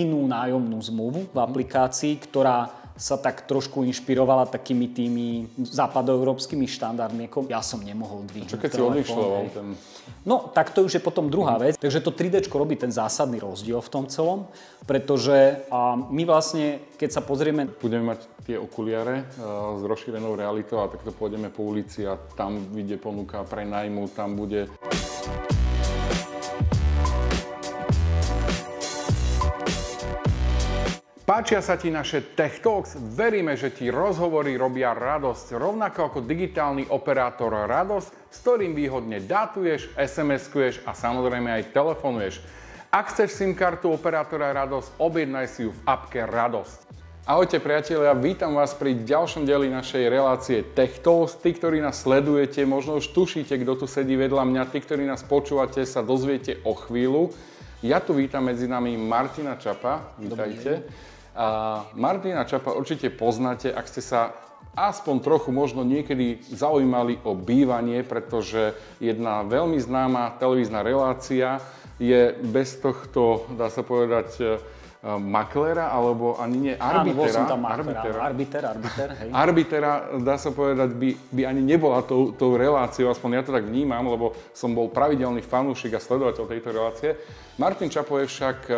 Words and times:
inú 0.00 0.24
nájomnú 0.24 0.78
zmluvu 0.80 1.28
v 1.30 1.38
aplikácii, 1.38 2.16
ktorá 2.24 2.80
sa 3.00 3.16
tak 3.16 3.48
trošku 3.48 3.80
inšpirovala 3.88 4.44
takými 4.52 4.92
tými 4.92 5.26
západoeurópskymi 5.56 6.68
štandardmi, 6.68 7.32
ako 7.32 7.48
ja 7.48 7.64
som 7.64 7.80
nemohol 7.80 8.28
dvihnúť 8.28 8.52
Čo 8.52 8.60
keď 8.60 8.70
si 8.76 8.80
odlišľoval 8.84 9.44
ten... 9.56 9.66
No, 10.28 10.52
tak 10.52 10.76
to 10.76 10.84
už 10.84 11.00
je 11.00 11.02
potom 11.02 11.32
druhá 11.32 11.56
vec. 11.56 11.80
Takže 11.80 12.04
to 12.04 12.12
3D 12.12 12.44
robí 12.52 12.76
ten 12.76 12.92
zásadný 12.92 13.40
rozdiel 13.40 13.80
v 13.80 13.88
tom 13.88 14.04
celom, 14.04 14.44
pretože 14.84 15.64
a 15.72 15.96
my 15.96 16.28
vlastne, 16.28 16.84
keď 17.00 17.08
sa 17.08 17.22
pozrieme... 17.24 17.72
Budeme 17.80 18.12
mať 18.12 18.20
tie 18.44 18.60
okuliare 18.60 19.24
uh, 19.40 19.80
s 19.80 19.82
rozšírenou 19.88 20.36
realitou 20.36 20.84
a 20.84 20.92
takto 20.92 21.08
pôjdeme 21.16 21.48
po 21.48 21.64
ulici 21.64 22.04
a 22.04 22.20
tam 22.36 22.68
vyjde 22.68 23.00
ponuka 23.00 23.40
pre 23.48 23.64
najmu, 23.64 24.12
tam 24.12 24.36
bude... 24.36 24.68
Páčia 31.40 31.64
sa 31.64 31.80
ti 31.80 31.88
naše 31.88 32.36
Tech 32.36 32.60
Talks? 32.60 33.00
Veríme, 33.16 33.56
že 33.56 33.72
ti 33.72 33.88
rozhovory 33.88 34.60
robia 34.60 34.92
radosť, 34.92 35.56
rovnako 35.56 36.12
ako 36.12 36.18
digitálny 36.28 36.92
operátor 36.92 37.64
radosť, 37.64 38.28
s 38.28 38.36
ktorým 38.44 38.76
výhodne 38.76 39.24
datuješ, 39.24 39.88
SMS-kuješ 39.96 40.84
a 40.84 40.92
samozrejme 40.92 41.48
aj 41.48 41.72
telefonuješ. 41.72 42.44
Ak 42.92 43.16
chceš 43.16 43.40
SIM 43.40 43.56
kartu 43.56 43.88
operátora 43.88 44.52
Radosť, 44.52 45.00
objednaj 45.00 45.46
si 45.48 45.64
ju 45.64 45.72
v 45.72 45.80
appke 45.88 46.28
Radosť. 46.28 46.92
Ahojte 47.24 47.56
priatelia, 47.56 48.12
vítam 48.12 48.60
vás 48.60 48.76
pri 48.76 49.00
ďalšom 49.00 49.48
dieli 49.48 49.72
našej 49.72 50.12
relácie 50.12 50.60
Tech 50.76 51.00
Talks. 51.00 51.40
Tí, 51.40 51.56
ktorí 51.56 51.80
nás 51.80 52.04
sledujete, 52.04 52.68
možno 52.68 53.00
už 53.00 53.16
tušíte, 53.16 53.56
kto 53.64 53.80
tu 53.80 53.86
sedí 53.88 54.12
vedľa 54.12 54.44
mňa. 54.44 54.68
Tí, 54.68 54.84
ktorí 54.84 55.08
nás 55.08 55.24
počúvate, 55.24 55.88
sa 55.88 56.04
dozviete 56.04 56.60
o 56.68 56.76
chvíľu. 56.76 57.32
Ja 57.80 57.96
tu 57.96 58.12
vítam 58.12 58.44
medzi 58.44 58.68
nami 58.68 58.92
Martina 59.00 59.56
Čapa. 59.56 60.20
Vítajte. 60.20 61.08
A 61.34 61.46
Martina 61.94 62.42
Čapa 62.42 62.74
určite 62.74 63.10
poznáte, 63.10 63.70
ak 63.70 63.86
ste 63.86 64.02
sa 64.02 64.34
aspoň 64.74 65.16
trochu 65.22 65.50
možno 65.50 65.82
niekedy 65.82 66.42
zaujímali 66.46 67.18
o 67.26 67.34
bývanie, 67.34 68.02
pretože 68.06 68.74
jedna 69.02 69.42
veľmi 69.46 69.78
známa 69.78 70.38
televízna 70.38 70.82
relácia 70.86 71.58
je 72.00 72.34
bez 72.50 72.78
tohto, 72.78 73.46
dá 73.58 73.68
sa 73.68 73.82
povedať, 73.82 74.58
maklera, 75.00 75.88
alebo 75.88 76.36
ani 76.36 76.56
nie 76.60 76.74
arbitera. 76.76 77.48
Áno, 77.48 77.48
tam 77.48 77.62
arbitera. 77.64 78.18
Arbiter, 78.20 78.62
arbiter, 78.68 79.08
hej. 79.16 79.28
Arbitera, 79.48 79.92
dá 80.20 80.36
sa 80.36 80.52
povedať, 80.52 80.92
by, 80.92 81.10
by 81.32 81.42
ani 81.48 81.64
nebola 81.64 82.04
tou, 82.04 82.36
tou 82.36 82.60
reláciou, 82.60 83.08
aspoň 83.08 83.40
ja 83.40 83.42
to 83.48 83.56
tak 83.56 83.64
vnímam, 83.64 84.04
lebo 84.04 84.36
som 84.52 84.76
bol 84.76 84.92
pravidelný 84.92 85.40
fanúšik 85.40 85.96
a 85.96 86.04
sledovateľ 86.04 86.44
tejto 86.44 86.68
relácie. 86.76 87.10
Martin 87.56 87.88
Čapo 87.88 88.20
je 88.20 88.28
však 88.28 88.58
e, 88.68 88.72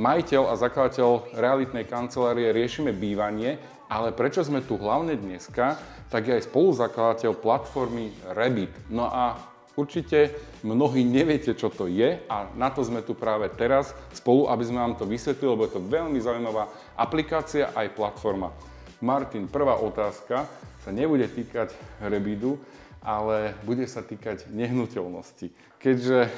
majiteľ 0.00 0.42
a 0.48 0.54
zakladateľ 0.56 1.36
realitnej 1.36 1.84
kancelárie 1.84 2.56
Riešime 2.56 2.96
bývanie, 2.96 3.60
ale 3.92 4.16
prečo 4.16 4.40
sme 4.40 4.64
tu 4.64 4.80
hlavne 4.80 5.12
dneska, 5.12 5.76
tak 6.08 6.24
je 6.24 6.40
aj 6.40 6.48
spoluzakladateľ 6.48 7.36
platformy 7.36 8.16
Rebit. 8.32 8.72
No 8.88 9.12
a 9.12 9.55
Určite 9.76 10.32
mnohí 10.64 11.04
neviete, 11.04 11.52
čo 11.52 11.68
to 11.68 11.84
je 11.84 12.16
a 12.32 12.48
na 12.56 12.72
to 12.72 12.80
sme 12.80 13.04
tu 13.04 13.12
práve 13.12 13.52
teraz 13.52 13.92
spolu, 14.16 14.48
aby 14.48 14.64
sme 14.64 14.80
vám 14.80 14.96
to 14.96 15.04
vysvetlili, 15.04 15.52
lebo 15.52 15.68
je 15.68 15.76
to 15.76 15.84
veľmi 15.84 16.16
zaujímavá 16.16 16.72
aplikácia 16.96 17.68
aj 17.76 17.92
platforma. 17.92 18.56
Martin, 19.04 19.44
prvá 19.44 19.76
otázka 19.76 20.48
sa 20.80 20.90
nebude 20.90 21.28
týkať 21.28 21.76
Rebidu, 22.00 22.56
ale 23.04 23.52
bude 23.68 23.84
sa 23.84 24.00
týkať 24.00 24.48
nehnuteľnosti. 24.48 25.52
Keďže 25.76 26.18
e, 26.24 26.30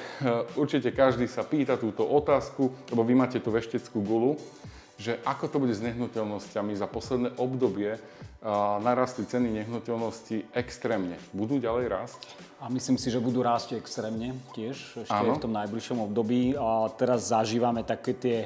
určite 0.58 0.90
každý 0.90 1.30
sa 1.30 1.46
pýta 1.46 1.78
túto 1.78 2.02
otázku, 2.02 2.74
lebo 2.90 3.06
vy 3.06 3.14
máte 3.14 3.38
tú 3.38 3.54
vešteckú 3.54 4.02
gulu, 4.02 4.34
že 4.98 5.14
ako 5.22 5.46
to 5.46 5.56
bude 5.62 5.72
s 5.72 5.80
nehnuteľnosťami 5.80 6.74
za 6.74 6.90
posledné 6.90 7.38
obdobie 7.38 8.02
narastli 8.78 9.26
ceny 9.26 9.50
nehnuteľnosti 9.50 10.54
extrémne. 10.54 11.18
Budú 11.34 11.58
ďalej 11.58 11.86
rásť? 11.90 12.20
A 12.62 12.70
myslím 12.70 12.94
si, 12.94 13.10
že 13.10 13.18
budú 13.18 13.42
rásť 13.42 13.74
extrémne 13.74 14.34
tiež 14.54 15.06
ešte 15.06 15.10
Áno. 15.10 15.34
v 15.34 15.42
tom 15.42 15.52
najbližšom 15.54 15.98
období. 16.06 16.54
A 16.54 16.86
teraz 16.94 17.34
zažívame 17.34 17.82
také 17.82 18.14
tie 18.14 18.38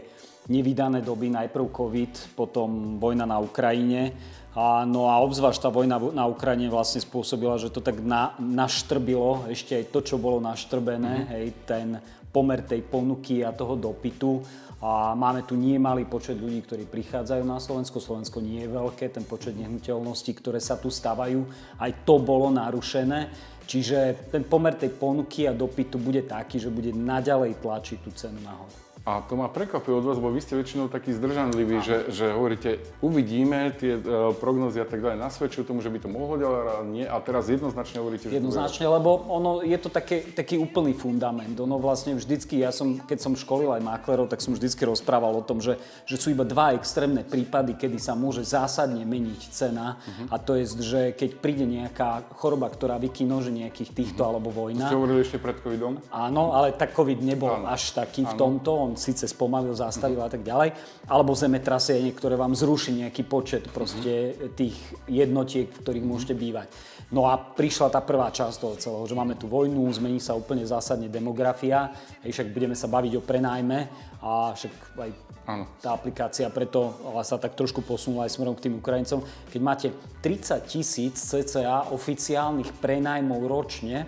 nevydané 0.49 1.05
doby, 1.05 1.29
najprv 1.31 1.71
COVID, 1.71 2.35
potom 2.35 2.97
vojna 2.97 3.29
na 3.29 3.39
Ukrajine. 3.39 4.17
A, 4.53 4.85
no 4.85 5.09
a 5.09 5.17
obzvlášť 5.25 5.65
tá 5.65 5.71
vojna 5.73 5.97
na 6.13 6.29
Ukrajine 6.29 6.69
vlastne 6.69 7.01
spôsobila, 7.01 7.57
že 7.57 7.73
to 7.73 7.81
tak 7.81 8.01
na, 8.05 8.37
naštrbilo 8.37 9.49
ešte 9.49 9.81
aj 9.81 9.85
to, 9.89 10.01
čo 10.05 10.17
bolo 10.21 10.45
naštrbené, 10.45 11.15
mm-hmm. 11.25 11.33
hej, 11.33 11.47
ten 11.65 11.89
pomer 12.33 12.65
tej 12.65 12.85
ponuky 12.85 13.45
a 13.45 13.53
toho 13.53 13.77
dopytu 13.77 14.41
a 14.83 15.15
máme 15.15 15.47
tu 15.47 15.55
nie 15.55 15.79
malý 15.79 16.11
počet 16.11 16.35
ľudí, 16.43 16.67
ktorí 16.67 16.91
prichádzajú 16.91 17.47
na 17.47 17.63
Slovensko. 17.63 18.03
Slovensko 18.03 18.43
nie 18.43 18.67
je 18.67 18.75
veľké, 18.75 19.15
ten 19.15 19.23
počet 19.23 19.55
nehnuteľností, 19.55 20.35
ktoré 20.43 20.59
sa 20.59 20.75
tu 20.75 20.91
stavajú, 20.91 21.47
aj 21.79 22.03
to 22.03 22.19
bolo 22.19 22.51
narušené. 22.51 23.31
Čiže 23.63 24.29
ten 24.35 24.43
pomer 24.43 24.75
tej 24.75 24.91
ponuky 24.99 25.47
a 25.47 25.55
dopytu 25.55 26.03
bude 26.03 26.27
taký, 26.27 26.59
že 26.59 26.75
bude 26.75 26.91
naďalej 26.91 27.63
tlačiť 27.63 27.99
tú 28.03 28.11
cenu 28.11 28.43
nahor. 28.43 28.92
A 29.03 29.19
to 29.19 29.35
ma 29.35 29.51
prekvapuje 29.51 29.99
od 29.99 30.07
vás, 30.07 30.15
lebo 30.15 30.31
vy 30.31 30.39
ste 30.39 30.55
väčšinou 30.55 30.87
takí 30.87 31.11
zdržanliví, 31.11 31.83
že, 31.83 32.07
že 32.15 32.31
hovoríte, 32.31 32.79
uvidíme, 33.03 33.75
tie 33.75 33.99
uh, 33.99 34.31
prognozy 34.31 34.79
a 34.79 34.87
tak 34.87 35.03
ďalej 35.03 35.19
nasvedčujú 35.19 35.67
tomu, 35.67 35.83
že 35.83 35.91
by 35.91 35.99
to 35.99 36.07
mohlo 36.07 36.39
ďalej, 36.39 36.59
ale 36.63 36.85
nie. 36.87 37.03
A 37.03 37.19
teraz 37.19 37.51
jednoznačne 37.51 37.99
hovoríte, 37.99 38.31
že 38.31 38.39
Jednoznačne, 38.39 38.87
to 38.87 38.95
lebo 38.95 39.11
ono 39.27 39.67
je 39.67 39.75
to 39.75 39.91
také, 39.91 40.23
taký 40.31 40.55
úplný 40.55 40.95
fundament. 40.95 41.59
Ono 41.59 41.83
vlastne 41.83 42.15
vždycky, 42.15 42.63
ja 42.63 42.71
som, 42.71 43.03
keď 43.03 43.19
som 43.19 43.35
školil 43.35 43.75
aj 43.75 43.83
maklerov, 43.83 44.31
tak 44.31 44.39
som 44.39 44.55
vždycky 44.55 44.87
rozprával 44.87 45.35
o 45.35 45.43
tom, 45.43 45.59
že, 45.59 45.83
že 46.07 46.15
sú 46.15 46.31
iba 46.31 46.47
dva 46.47 46.79
extrémne 46.79 47.27
prípady, 47.27 47.75
kedy 47.75 47.99
sa 47.99 48.15
môže 48.15 48.47
zásadne 48.47 49.03
meniť 49.03 49.43
cena. 49.51 49.99
Uh-huh. 49.99 50.31
A 50.31 50.39
to 50.39 50.55
je, 50.55 50.79
že 50.79 51.01
keď 51.11 51.43
príde 51.43 51.67
nejaká 51.67 52.23
choroba, 52.39 52.71
ktorá 52.71 53.03
vykinože 53.03 53.51
nejakých 53.51 53.99
týchto, 53.99 54.23
uh-huh. 54.23 54.31
alebo 54.31 54.55
vojna. 54.55 54.87
Ste 54.87 54.95
hovorili 54.95 55.27
ešte 55.27 55.43
pred 55.43 55.59
covidom? 55.59 55.99
Áno, 56.15 56.55
ale 56.55 56.71
tak 56.71 56.95
covid 56.95 57.19
nebol 57.19 57.51
Áno. 57.51 57.67
až 57.67 57.99
taký 57.99 58.23
Áno. 58.23 58.31
v 58.31 58.35
tomto. 58.39 58.92
On 58.93 59.01
síce 59.01 59.25
spomalil, 59.25 59.73
zastavil 59.73 60.21
a 60.21 60.29
tak 60.29 60.45
ďalej, 60.45 60.77
alebo 61.09 61.33
zemetrasenie, 61.33 62.13
ktoré 62.13 62.37
vám 62.37 62.53
zruší 62.53 63.01
nejaký 63.01 63.25
počet 63.25 63.65
proste 63.73 64.37
tých 64.53 64.77
jednotiek, 65.09 65.73
v 65.73 65.81
ktorých 65.81 66.05
môžete 66.05 66.37
bývať. 66.37 66.69
No 67.09 67.25
a 67.25 67.41
prišla 67.41 67.89
tá 67.89 68.05
prvá 68.05 68.29
časť 68.29 68.57
toho 68.61 68.77
celého, 68.77 69.05
že 69.09 69.17
máme 69.17 69.41
tu 69.41 69.49
vojnu, 69.49 69.89
zmení 69.97 70.21
sa 70.21 70.37
úplne 70.37 70.69
zásadne 70.69 71.09
demografia, 71.09 71.89
hej, 72.21 72.37
však 72.37 72.53
budeme 72.53 72.77
sa 72.77 72.85
baviť 72.89 73.13
o 73.17 73.25
prenajme 73.25 73.79
a 74.21 74.53
však 74.53 74.73
aj 75.01 75.11
Áno. 75.49 75.65
tá 75.81 75.97
aplikácia 75.97 76.47
preto 76.53 76.93
sa 77.25 77.41
tak 77.41 77.57
trošku 77.57 77.81
posunula 77.81 78.29
aj 78.29 78.37
smerom 78.37 78.57
k 78.57 78.69
tým 78.69 78.77
Ukrajincom. 78.81 79.25
Keď 79.49 79.61
máte 79.65 79.89
30 80.21 80.69
tisíc 80.69 81.17
cca 81.17 81.89
oficiálnych 81.93 82.77
prenajmov 82.81 83.41
ročne 83.49 84.05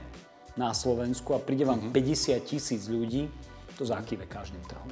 na 0.54 0.70
Slovensku 0.70 1.34
a 1.34 1.42
príde 1.42 1.66
vám 1.66 1.90
mm-hmm. 1.90 2.38
50 2.38 2.40
tisíc 2.46 2.86
ľudí, 2.86 3.26
to 3.78 3.84
zakýve 3.86 4.26
každým 4.26 4.62
trhom. 4.66 4.90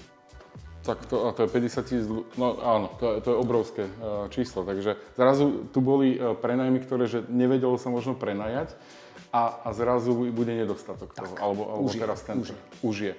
Tak 0.82 1.06
to, 1.06 1.30
a 1.30 1.32
to 1.32 1.46
je 1.46 1.48
50 1.48 1.86
tisíc, 1.86 2.06
no 2.34 2.58
áno, 2.58 2.90
to 2.98 3.14
je, 3.14 3.16
to 3.22 3.28
je 3.30 3.36
obrovské 3.38 3.82
uh, 3.86 4.26
číslo. 4.34 4.66
Takže 4.66 4.98
zrazu 5.14 5.70
tu 5.70 5.78
boli 5.78 6.18
uh, 6.18 6.34
prenajmy, 6.34 6.82
ktoré 6.82 7.06
že 7.06 7.22
nevedelo 7.30 7.78
sa 7.78 7.86
možno 7.86 8.18
prenajať 8.18 8.74
a, 9.30 9.62
a 9.62 9.68
zrazu 9.70 10.10
bude 10.34 10.50
nedostatok 10.50 11.14
tak, 11.14 11.30
toho. 11.30 11.34
Alebo, 11.38 11.62
alebo 11.70 11.86
už 11.86 12.02
teraz 12.02 12.20
je, 12.20 12.26
ten 12.26 12.36
už 12.42 12.48
je. 12.50 12.58
Už 12.82 12.96
je. 12.98 13.14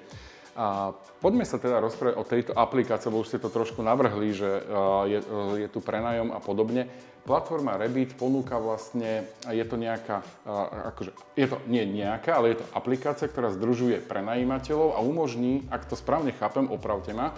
A 0.53 0.93
poďme 1.17 1.49
sa 1.49 1.57
teda 1.57 1.81
rozprávať 1.81 2.13
o 2.13 2.23
tejto 2.23 2.51
aplikácii, 2.53 3.09
lebo 3.09 3.25
už 3.25 3.29
ste 3.33 3.41
to 3.41 3.49
trošku 3.49 3.81
navrhli, 3.81 4.37
že 4.37 4.61
uh, 4.61 5.09
je, 5.09 5.19
uh, 5.25 5.57
je 5.57 5.65
tu 5.65 5.81
prenajom 5.81 6.29
a 6.29 6.37
podobne. 6.37 6.85
Platforma 7.23 7.79
Rebit 7.79 8.13
ponúka 8.19 8.59
vlastne, 8.59 9.23
je 9.47 9.63
to 9.63 9.79
nejaká, 9.79 10.27
akože, 10.91 11.15
je 11.39 11.47
to 11.47 11.55
nie 11.71 11.87
nejaká, 11.87 12.35
ale 12.35 12.51
je 12.51 12.57
to 12.59 12.65
aplikácia, 12.75 13.31
ktorá 13.31 13.47
združuje 13.47 14.03
prenajímateľov 14.03 14.91
a 14.91 14.99
umožní, 14.99 15.63
ak 15.71 15.87
to 15.87 15.95
správne 15.95 16.35
chápem, 16.35 16.67
opravte 16.67 17.15
ma, 17.15 17.31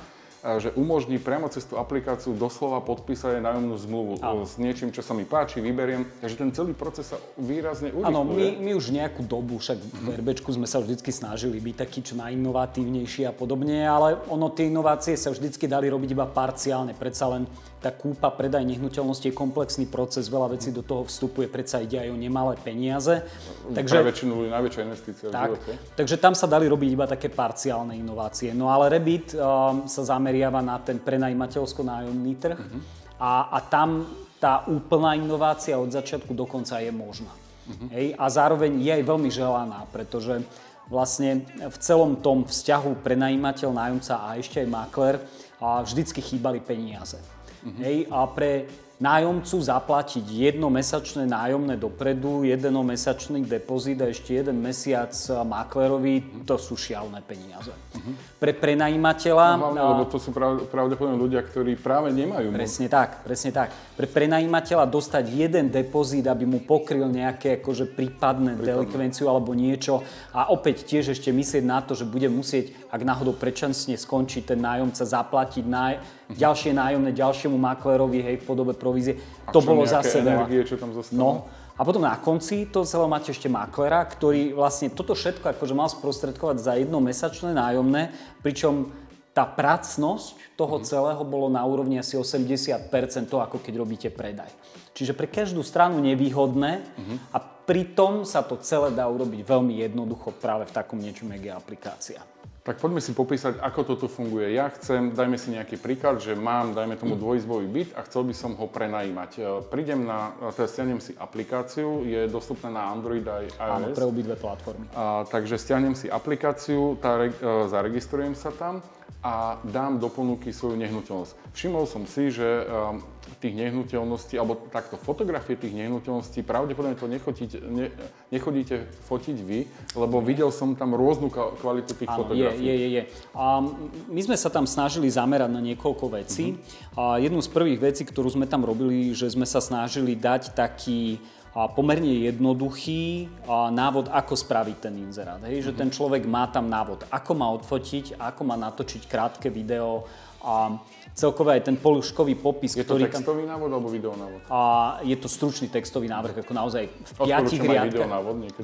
že 0.62 0.70
umožní 0.78 1.18
priamo 1.18 1.50
cez 1.50 1.66
tú 1.66 1.82
aplikáciu 1.82 2.38
doslova 2.38 2.78
podpísať 2.86 3.42
aj 3.42 3.42
nájomnú 3.42 3.76
zmluvu 3.82 4.14
Áno. 4.22 4.46
s 4.46 4.62
niečím, 4.62 4.94
čo 4.94 5.02
sa 5.02 5.18
mi 5.18 5.26
páči, 5.26 5.58
vyberiem. 5.58 6.06
Takže 6.22 6.38
ten 6.38 6.50
celý 6.54 6.78
proces 6.78 7.10
sa 7.10 7.18
výrazne 7.34 7.90
urýchluje. 7.90 8.14
Áno, 8.14 8.22
my, 8.22 8.62
my 8.62 8.72
už 8.78 8.94
nejakú 8.94 9.26
dobu, 9.26 9.58
však 9.58 9.82
v 9.82 10.08
RBčku 10.22 10.54
sme 10.54 10.70
sa 10.70 10.78
vždy 10.78 11.02
snažili 11.10 11.58
byť 11.58 11.76
taký 11.82 12.00
čo 12.06 12.14
najinovatívnejší 12.22 13.26
a 13.26 13.34
podobne, 13.34 13.90
ale 13.90 14.22
ono 14.30 14.54
tie 14.54 14.70
inovácie 14.70 15.18
sa 15.18 15.34
vždy 15.34 15.50
dali 15.66 15.90
robiť 15.90 16.14
iba 16.14 16.30
parciálne. 16.30 16.94
Predsa 16.94 17.26
len 17.34 17.50
tá 17.86 17.94
kúpa, 17.94 18.34
predaj 18.34 18.66
nehnuteľnosti 18.66 19.30
je 19.30 19.36
komplexný 19.38 19.86
proces, 19.86 20.26
veľa 20.26 20.58
vecí 20.58 20.74
do 20.74 20.82
toho 20.82 21.06
vstupuje, 21.06 21.46
predsa 21.46 21.86
ide 21.86 22.02
aj 22.02 22.10
o 22.10 22.18
nemalé 22.18 22.58
peniaze. 22.58 23.22
Takže, 23.70 24.02
Pre 24.02 24.10
väčšinu 24.10 24.34
najväčšia 24.50 24.82
investícia 24.82 25.30
tak, 25.30 25.54
v 25.54 25.62
živote. 25.62 25.74
Takže 25.94 26.16
tam 26.18 26.34
sa 26.34 26.50
dali 26.50 26.66
robiť 26.66 26.90
iba 26.90 27.06
také 27.06 27.30
parciálne 27.30 27.94
inovácie. 27.94 28.58
No 28.58 28.74
ale 28.74 28.90
Rebit 28.90 29.38
um, 29.38 29.86
sa 29.86 30.02
zameriava 30.02 30.66
na 30.66 30.82
ten 30.82 30.98
prenajímateľsko-nájomný 30.98 32.34
trh 32.42 32.58
uh-huh. 32.58 32.82
a, 33.22 33.54
a 33.54 33.58
tam 33.62 34.10
tá 34.42 34.66
úplná 34.66 35.14
inovácia 35.14 35.78
od 35.78 35.94
začiatku 35.94 36.34
do 36.34 36.50
konca 36.50 36.82
je 36.82 36.90
možná. 36.90 37.30
Uh-huh. 37.70 37.94
Hej? 37.94 38.18
A 38.18 38.26
zároveň 38.34 38.82
je 38.82 38.98
aj 38.98 39.04
veľmi 39.06 39.30
želaná, 39.30 39.86
pretože 39.94 40.42
vlastne 40.90 41.46
v 41.54 41.78
celom 41.78 42.18
tom 42.18 42.50
vzťahu 42.50 43.06
prenajímateľ, 43.06 43.70
nájomca 43.70 44.26
a 44.26 44.42
ešte 44.42 44.66
aj 44.66 44.74
makler 44.74 45.22
a 45.62 45.86
vždycky 45.86 46.18
chýbali 46.18 46.58
peniaze. 46.66 47.35
Uh-huh. 47.66 47.82
Hej, 47.82 48.06
a 48.14 48.30
pre 48.30 48.70
nájomcu 48.96 49.60
zaplatiť 49.60 50.24
jednomesačné 50.24 51.28
nájomné 51.28 51.76
dopredu, 51.76 52.48
jednomesačný 52.48 53.44
depozit 53.44 54.00
a 54.00 54.08
ešte 54.08 54.40
jeden 54.40 54.64
mesiac 54.64 55.12
maklerovi, 55.44 56.48
to 56.48 56.56
sú 56.56 56.80
šialné 56.80 57.20
peniaze. 57.20 57.76
Uh-huh. 57.76 58.16
Pre 58.40 58.56
prenajímateľa... 58.56 59.60
No, 59.60 59.76
hlavne, 59.76 59.82
lebo 59.84 60.04
to 60.08 60.16
sú 60.16 60.32
pravdepodobne 60.72 61.20
ľudia, 61.20 61.44
ktorí 61.44 61.76
práve 61.76 62.16
nemajú. 62.16 62.56
Presne 62.56 62.88
tak, 62.88 63.28
presne 63.28 63.52
tak. 63.52 63.76
Pre 64.00 64.08
prenajímateľa 64.08 64.88
dostať 64.88 65.28
jeden 65.28 65.68
depozit, 65.68 66.24
aby 66.24 66.48
mu 66.48 66.64
pokryl 66.64 67.12
nejaké 67.12 67.60
akože 67.60 67.92
prípadné, 67.92 68.56
prípadné. 68.56 68.64
delikvenciu 68.64 69.28
alebo 69.28 69.52
niečo 69.52 70.08
a 70.32 70.56
opäť 70.56 70.88
tiež 70.88 71.20
ešte 71.20 71.36
myslieť 71.36 71.64
na 71.68 71.84
to, 71.84 72.00
že 72.00 72.08
bude 72.08 72.32
musieť, 72.32 72.72
ak 72.88 73.02
náhodou 73.04 73.36
predčasne 73.36 74.00
skončí 74.00 74.40
ten 74.40 74.64
nájomca, 74.64 75.04
zaplatiť 75.04 75.66
náj. 75.68 75.96
Ďalšie 76.32 76.74
nájomné 76.74 77.12
ďalšiemu 77.14 77.58
maklerovi, 77.58 78.20
hej, 78.22 78.36
v 78.42 78.46
podobe 78.46 78.74
provízie. 78.74 79.22
A 79.46 79.54
to 79.54 79.62
bolo 79.62 79.86
zase 79.86 80.26
energie, 80.26 80.66
čo 80.66 80.80
tam 80.80 80.94
zostalo? 80.96 81.18
No, 81.18 81.30
a 81.76 81.82
potom 81.84 82.08
na 82.08 82.16
konci 82.16 82.72
to 82.72 82.88
celé 82.88 83.04
máte 83.06 83.36
ešte 83.36 83.52
maklera, 83.52 84.00
ktorý 84.08 84.56
vlastne 84.56 84.88
toto 84.88 85.12
všetko 85.12 85.60
akože 85.60 85.76
mal 85.76 85.92
sprostredkovať 85.92 86.58
za 86.64 86.74
jedno 86.80 87.04
mesačné 87.04 87.52
nájomné, 87.52 88.16
pričom 88.40 88.96
tá 89.36 89.44
pracnosť 89.44 90.56
toho 90.56 90.80
mm-hmm. 90.80 90.88
celého 90.88 91.24
bolo 91.28 91.52
na 91.52 91.60
úrovni 91.68 92.00
asi 92.00 92.16
80% 92.16 92.88
to, 93.28 93.44
ako 93.44 93.60
keď 93.60 93.74
robíte 93.76 94.08
predaj. 94.08 94.48
Čiže 94.96 95.12
pre 95.12 95.28
každú 95.28 95.60
stranu 95.60 96.00
nevýhodné 96.00 96.80
mm-hmm. 96.80 97.18
a 97.36 97.38
pritom 97.44 98.24
sa 98.24 98.40
to 98.40 98.56
celé 98.64 98.96
dá 98.96 99.04
urobiť 99.12 99.44
veľmi 99.44 99.84
jednoducho 99.84 100.32
práve 100.40 100.64
v 100.64 100.72
takom 100.72 100.96
niečom, 100.96 101.28
jak 101.36 101.44
je 101.44 101.52
aplikácia. 101.52 102.20
Tak 102.66 102.82
poďme 102.82 102.98
si 102.98 103.14
popísať, 103.14 103.62
ako 103.62 103.94
toto 103.94 104.10
funguje. 104.10 104.58
Ja 104.58 104.74
chcem, 104.74 105.14
dajme 105.14 105.38
si 105.38 105.54
nejaký 105.54 105.78
príklad, 105.78 106.18
že 106.18 106.34
mám, 106.34 106.74
dajme 106.74 106.98
tomu 106.98 107.14
dvojizbový 107.14 107.70
byt 107.70 107.90
a 107.94 108.02
chcel 108.10 108.26
by 108.26 108.34
som 108.34 108.58
ho 108.58 108.66
prenajímať. 108.66 109.32
E, 109.38 109.42
prídem 109.70 110.02
na, 110.02 110.34
teda 110.58 110.66
stiahnem 110.66 110.98
si 110.98 111.14
aplikáciu, 111.14 112.02
je 112.10 112.26
dostupná 112.26 112.74
na 112.74 112.90
Android 112.90 113.22
aj 113.22 113.54
iOS. 113.54 113.70
Áno, 113.70 113.88
pre 113.94 114.06
obidve 114.10 114.34
platformy. 114.34 114.90
A, 114.98 115.30
takže 115.30 115.62
stiahnem 115.62 115.94
si 115.94 116.10
aplikáciu, 116.10 116.98
tá, 116.98 117.22
e, 117.22 117.38
zaregistrujem 117.70 118.34
sa 118.34 118.50
tam 118.50 118.82
a 119.22 119.62
dám 119.62 120.02
do 120.02 120.10
ponuky 120.10 120.50
svoju 120.50 120.78
nehnuteľnosť. 120.82 121.54
Všimol 121.54 121.86
som 121.90 122.06
si, 122.06 122.30
že 122.30 122.46
um, 122.46 123.02
tých 123.46 123.54
nehnuteľností, 123.54 124.42
alebo 124.42 124.58
takto 124.74 124.98
fotografie 124.98 125.54
tých 125.54 125.78
nehnuteľností, 125.78 126.42
pravdepodobne 126.42 126.98
to 126.98 127.06
nechodíte, 127.06 127.62
ne, 127.62 127.94
nechodíte 128.34 128.90
fotiť 129.06 129.38
vy, 129.46 129.60
lebo 129.94 130.18
videl 130.26 130.50
som 130.50 130.74
tam 130.74 130.98
rôznu 130.98 131.30
kvalitu 131.30 131.94
tých 131.94 132.10
Áno, 132.10 132.26
fotografií. 132.26 132.66
Je, 132.66 132.74
je, 132.74 132.88
je. 132.98 133.02
A 133.38 133.62
my 134.10 134.22
sme 134.26 134.34
sa 134.34 134.50
tam 134.50 134.66
snažili 134.66 135.06
zamerať 135.06 135.54
na 135.54 135.62
niekoľko 135.62 136.18
vecí. 136.18 136.58
Uh-huh. 136.58 136.98
A 136.98 137.22
jednu 137.22 137.38
z 137.46 137.50
prvých 137.54 137.80
vecí, 137.94 138.02
ktorú 138.02 138.34
sme 138.34 138.50
tam 138.50 138.66
robili, 138.66 139.14
že 139.14 139.30
sme 139.30 139.46
sa 139.46 139.62
snažili 139.62 140.18
dať 140.18 140.58
taký 140.58 141.22
a 141.56 141.72
pomerne 141.72 142.28
jednoduchý 142.28 143.32
návod, 143.48 144.12
ako 144.12 144.36
spraviť 144.36 144.78
ten 144.92 145.00
inzerát. 145.00 145.40
Hej? 145.48 145.64
Mm-hmm. 145.64 145.68
Že 145.72 145.80
ten 145.80 145.88
človek 145.88 146.28
má 146.28 146.52
tam 146.52 146.68
návod, 146.68 147.08
ako 147.08 147.32
má 147.32 147.48
odfotiť, 147.56 148.20
ako 148.20 148.42
má 148.44 148.60
natočiť 148.60 149.08
krátke 149.08 149.48
video 149.48 150.04
a 150.46 150.78
celkové 151.16 151.58
aj 151.58 151.72
ten 151.72 151.78
poluškový 151.80 152.36
popis, 152.38 152.76
je 152.76 152.84
ktorý... 152.84 153.08
Je 153.08 153.10
to 153.10 153.24
textový 153.24 153.44
tam... 153.48 153.56
návod 153.56 153.70
alebo 153.72 153.88
videonávod? 153.88 154.42
A 154.52 154.60
je 155.02 155.16
to 155.16 155.32
stručný 155.32 155.72
textový 155.72 156.12
návrh, 156.12 156.44
ako 156.44 156.52
naozaj 156.52 156.92
v 156.92 157.12
piatich 157.24 157.64
riadkach. 157.64 158.12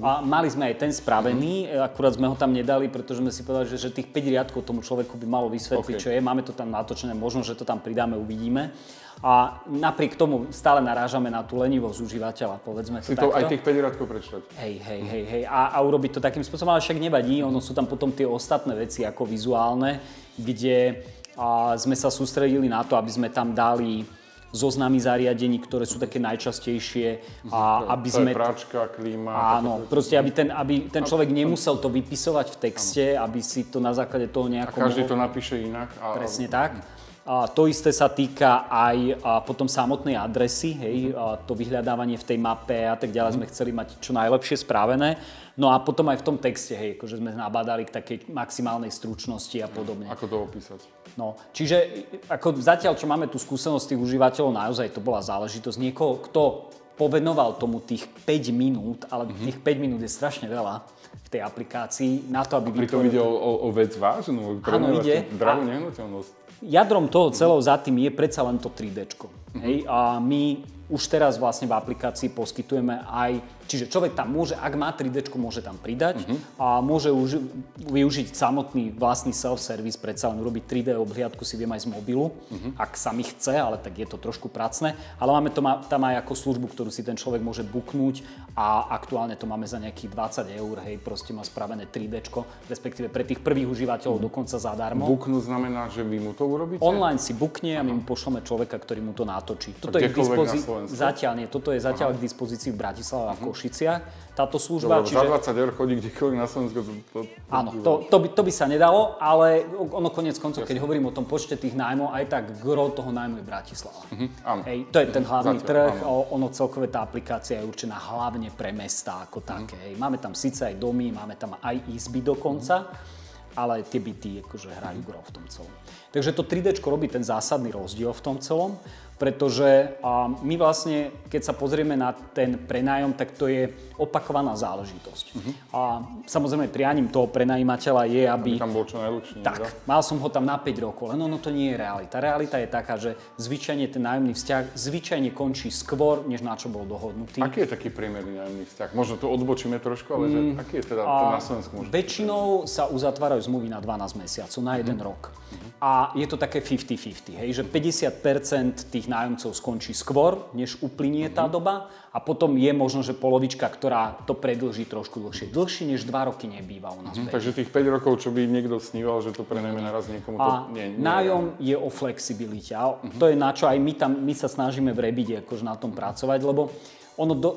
A 0.04 0.19
mali 0.22 0.51
sme 0.51 0.69
aj 0.69 0.75
ten 0.78 0.92
spravený, 0.92 1.72
mm-hmm. 1.72 1.88
akurát 1.88 2.13
sme 2.19 2.28
ho 2.28 2.36
tam 2.36 2.51
nedali, 2.51 2.92
pretože 2.92 3.24
sme 3.24 3.31
si 3.31 3.48
povedali, 3.48 3.72
že, 3.72 3.88
že 3.88 3.89
tých 3.89 4.12
5 4.12 4.33
riadkov 4.36 4.68
tomu 4.68 4.83
človeku 4.83 5.16
by 5.16 5.25
malo 5.25 5.48
vysvetliť, 5.48 5.95
okay. 5.95 6.04
čo 6.04 6.12
je. 6.12 6.19
Máme 6.19 6.44
to 6.44 6.51
tam 6.51 6.69
natočené, 6.69 7.16
možno, 7.16 7.42
že 7.42 7.56
to 7.56 7.63
tam 7.63 7.80
pridáme, 7.80 8.19
uvidíme. 8.19 8.75
A 9.22 9.62
napriek 9.69 10.18
tomu 10.18 10.50
stále 10.50 10.81
narážame 10.81 11.30
na 11.30 11.45
tú 11.45 11.62
lenivosť 11.62 11.98
užívateľa, 12.04 12.57
povedzme 12.66 13.06
si 13.06 13.13
to, 13.13 13.30
to 13.30 13.38
aj 13.38 13.54
tých 13.54 13.63
5 13.63 13.80
riadkov 13.80 14.06
prečítať. 14.10 14.42
Hej, 14.60 14.75
hej, 14.81 15.01
hej, 15.07 15.24
hej. 15.30 15.44
A, 15.45 15.72
a 15.72 15.78
urobiť 15.86 16.18
to 16.18 16.19
takým 16.19 16.42
spôsobom, 16.42 16.74
ale 16.74 16.81
však 16.83 16.98
nevadí, 16.98 17.39
ono 17.45 17.62
sú 17.62 17.72
tam 17.72 17.86
potom 17.86 18.10
tie 18.12 18.25
ostatné 18.25 18.74
veci 18.74 19.06
ako 19.06 19.24
vizuálne, 19.30 20.01
kde 20.42 21.06
a 21.38 21.78
sme 21.80 21.95
sa 21.95 22.12
sústredili 22.12 22.68
na 22.68 22.83
to, 22.83 22.95
aby 23.00 23.12
sme 23.12 23.28
tam 23.31 23.56
dali 23.56 24.04
zoznamy 24.51 25.00
zariadení, 25.00 25.63
ktoré 25.63 25.88
sú 25.88 25.95
také 25.95 26.19
najčastejšie 26.19 27.24
a 27.56 27.88
aby 27.95 28.10
to 28.12 28.19
sme... 28.19 28.31
Práčka, 28.36 28.92
klíma... 28.92 29.31
Áno, 29.63 29.88
proste 29.88 30.19
aby 30.19 30.36
ten, 30.36 30.51
aby 30.51 30.92
ten 30.92 31.07
človek 31.07 31.31
nemusel 31.31 31.80
to 31.80 31.88
vypisovať 31.88 32.48
v 32.51 32.57
texte, 32.60 33.04
aby 33.16 33.39
si 33.39 33.72
to 33.72 33.80
na 33.80 33.95
základe 33.95 34.28
toho 34.28 34.51
nejako... 34.51 34.75
A 34.75 34.92
každý 34.92 35.07
to 35.07 35.16
napíše 35.16 35.56
inak. 35.56 35.95
A... 36.04 36.19
Presne 36.19 36.51
tak. 36.51 36.83
A 37.22 37.48
to 37.48 37.69
isté 37.69 37.94
sa 37.94 38.10
týka 38.10 38.66
aj 38.68 39.24
potom 39.45 39.69
samotnej 39.69 40.18
adresy, 40.18 40.74
hej, 40.74 41.13
a 41.13 41.38
to 41.38 41.54
vyhľadávanie 41.54 42.18
v 42.18 42.28
tej 42.28 42.38
mape 42.42 42.81
a 42.81 42.98
tak 42.98 43.13
ďalej 43.13 43.38
sme 43.38 43.45
chceli 43.45 43.72
mať 43.72 44.01
čo 44.04 44.12
najlepšie 44.12 44.66
správené. 44.66 45.16
No 45.54 45.69
a 45.69 45.80
potom 45.80 46.10
aj 46.10 46.18
v 46.18 46.28
tom 46.28 46.42
texte, 46.42 46.74
hej, 46.74 46.98
akože 46.98 47.22
sme 47.22 47.31
nabádali 47.38 47.86
k 47.86 47.94
takej 47.94 48.18
maximálnej 48.25 48.89
stručnosti 48.89 49.54
a 49.62 49.69
podobne. 49.69 50.10
Ako 50.10 50.25
to 50.25 50.44
opísať? 50.44 50.81
No, 51.19 51.35
čiže 51.51 52.07
ako 52.31 52.59
zatiaľ, 52.61 52.95
čo 52.95 53.09
máme 53.09 53.27
tú 53.27 53.35
skúsenosť 53.35 53.95
tých 53.95 53.99
užívateľov, 53.99 54.51
naozaj 54.55 54.95
to 54.95 55.03
bola 55.03 55.19
záležitosť 55.19 55.77
niekoho, 55.79 56.23
kto 56.23 56.71
povenoval 56.95 57.59
tomu 57.59 57.83
tých 57.83 58.07
5 58.27 58.51
minút, 58.55 58.99
ale 59.11 59.27
mm-hmm. 59.27 59.45
tých 59.49 59.57
5 59.59 59.83
minút 59.83 59.99
je 59.99 60.11
strašne 60.11 60.47
veľa 60.47 60.85
v 61.11 61.27
tej 61.27 61.41
aplikácii 61.43 62.31
na 62.31 62.47
to, 62.47 62.59
aby... 62.59 62.71
A 62.71 62.87
pritom 62.87 63.03
ide 63.03 63.19
o, 63.19 63.27
o, 63.27 63.51
o 63.65 63.69
vec 63.75 63.95
vážnu, 63.95 64.63
Áno, 64.63 65.03
ide. 65.03 65.27
Dravú 65.35 65.67
nehnuteľnosť 65.67 66.41
jadrom 66.61 67.09
toho 67.09 67.33
celého 67.33 67.57
za 67.57 67.75
tým 67.81 68.05
je 68.05 68.11
predsa 68.13 68.45
len 68.45 68.61
to 68.61 68.69
3D. 68.69 69.17
Mm-hmm. 69.17 69.61
Hej? 69.65 69.75
A 69.89 70.21
my 70.21 70.61
už 70.91 71.01
teraz 71.09 71.41
vlastne 71.41 71.65
v 71.65 71.75
aplikácii 71.75 72.29
poskytujeme 72.31 73.01
aj 73.09 73.41
Čiže 73.71 73.88
človek 73.88 74.19
tam 74.19 74.35
môže, 74.35 74.59
ak 74.59 74.73
má 74.75 74.91
3D, 74.91 75.31
môže 75.39 75.63
tam 75.63 75.79
pridať 75.79 76.27
uh-huh. 76.27 76.59
a 76.59 76.68
môže 76.83 77.07
už 77.07 77.39
využiť 77.79 78.35
samotný 78.35 78.91
vlastný 78.91 79.31
self-service, 79.31 79.95
predsa 79.95 80.27
len 80.27 80.44
urobiť 80.44 80.68
3D 80.68 80.89
obhliadku 81.00 81.47
si 81.47 81.56
viem 81.56 81.71
aj 81.71 81.88
z 81.88 81.95
mobilu, 81.95 82.35
uh-huh. 82.35 82.75
ak 82.75 83.00
sa 83.00 83.15
mi 83.15 83.23
chce, 83.23 83.56
ale 83.56 83.79
tak 83.79 83.95
je 83.95 84.03
to 84.03 84.19
trošku 84.19 84.51
pracné. 84.51 85.00
Ale 85.23 85.31
máme 85.31 85.56
to 85.56 85.63
tam 85.88 86.03
aj 86.03 86.19
ako 86.19 86.33
službu, 86.35 86.68
ktorú 86.75 86.91
si 86.91 87.00
ten 87.00 87.15
človek 87.15 87.39
môže 87.39 87.63
buknúť 87.63 88.27
a 88.59 88.91
aktuálne 88.91 89.39
to 89.39 89.47
máme 89.47 89.63
za 89.63 89.79
nejakých 89.79 90.12
20 90.51 90.59
eur, 90.59 90.75
hej, 90.83 91.00
proste 91.00 91.31
má 91.31 91.47
spravené 91.47 91.88
3D, 91.88 92.27
respektíve 92.68 93.07
pre 93.07 93.23
tých 93.23 93.39
prvých 93.39 93.71
užívateľov 93.71 94.19
uh-huh. 94.19 94.27
dokonca 94.27 94.59
zadarmo. 94.59 95.07
Buknúť 95.07 95.47
znamená, 95.47 95.88
že 95.88 96.03
vy 96.03 96.19
mu 96.19 96.35
to 96.35 96.44
urobíte? 96.44 96.83
Online 96.83 97.15
si 97.15 97.31
bukne 97.31 97.79
a 97.79 97.88
my 97.88 97.95
mu 97.95 98.03
pošleme 98.03 98.44
človeka, 98.44 98.75
ktorý 98.75 99.00
mu 99.00 99.15
to 99.15 99.23
natočí. 99.23 99.71
Toto 99.80 99.95
je 99.95 100.11
k 100.11 100.19
dispozícii, 100.19 100.92
zatiaľ 100.92 101.40
nie, 101.40 101.47
toto 101.47 101.71
je 101.71 101.80
zatiaľ 101.80 102.11
Aha. 102.11 102.18
k 102.19 102.28
dispozícii 102.28 102.75
v 102.75 102.78
Bratislave 102.81 103.31
a 103.31 103.33
v 103.40 103.42
Košiciach 103.61 104.33
táto 104.33 104.57
služba. 104.57 105.06
Dobre, 105.06 105.11
čiže... 105.11 105.21
Za 105.21 105.53
20 105.53 105.61
eur 105.61 105.69
chodí 105.75 105.94
kdekoľvek 106.01 106.37
na 106.39 106.47
Slovensku. 106.49 106.80
To, 106.81 106.94
to, 107.13 107.19
Áno, 107.51 107.69
to, 107.83 107.91
to, 108.09 108.18
by, 108.18 108.27
to 108.33 108.41
by 108.41 108.51
sa 108.51 108.65
nedalo, 108.65 109.19
ale 109.21 109.68
ono 109.77 110.09
konec 110.09 110.39
koncov, 110.41 110.65
keď 110.65 110.81
hovorím 110.81 111.11
o 111.11 111.13
tom 111.13 111.30
počte 111.30 111.59
tých 111.59 111.77
nájmov, 111.77 112.09
aj 112.09 112.25
tak 112.31 112.44
gro 112.63 112.89
toho 112.89 113.11
nájmu 113.13 113.44
je 113.44 113.45
Bratislava. 113.45 114.01
Uh-huh, 114.07 114.30
áno. 114.41 114.61
Hej, 114.65 114.89
to 114.89 114.97
je 115.03 115.07
ten 115.13 115.23
hlavný 115.27 115.59
Zatiaľ, 115.61 115.69
trh, 115.69 115.94
áno. 116.01 116.31
ono 116.31 116.47
celkové 116.49 116.87
tá 116.89 117.06
aplikácia 117.06 117.59
je 117.59 117.68
určená 117.68 117.99
hlavne 117.99 118.49
pre 118.56 118.71
mesta 118.73 119.21
ako 119.27 119.44
také. 119.45 119.77
Uh-huh. 119.77 119.85
Hej. 119.91 119.94
Máme 119.99 120.18
tam 120.18 120.33
síce 120.33 120.63
aj 120.63 120.80
domy, 120.80 121.11
máme 121.11 121.35
tam 121.35 121.59
aj 121.59 121.75
izby 121.91 122.23
dokonca, 122.23 122.87
uh-huh. 122.87 123.59
ale 123.61 123.83
tie 123.83 123.99
byty 123.99 124.41
akože 124.47 124.71
hrajú 124.73 124.99
gro 125.06 125.19
v 125.21 125.31
tom 125.35 125.45
celom. 125.51 125.75
Takže 126.15 126.31
to 126.31 126.44
3D 126.47 126.80
robí 126.87 127.11
ten 127.11 127.23
zásadný 127.23 127.71
rozdiel 127.75 128.15
v 128.15 128.23
tom 128.23 128.39
celom 128.39 128.80
pretože 129.21 130.01
my 130.42 130.56
vlastne, 130.57 131.13
keď 131.30 131.42
sa 131.45 131.54
pozrieme 131.54 131.94
na 131.94 132.09
ten 132.09 132.57
prenájom, 132.57 133.13
tak 133.13 133.37
to 133.37 133.45
je 133.45 133.69
opakovaná 134.01 134.57
záležitosť. 134.57 135.25
Uh-huh. 135.37 135.54
A 135.78 135.81
samozrejme 136.25 136.73
prianím 136.73 137.13
toho 137.13 137.30
prenajímateľa 137.30 138.09
je, 138.09 138.25
aby... 138.25 138.51
Aby 138.57 138.66
tam 138.66 138.73
bol 138.73 138.90
čo 138.90 138.97
najdlhšie. 138.97 139.45
Tak, 139.45 139.61
da? 139.61 139.69
mal 139.85 140.01
som 140.01 140.18
ho 140.18 140.25
tam 140.33 140.49
na 140.49 140.57
5 140.57 140.73
rokov, 140.81 141.13
len 141.13 141.21
ono 141.21 141.37
to 141.37 141.54
nie 141.54 141.69
je 141.69 141.78
realita. 141.78 142.18
Realita 142.18 142.57
je 142.57 142.66
taká, 142.66 142.97
že 142.97 143.13
zvyčajne 143.37 143.85
ten 143.94 144.01
nájomný 144.01 144.33
vzťah 144.33 144.73
zvyčajne 144.73 145.30
končí 145.37 145.69
skôr, 145.69 146.25
než 146.25 146.42
na 146.42 146.57
čo 146.57 146.73
bol 146.73 146.90
dohodnutý. 146.90 147.45
Aký 147.45 147.61
je 147.61 147.78
taký 147.78 147.94
priemerný 147.94 148.42
nájomný 148.42 148.66
vzťah? 148.73 148.90
Možno 148.97 149.21
to 149.21 149.30
odbočíme 149.30 149.78
trošku, 149.78 150.18
ale 150.18 150.25
mm, 150.25 150.33
že, 150.33 150.40
aký 150.66 150.73
je 150.81 150.85
teda 150.97 151.04
to 151.06 151.25
na 151.30 151.42
Slovensku? 151.45 151.73
Väčšinou 151.94 152.66
sa 152.66 152.90
uzatvárajú 152.90 153.45
zmluvy 153.45 153.69
na 153.69 153.78
12 153.78 154.18
mesiacov, 154.18 154.59
na 154.66 154.81
jeden 154.81 154.97
uh-huh. 154.97 155.09
rok. 155.13 155.21
Uh-huh. 155.30 155.69
A 155.78 156.09
je 156.18 156.25
to 156.25 156.42
také 156.42 156.57
50-50, 156.57 157.37
hej, 157.37 157.49
že 157.54 157.61
50% 157.61 158.90
tých 158.90 159.10
nájomcov 159.11 159.51
skončí 159.51 159.91
skôr, 159.91 160.47
než 160.56 160.80
uplynie 160.80 161.27
tá 161.27 161.44
mhm. 161.45 161.51
doba 161.51 161.75
a 162.11 162.19
potom 162.23 162.56
je 162.56 162.71
možno, 162.71 163.03
že 163.03 163.11
polovička, 163.11 163.68
ktorá 163.68 164.23
to 164.23 164.35
predlží 164.35 164.87
trošku 164.87 165.19
dlhšie. 165.19 165.51
Dlhšie 165.51 165.91
než 165.91 166.07
2 166.07 166.30
roky 166.31 166.47
nebýva 166.47 166.91
u 166.95 167.03
nás. 167.03 167.15
Mm, 167.15 167.31
takže 167.31 167.56
tých 167.56 167.71
5 167.71 167.95
rokov, 167.99 168.19
čo 168.23 168.35
by 168.35 168.47
niekto 168.47 168.80
sníval, 168.80 169.23
že 169.23 169.31
to 169.31 169.47
prenajme 169.47 169.80
naraz 169.80 170.11
niekomu, 170.11 170.35
a 170.39 170.68
to 170.68 170.75
nie, 170.75 170.95
nie 170.95 170.99
nájom 170.99 171.56
je 171.59 171.75
o 171.75 171.87
flexibilite 171.87 172.75
a 172.75 172.95
uh-huh. 172.95 173.19
to 173.19 173.31
je 173.31 173.35
na 173.35 173.51
čo 173.56 173.68
aj 173.68 173.77
my, 173.80 173.94
tam, 173.95 174.11
my 174.23 174.33
sa 174.35 174.51
snažíme 174.51 174.91
v 174.91 174.99
Rebide 174.99 175.39
akože 175.44 175.63
na 175.63 175.75
tom 175.80 175.95
pracovať, 175.95 176.39
lebo 176.44 176.71
ono 177.19 177.33
do, 177.35 177.49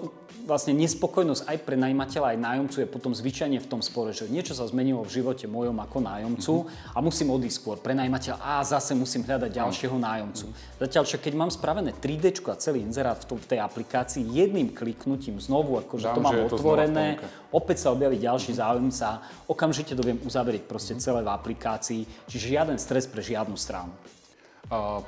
vlastne 0.44 0.76
nespokojnosť 0.76 1.48
aj 1.48 1.58
pre 1.64 1.76
najímateľa, 1.80 2.36
aj 2.36 2.38
nájomcu 2.38 2.76
je 2.84 2.88
potom 2.88 3.16
zvyčajne 3.16 3.58
v 3.58 3.66
tom 3.66 3.80
spore, 3.80 4.12
že 4.12 4.28
niečo 4.28 4.52
sa 4.52 4.68
zmenilo 4.68 5.00
v 5.00 5.20
živote 5.20 5.48
mojom 5.48 5.80
ako 5.80 5.98
nájomcu 6.04 6.54
mm-hmm. 6.62 6.94
a 6.94 6.98
musím 7.00 7.28
odísť 7.32 7.56
skôr 7.56 7.76
pre 7.80 7.96
najímateľa 7.96 8.38
a 8.44 8.60
zase 8.60 8.92
musím 8.92 9.24
hľadať 9.24 9.50
ďalšieho 9.50 9.96
nájomcu. 9.96 10.46
Mm-hmm. 10.52 10.80
Zatiaľ, 10.84 11.04
čo 11.08 11.16
keď 11.16 11.32
mám 11.34 11.50
spravené 11.50 11.90
3D 11.96 12.44
a 12.44 12.54
celý 12.60 12.84
inzerát 12.84 13.16
v, 13.16 13.26
tom, 13.34 13.38
v 13.40 13.56
tej 13.56 13.60
aplikácii, 13.64 14.22
jedným 14.28 14.70
kliknutím 14.76 15.40
znovu, 15.40 15.80
akože 15.80 16.06
Dám, 16.12 16.16
to 16.16 16.22
mám 16.22 16.40
otvorené, 16.44 17.06
opäť 17.48 17.88
sa 17.88 17.96
objaví 17.96 18.20
ďalší 18.20 18.52
mm-hmm. 18.52 18.62
záujemca, 18.68 19.08
okamžite 19.48 19.96
to 19.96 20.04
viem 20.04 20.20
uzavrieť 20.20 20.68
proste 20.68 20.94
mm-hmm. 20.94 21.08
celé 21.08 21.20
v 21.24 21.30
aplikácii, 21.32 22.02
čiže 22.28 22.52
žiaden 22.52 22.76
stres 22.76 23.08
pre 23.08 23.24
žiadnu 23.24 23.56
stranu. 23.56 23.90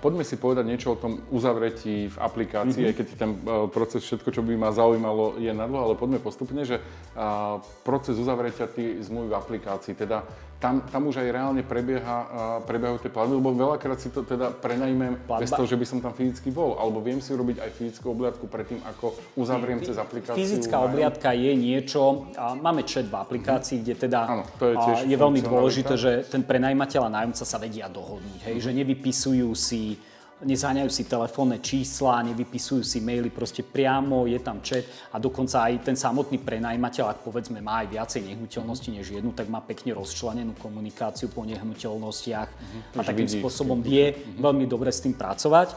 Poďme 0.04 0.20
si 0.20 0.36
povedať 0.36 0.68
niečo 0.68 0.92
o 0.92 1.00
tom 1.00 1.24
uzavretí 1.32 2.12
v 2.12 2.16
aplikácii, 2.20 2.76
mm-hmm. 2.76 2.92
aj 2.92 2.98
keď 3.00 3.06
ten 3.16 3.32
proces, 3.72 4.04
všetko, 4.04 4.28
čo 4.28 4.44
by 4.44 4.52
ma 4.52 4.68
zaujímalo, 4.68 5.40
je 5.40 5.48
na 5.48 5.64
dlho, 5.64 5.90
ale 5.90 5.94
poďme 5.96 6.20
postupne, 6.20 6.60
že 6.68 6.84
proces 7.80 8.20
uzavretia 8.20 8.68
tých 8.68 9.08
zmluv 9.08 9.32
v 9.32 9.38
aplikácii, 9.40 9.96
teda 9.96 10.28
tam, 10.56 10.80
tam 10.88 11.12
už 11.12 11.20
aj 11.20 11.28
reálne 11.28 11.60
prebieha, 11.60 12.16
prebiehajú 12.64 13.04
tie 13.04 13.12
platby, 13.12 13.36
lebo 13.36 13.52
veľakrát 13.52 14.00
si 14.00 14.08
to 14.08 14.24
teda 14.24 14.56
prenajmem 14.56 15.20
Platba. 15.28 15.44
bez 15.44 15.52
toho, 15.52 15.68
že 15.68 15.76
by 15.76 15.84
som 15.84 15.98
tam 16.00 16.16
fyzicky 16.16 16.48
bol, 16.48 16.80
alebo 16.80 17.04
viem 17.04 17.20
si 17.20 17.36
urobiť 17.36 17.60
aj 17.60 17.70
fyzickú 17.76 18.06
obliadku 18.16 18.48
predtým, 18.48 18.80
ako 18.88 19.12
uzavriem 19.36 19.84
cez 19.84 20.00
aplikáciu. 20.00 20.40
Fyzická 20.40 20.80
obliadka 20.80 21.36
je 21.36 21.52
niečo, 21.52 22.32
a 22.40 22.56
máme 22.56 22.88
chat 22.88 23.04
v 23.04 23.16
aplikácii, 23.20 23.84
kde 23.84 23.94
teda 24.08 24.20
Áno, 24.24 24.44
to 24.56 24.72
je, 24.72 24.74
tiež 24.80 24.98
je 25.04 25.16
veľmi 25.16 25.40
dôležité, 25.44 25.94
že 26.00 26.24
ten 26.24 26.40
prenajímateľ 26.40 27.04
a 27.04 27.10
nájomca 27.20 27.44
sa 27.44 27.56
vedia 27.60 27.92
dohodnúť, 27.92 28.48
hej, 28.48 28.56
mm. 28.56 28.62
že 28.64 28.70
nevypisujú 28.72 29.48
si 29.52 30.00
nezáňajú 30.44 30.90
si 30.92 31.08
telefónne 31.08 31.64
čísla, 31.64 32.20
nevypisujú 32.28 32.84
si 32.84 33.00
maily, 33.00 33.32
proste 33.32 33.64
priamo 33.64 34.28
je 34.28 34.36
tam 34.44 34.60
chat 34.60 34.84
a 35.12 35.16
dokonca 35.16 35.64
aj 35.64 35.80
ten 35.80 35.96
samotný 35.96 36.44
prenajímateľ, 36.44 37.04
ak 37.08 37.18
povedzme 37.24 37.64
má 37.64 37.80
aj 37.80 37.88
viacej 37.96 38.20
nehnuteľnosti 38.28 38.88
než 38.92 39.06
jednu, 39.16 39.32
tak 39.32 39.48
má 39.48 39.64
pekne 39.64 39.96
rozčlenenú 39.96 40.52
komunikáciu 40.60 41.32
po 41.32 41.40
nehnuteľnostiach 41.48 42.48
mm-hmm. 42.52 43.00
a 43.00 43.02
takým 43.04 43.28
spôsobom 43.28 43.80
vie 43.80 44.12
mm-hmm. 44.12 44.42
veľmi 44.44 44.64
dobre 44.68 44.92
s 44.92 45.00
tým 45.00 45.16
pracovať. 45.16 45.72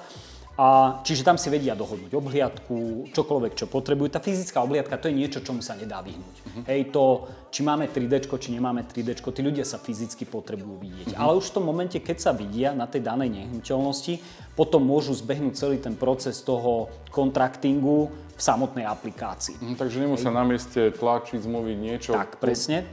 A, 0.59 0.99
čiže 1.07 1.23
tam 1.23 1.39
si 1.39 1.47
vedia 1.47 1.71
dohodnúť 1.71 2.11
obhliadku, 2.11 3.07
čokoľvek, 3.15 3.55
čo 3.55 3.71
potrebujú. 3.71 4.11
Tá 4.11 4.19
fyzická 4.19 4.59
obhliadka 4.59 4.99
to 4.99 5.07
je 5.07 5.15
niečo, 5.15 5.39
čomu 5.39 5.63
sa 5.63 5.79
nedá 5.79 6.03
vyhnúť. 6.03 6.35
Uh-huh. 6.35 6.63
Hej, 6.67 6.91
to, 6.91 7.31
či 7.47 7.63
máme 7.63 7.87
3D, 7.87 8.27
či 8.27 8.51
nemáme 8.51 8.83
3D, 8.83 9.23
tí 9.23 9.39
ľudia 9.39 9.63
sa 9.63 9.79
fyzicky 9.79 10.27
potrebujú 10.27 10.83
vidieť. 10.83 11.15
Uh-huh. 11.15 11.21
Ale 11.23 11.39
už 11.39 11.47
v 11.47 11.55
tom 11.55 11.63
momente, 11.63 11.95
keď 12.03 12.17
sa 12.19 12.31
vidia 12.35 12.75
na 12.75 12.91
tej 12.91 13.07
danej 13.07 13.39
nehnuteľnosti, 13.39 14.19
potom 14.59 14.83
môžu 14.83 15.15
zbehnúť 15.15 15.55
celý 15.55 15.79
ten 15.79 15.95
proces 15.95 16.43
toho 16.43 16.91
kontraktingu 17.07 18.11
v 18.11 18.41
samotnej 18.43 18.83
aplikácii. 18.83 19.55
Uh-huh, 19.63 19.79
takže 19.79 20.03
nemusia 20.03 20.27
na 20.27 20.43
mieste 20.43 20.91
tlačiť, 20.91 21.39
zmluviť 21.39 21.77
niečo. 21.79 22.11
Tak, 22.11 22.35
presne. 22.43 22.83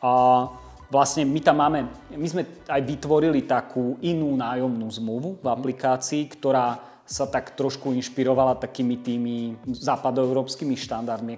A 0.00 0.48
vlastne 0.88 1.28
my 1.28 1.40
tam 1.44 1.60
máme, 1.60 1.92
my 2.08 2.28
sme 2.28 2.48
aj 2.64 2.80
vytvorili 2.88 3.44
takú 3.44 4.00
inú 4.00 4.32
nájomnú 4.32 4.88
zmluvu 4.88 5.44
v 5.44 5.46
aplikácii, 5.52 6.24
ktorá 6.40 6.91
sa 7.06 7.26
tak 7.26 7.58
trošku 7.58 7.92
inšpirovala 7.92 8.56
takými 8.56 8.96
tými 9.02 9.36
západoeurópskymi 9.66 10.74
štandardmi. 10.78 11.34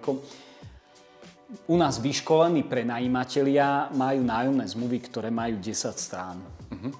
u 1.66 1.76
nás 1.76 1.99
vyškolení 1.99 2.66
prenajímatelia 2.66 3.88
majú 3.94 4.21
nájomné 4.23 4.64
zmluvy, 4.68 4.99
ktoré 5.09 5.28
majú 5.30 5.59
10 5.59 5.94
strán. 5.97 6.38
Uh-huh. 6.71 6.92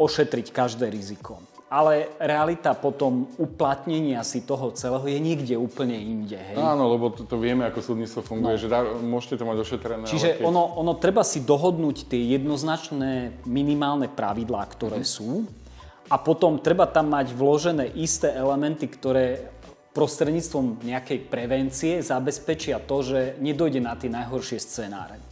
Ošetriť 0.00 0.52
každé 0.52 0.88
riziko. 0.88 1.40
Ale 1.70 2.18
realita 2.18 2.74
potom 2.74 3.30
uplatnenia 3.38 4.26
si 4.26 4.42
toho 4.42 4.74
celého 4.74 5.06
je 5.06 5.18
niekde 5.22 5.54
úplne 5.54 5.94
inde. 5.94 6.34
Hej? 6.34 6.58
Áno, 6.58 6.90
lebo 6.90 7.14
to, 7.14 7.22
to 7.22 7.38
vieme, 7.38 7.62
ako 7.62 7.78
súdnictvo 7.78 8.26
funguje, 8.26 8.58
no. 8.58 8.62
že 8.62 8.66
dá, 8.66 8.82
môžete 8.82 9.38
to 9.38 9.46
mať 9.46 9.58
ošetrené. 9.62 10.02
Čiže 10.10 10.42
keď... 10.42 10.50
ono, 10.50 10.82
ono 10.82 10.98
treba 10.98 11.22
si 11.22 11.46
dohodnúť 11.46 12.10
tie 12.10 12.34
jednoznačné 12.34 13.46
minimálne 13.46 14.10
pravidlá, 14.10 14.66
ktoré 14.66 15.06
uh-huh. 15.06 15.14
sú 15.14 15.30
a 16.10 16.16
potom 16.18 16.58
treba 16.58 16.90
tam 16.90 17.14
mať 17.14 17.30
vložené 17.30 17.86
isté 17.94 18.34
elementy, 18.34 18.90
ktoré 18.90 19.54
prostredníctvom 19.94 20.82
nejakej 20.82 21.18
prevencie 21.30 21.92
zabezpečia 22.02 22.82
to, 22.82 23.02
že 23.02 23.20
nedojde 23.38 23.78
na 23.78 23.94
tie 23.94 24.10
najhoršie 24.10 24.58
scenáre. 24.58 25.29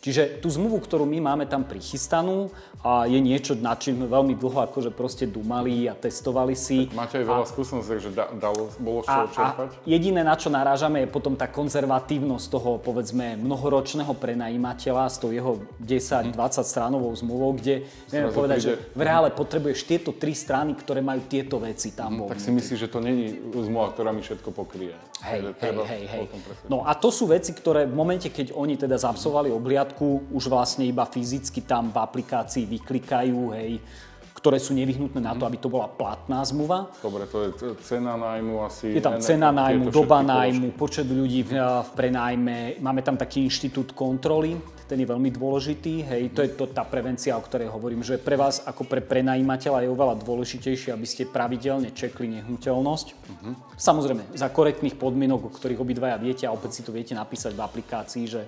Čiže 0.00 0.40
tú 0.40 0.48
zmluvu, 0.48 0.80
ktorú 0.80 1.04
my 1.04 1.20
máme 1.20 1.44
tam 1.44 1.68
prichystanú, 1.68 2.48
a 2.80 3.04
je 3.04 3.20
niečo, 3.20 3.52
nad 3.60 3.76
čím 3.76 4.00
sme 4.00 4.08
veľmi 4.08 4.34
dlho 4.40 4.72
akože 4.72 4.88
proste 4.96 5.28
dumali 5.28 5.84
a 5.84 5.92
testovali 5.92 6.56
si. 6.56 6.88
Tak 6.88 6.96
máte 6.96 7.20
aj 7.20 7.26
veľa 7.28 7.44
skúseností, 7.44 8.00
že 8.00 8.10
da, 8.16 8.32
dalo, 8.32 8.72
bolo 8.80 9.04
čo 9.04 9.28
čerpať? 9.36 9.68
A 9.76 9.84
jediné, 9.84 10.24
na 10.24 10.32
čo 10.32 10.48
narážame, 10.48 11.04
je 11.04 11.08
potom 11.12 11.36
tá 11.36 11.44
konzervatívnosť 11.44 12.46
toho, 12.48 12.80
povedzme, 12.80 13.36
mnohoročného 13.36 14.16
prenajímateľa 14.16 15.12
s 15.12 15.20
tou 15.20 15.28
jeho 15.28 15.60
10-20 15.84 16.32
hm. 16.32 16.64
stránovou 16.64 17.12
zmluvou, 17.12 17.60
kde 17.60 17.84
vieme 18.08 18.32
povedať, 18.32 18.58
že 18.64 18.72
v 18.96 19.02
reále 19.04 19.28
potrebuješ 19.28 19.84
tieto 19.84 20.16
tri 20.16 20.32
strany, 20.32 20.72
ktoré 20.72 21.04
majú 21.04 21.20
tieto 21.28 21.60
veci 21.60 21.92
tam. 21.92 22.24
Hm, 22.24 22.32
tak 22.32 22.40
si 22.40 22.48
myslíš, 22.48 22.78
že 22.80 22.88
to 22.88 23.04
není 23.04 23.36
zmluva, 23.52 23.92
ktorá 23.92 24.08
mi 24.08 24.24
všetko 24.24 24.56
pokrie. 24.56 24.96
Hej, 25.20 25.52
hej, 25.60 25.76
hej, 25.84 26.02
hej. 26.08 26.24
No 26.64 26.80
a 26.88 26.96
to 26.96 27.12
sú 27.12 27.28
veci, 27.28 27.52
ktoré 27.52 27.84
v 27.84 27.92
momente, 27.92 28.32
keď 28.32 28.56
oni 28.56 28.80
teda 28.80 28.96
zabsovali 28.96 29.52
obliadku, 29.90 30.30
už 30.30 30.46
vlastne 30.46 30.86
iba 30.86 31.02
fyzicky 31.02 31.66
tam 31.66 31.90
v 31.90 31.98
aplikácii 31.98 32.64
vyklikajú, 32.66 33.50
hej, 33.58 33.82
ktoré 34.30 34.56
sú 34.56 34.72
nevyhnutné 34.72 35.20
na 35.20 35.36
to, 35.36 35.44
aby 35.44 35.58
to 35.60 35.68
bola 35.68 35.90
platná 35.90 36.40
zmluva. 36.46 36.88
Dobre, 37.02 37.28
to 37.28 37.50
je 37.50 37.50
cena 37.84 38.16
nájmu 38.16 38.64
asi. 38.64 38.96
Je 38.96 39.02
tam 39.02 39.20
cena 39.20 39.52
nájmu, 39.52 39.92
doba 39.92 40.24
nájmu, 40.24 40.72
počet 40.78 41.04
ľudí 41.04 41.44
v, 41.44 41.60
v 41.60 41.90
prenájme. 41.92 42.80
Máme 42.80 43.04
tam 43.04 43.20
taký 43.20 43.44
inštitút 43.44 43.92
kontroly, 43.92 44.56
ten 44.88 44.96
je 44.96 45.06
veľmi 45.06 45.28
dôležitý. 45.28 46.08
Hej, 46.08 46.22
to 46.32 46.40
je 46.40 46.50
to, 46.56 46.64
tá 46.72 46.88
prevencia, 46.88 47.36
o 47.36 47.44
ktorej 47.44 47.68
hovorím, 47.68 48.00
že 48.00 48.16
pre 48.16 48.34
vás 48.34 48.64
ako 48.64 48.88
pre 48.88 49.04
prenajímateľa 49.04 49.84
je 49.84 49.92
oveľa 49.92 50.14
dôležitejšie, 50.24 50.90
aby 50.96 51.06
ste 51.06 51.28
pravidelne 51.28 51.92
čekli 51.92 52.40
nehnuteľnosť. 52.40 53.06
Uh-huh. 53.12 53.54
Samozrejme, 53.76 54.34
za 54.34 54.48
korektných 54.48 54.96
podmienok, 54.96 55.46
o 55.46 55.54
ktorých 55.54 55.78
obidvaja 55.78 56.16
viete 56.16 56.48
a 56.48 56.54
opäť 56.56 56.80
si 56.80 56.82
to 56.82 56.96
viete 56.96 57.12
napísať 57.12 57.52
v 57.52 57.60
aplikácii, 57.60 58.24
že 58.24 58.42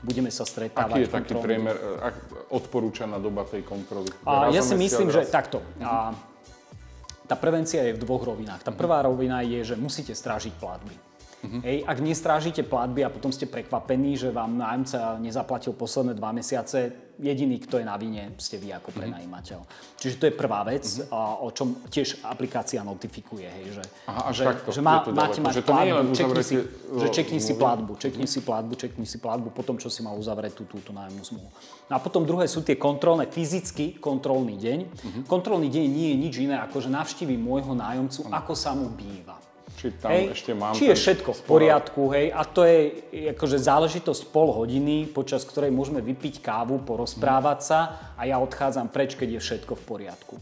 budeme 0.00 0.32
sa 0.32 0.48
stretávať. 0.48 0.92
Aký 0.96 1.00
je 1.04 1.10
taký 1.12 1.34
priemer, 1.36 1.76
e, 1.76 2.10
odporúčaná 2.52 3.20
doba 3.20 3.44
tej 3.44 3.64
kontroly? 3.64 4.08
A 4.24 4.48
ja 4.48 4.64
si 4.64 4.76
myslím, 4.76 5.12
že 5.12 5.28
takto. 5.28 5.60
A 5.80 6.16
tá 7.30 7.38
prevencia 7.38 7.86
je 7.86 7.94
v 7.94 8.00
dvoch 8.02 8.26
rovinách. 8.26 8.66
Tá 8.66 8.72
prvá 8.74 9.06
rovina 9.06 9.44
je, 9.46 9.62
že 9.62 9.74
musíte 9.78 10.10
strážiť 10.16 10.56
platby. 10.58 11.09
Uh-huh. 11.40 11.60
Hej, 11.64 11.88
ak 11.88 11.98
nestrážite 12.04 12.60
platby 12.60 13.00
a 13.00 13.08
potom 13.08 13.32
ste 13.32 13.48
prekvapení, 13.48 14.12
že 14.12 14.28
vám 14.28 14.60
nájomca 14.60 15.16
nezaplatil 15.16 15.72
posledné 15.72 16.12
dva 16.12 16.36
mesiace, 16.36 16.92
jediný, 17.20 17.60
kto 17.60 17.80
je 17.80 17.84
na 17.84 17.96
vine, 18.00 18.32
ste 18.40 18.56
vy 18.56 18.72
ako 18.76 18.92
mhm. 18.92 18.96
prenajímateľ. 18.96 19.58
Uh-huh. 19.60 19.96
Čiže 20.00 20.14
to 20.20 20.24
je 20.28 20.34
prvá 20.36 20.60
vec, 20.68 20.84
uh-huh. 20.84 21.12
a, 21.12 21.20
o 21.40 21.48
čom 21.52 21.80
tiež 21.88 22.24
aplikácia 22.28 22.84
notifikuje, 22.84 23.48
hej, 23.48 23.80
že, 23.80 23.84
Aha, 24.08 24.32
že, 24.36 24.44
takto, 24.44 24.68
že 24.72 24.80
má, 24.84 25.00
máte 25.04 25.40
mať 25.40 25.60
že 25.60 25.62
platbu, 25.64 26.12
čekni 26.12 26.42
si, 26.44 26.56
že 26.96 27.08
čekni 27.08 27.40
si 27.40 27.52
platbu, 27.56 27.92
čekni 27.96 28.24
uh-huh. 28.28 28.34
si 28.36 28.40
platbu, 28.44 28.72
čekni 28.76 29.06
si 29.08 29.16
platbu, 29.16 29.48
potom 29.52 29.80
čo 29.80 29.88
si 29.88 30.00
mal 30.04 30.16
uzavrieť 30.16 30.60
tú, 30.60 30.64
túto 30.68 30.92
nájomnú 30.92 31.24
zmluvu. 31.24 31.48
No 31.88 31.92
a 31.96 32.00
potom 32.00 32.24
druhé 32.28 32.48
sú 32.48 32.60
tie 32.60 32.76
kontrolné, 32.76 33.28
fyzicky 33.28 33.96
kontrolný 33.96 34.60
deň. 34.60 34.78
Uh-huh. 34.84 35.22
Kontrolný 35.24 35.72
deň 35.72 35.84
nie 35.88 36.08
je 36.12 36.16
nič 36.20 36.34
iné, 36.40 36.56
ako 36.60 36.84
že 36.84 36.92
navštívi 36.92 37.36
môjho 37.36 37.72
nájomcu, 37.76 38.28
uh-huh. 38.28 38.38
ako 38.44 38.52
sa 38.52 38.72
mu 38.76 38.92
býva. 38.92 39.49
Či 39.80 39.96
tam 39.96 40.12
hej, 40.12 40.36
ešte 40.36 40.52
mám... 40.52 40.76
Či 40.76 40.92
je 40.92 40.96
všetko 41.00 41.32
v 41.32 41.42
poriadku, 41.48 42.12
hej, 42.12 42.28
a 42.36 42.44
to 42.44 42.68
je 42.68 43.00
akože 43.32 43.56
záležitosť 43.56 44.28
pol 44.28 44.52
hodiny, 44.52 45.08
počas 45.08 45.40
ktorej 45.48 45.72
môžeme 45.72 46.04
vypiť 46.04 46.44
kávu, 46.44 46.84
porozprávať 46.84 47.58
sa 47.64 48.12
a 48.20 48.28
ja 48.28 48.36
odchádzam 48.36 48.92
preč, 48.92 49.16
keď 49.16 49.36
je 49.36 49.40
všetko 49.40 49.72
v 49.80 49.82
poriadku. 49.88 50.36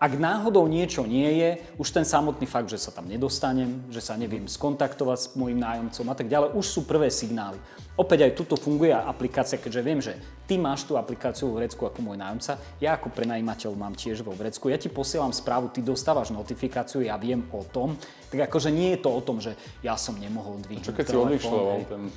Ak 0.00 0.16
náhodou 0.16 0.64
niečo 0.64 1.04
nie 1.04 1.28
je, 1.44 1.50
už 1.76 1.92
ten 1.92 2.08
samotný 2.08 2.48
fakt, 2.48 2.72
že 2.72 2.80
sa 2.80 2.88
tam 2.88 3.04
nedostanem, 3.04 3.84
že 3.92 4.00
sa 4.00 4.16
neviem 4.16 4.48
skontaktovať 4.48 5.18
s 5.20 5.26
môjim 5.36 5.60
nájomcom 5.60 6.08
a 6.08 6.14
tak 6.16 6.32
ďalej, 6.32 6.56
už 6.56 6.64
sú 6.64 6.80
prvé 6.88 7.12
signály. 7.12 7.60
Opäť 8.00 8.24
aj 8.24 8.32
tuto 8.32 8.56
funguje 8.56 8.96
aplikácia, 8.96 9.60
keďže 9.60 9.82
viem, 9.84 10.00
že 10.00 10.16
ty 10.48 10.56
máš 10.56 10.88
tú 10.88 10.96
aplikáciu 10.96 11.52
v 11.52 11.60
Grécku 11.60 11.84
ako 11.84 12.00
môj 12.00 12.16
nájomca, 12.16 12.56
ja 12.80 12.96
ako 12.96 13.12
prenajímateľ 13.12 13.76
mám 13.76 13.92
tiež 13.92 14.24
vo 14.24 14.32
Grécku, 14.32 14.72
ja 14.72 14.80
ti 14.80 14.88
posielam 14.88 15.36
správu, 15.36 15.68
ty 15.68 15.84
dostávaš 15.84 16.32
notifikáciu, 16.32 17.04
ja 17.04 17.20
viem 17.20 17.44
o 17.52 17.60
tom, 17.60 18.00
tak 18.32 18.48
akože 18.48 18.72
nie 18.72 18.96
je 18.96 19.04
to 19.04 19.12
o 19.12 19.20
tom, 19.20 19.36
že 19.36 19.52
ja 19.84 20.00
som 20.00 20.16
nemohol 20.16 20.64
dvihnúť 20.64 20.80
Čo 20.80 20.96
keď 20.96 21.04
si 21.12 21.84
ten... 21.84 22.08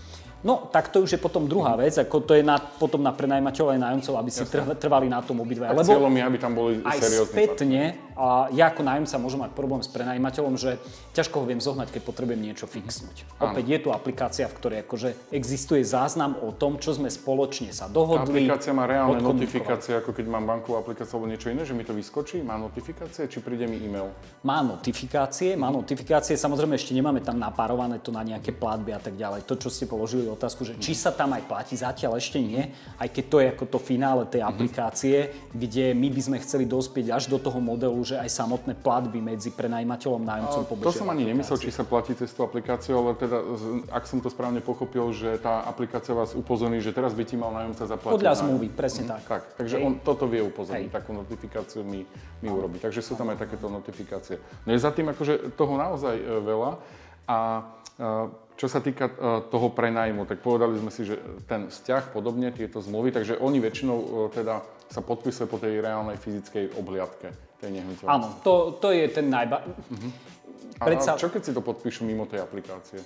No, 0.43 0.67
tak 0.67 0.91
to 0.91 1.07
už 1.07 1.15
je 1.15 1.19
potom 1.19 1.47
druhá 1.47 1.79
vec, 1.79 1.95
ako 1.95 2.19
to 2.19 2.35
je 2.35 2.43
na, 2.43 2.59
potom 2.59 2.99
na 2.99 3.15
prenajímateľov 3.15 3.73
aj 3.73 3.79
nájomcov, 3.79 4.13
aby 4.19 4.29
si 4.29 4.43
Jasne. 4.43 4.75
trvali 4.75 5.07
na 5.07 5.23
tom 5.23 5.39
obidve. 5.39 5.71
Lebo 5.71 5.87
cieľom 5.87 6.11
je, 6.11 6.23
aby 6.27 6.37
tam 6.37 6.51
boli 6.51 6.83
aj 6.83 6.99
spätne, 7.31 7.95
a 8.13 8.51
ja 8.53 8.69
ako 8.69 8.81
nájomca 8.85 9.15
môžem 9.17 9.41
mať 9.41 9.51
problém 9.57 9.81
s 9.81 9.89
prenajímateľom, 9.89 10.53
že 10.53 10.77
ťažko 11.17 11.41
ho 11.41 11.45
viem 11.49 11.57
zohnať, 11.57 11.89
keď 11.89 12.01
potrebujem 12.05 12.41
niečo 12.43 12.69
fixnúť. 12.69 13.25
Áno. 13.41 13.55
Opäť 13.55 13.65
je 13.65 13.79
tu 13.81 13.89
aplikácia, 13.89 14.45
v 14.45 14.55
ktorej 14.59 14.77
akože 14.85 15.09
existuje 15.33 15.81
záznam 15.81 16.37
o 16.45 16.53
tom, 16.53 16.77
čo 16.77 16.93
sme 16.93 17.09
spoločne 17.09 17.73
sa 17.73 17.89
dohodli. 17.89 18.45
Tá 18.45 18.53
aplikácia 18.53 18.71
má 18.75 18.85
reálne 18.85 19.17
notifikácie, 19.17 19.97
ako 19.97 20.13
keď 20.13 20.25
mám 20.29 20.45
bankovú 20.45 20.77
aplikáciu 20.77 21.17
alebo 21.17 21.31
niečo 21.31 21.49
iné, 21.49 21.65
že 21.65 21.73
mi 21.73 21.81
to 21.81 21.95
vyskočí? 21.97 22.45
Má 22.45 22.59
notifikácie, 22.59 23.25
či 23.25 23.41
príde 23.41 23.65
mi 23.65 23.81
e-mail? 23.81 24.13
Má 24.45 24.61
notifikácie, 24.61 25.57
má 25.57 25.73
notifikácie, 25.73 26.37
samozrejme 26.37 26.77
ešte 26.77 26.93
nemáme 26.93 27.23
tam 27.25 27.41
napárované 27.41 27.97
to 27.97 28.13
na 28.13 28.21
nejaké 28.21 28.53
platby 28.53 28.93
a 28.93 29.01
tak 29.01 29.17
ďalej. 29.17 29.47
To, 29.49 29.57
čo 29.57 29.73
ste 29.73 29.89
položili 29.89 30.29
otázku, 30.33 30.65
že 30.65 30.73
či 30.81 30.97
sa 30.97 31.13
tam 31.13 31.33
aj 31.37 31.43
platí, 31.45 31.73
zatiaľ 31.77 32.17
ešte 32.17 32.41
nie, 32.41 32.61
aj 32.99 33.07
keď 33.09 33.25
to 33.29 33.37
je 33.39 33.47
ako 33.53 33.65
to 33.69 33.79
finále 33.79 34.25
tej 34.25 34.41
mhm. 34.43 34.49
aplikácie, 34.49 35.17
kde 35.53 35.93
my 35.93 36.07
by 36.09 36.21
sme 36.21 36.37
chceli 36.41 36.65
dospieť 36.65 37.13
až 37.13 37.29
do 37.29 37.37
toho 37.37 37.61
modelu, 37.61 37.97
že 38.03 38.17
aj 38.17 38.29
samotné 38.29 38.73
platby 38.79 39.21
medzi 39.21 39.53
prenajímateľom 39.53 40.21
a 40.25 40.27
nájomcom 40.37 40.63
To 40.81 40.93
som 40.93 41.09
ani 41.13 41.29
nemyslel, 41.29 41.61
či 41.61 41.71
sa 41.71 41.85
platí 41.85 42.17
cez 42.17 42.33
tú 42.33 42.43
aplikáciu, 42.43 42.97
ale 42.99 43.15
teda, 43.15 43.37
ak 43.93 44.03
som 44.09 44.19
to 44.19 44.27
správne 44.27 44.59
pochopil, 44.59 45.13
že 45.13 45.37
tá 45.39 45.63
aplikácia 45.67 46.11
vás 46.17 46.33
upozorní, 46.33 46.81
že 46.81 46.91
teraz 46.91 47.13
by 47.13 47.23
ti 47.23 47.35
mal 47.37 47.53
nájomca 47.53 47.83
zaplatiť. 47.85 48.17
Podľa 48.17 48.33
zmluvy, 48.41 48.67
presne 48.73 49.03
mm-hmm. 49.05 49.25
tak. 49.27 49.29
tak. 49.29 49.43
Takže 49.61 49.75
Hej. 49.79 49.83
on 49.85 49.93
toto 50.01 50.25
vie 50.25 50.41
upozorniť, 50.41 50.89
Hej. 50.89 50.95
takú 50.95 51.11
notifikáciu 51.13 51.81
mi, 51.85 52.03
mi 52.41 52.49
urobí. 52.49 52.81
Takže 52.81 53.05
sú 53.05 53.13
tam 53.13 53.29
aj 53.31 53.37
takéto 53.45 53.67
notifikácie. 53.69 54.41
No 54.65 54.73
je 54.73 54.79
za 54.79 54.91
tým 54.91 55.11
akože 55.11 55.55
toho 55.55 55.73
naozaj 55.77 56.15
e, 56.17 56.25
veľa 56.43 56.71
a 57.27 57.37
e, 57.95 58.03
čo 58.57 58.67
sa 58.69 58.79
týka 58.79 59.09
e, 59.09 59.13
toho 59.49 59.67
prenajmu, 59.73 60.29
tak 60.29 60.39
povedali 60.45 60.77
sme 60.77 60.91
si, 60.93 61.07
že 61.09 61.17
ten 61.49 61.67
vzťah, 61.67 62.13
podobne 62.13 62.53
tieto 62.53 62.79
zmluvy, 62.79 63.09
takže 63.09 63.41
oni 63.41 63.57
väčšinou 63.57 63.97
e, 63.97 64.07
teda 64.33 64.61
sa 64.89 65.01
podpisujú 65.01 65.49
po 65.49 65.57
tej 65.57 65.81
reálnej 65.81 66.21
fyzickej 66.21 66.77
obhliadke 66.77 67.33
tej 67.57 67.69
nehnuteľnosti. 67.81 68.13
Áno, 68.13 68.27
to, 68.45 68.77
to 68.77 68.93
je 68.93 69.05
ten 69.09 69.25
najba... 69.31 69.65
Uh-huh. 69.65 70.11
Predsa... 70.77 71.15
A 71.15 71.21
čo 71.21 71.31
keď 71.31 71.41
si 71.41 71.51
to 71.55 71.61
podpíšu 71.63 72.05
mimo 72.05 72.29
tej 72.29 72.43
aplikácie? 72.43 73.01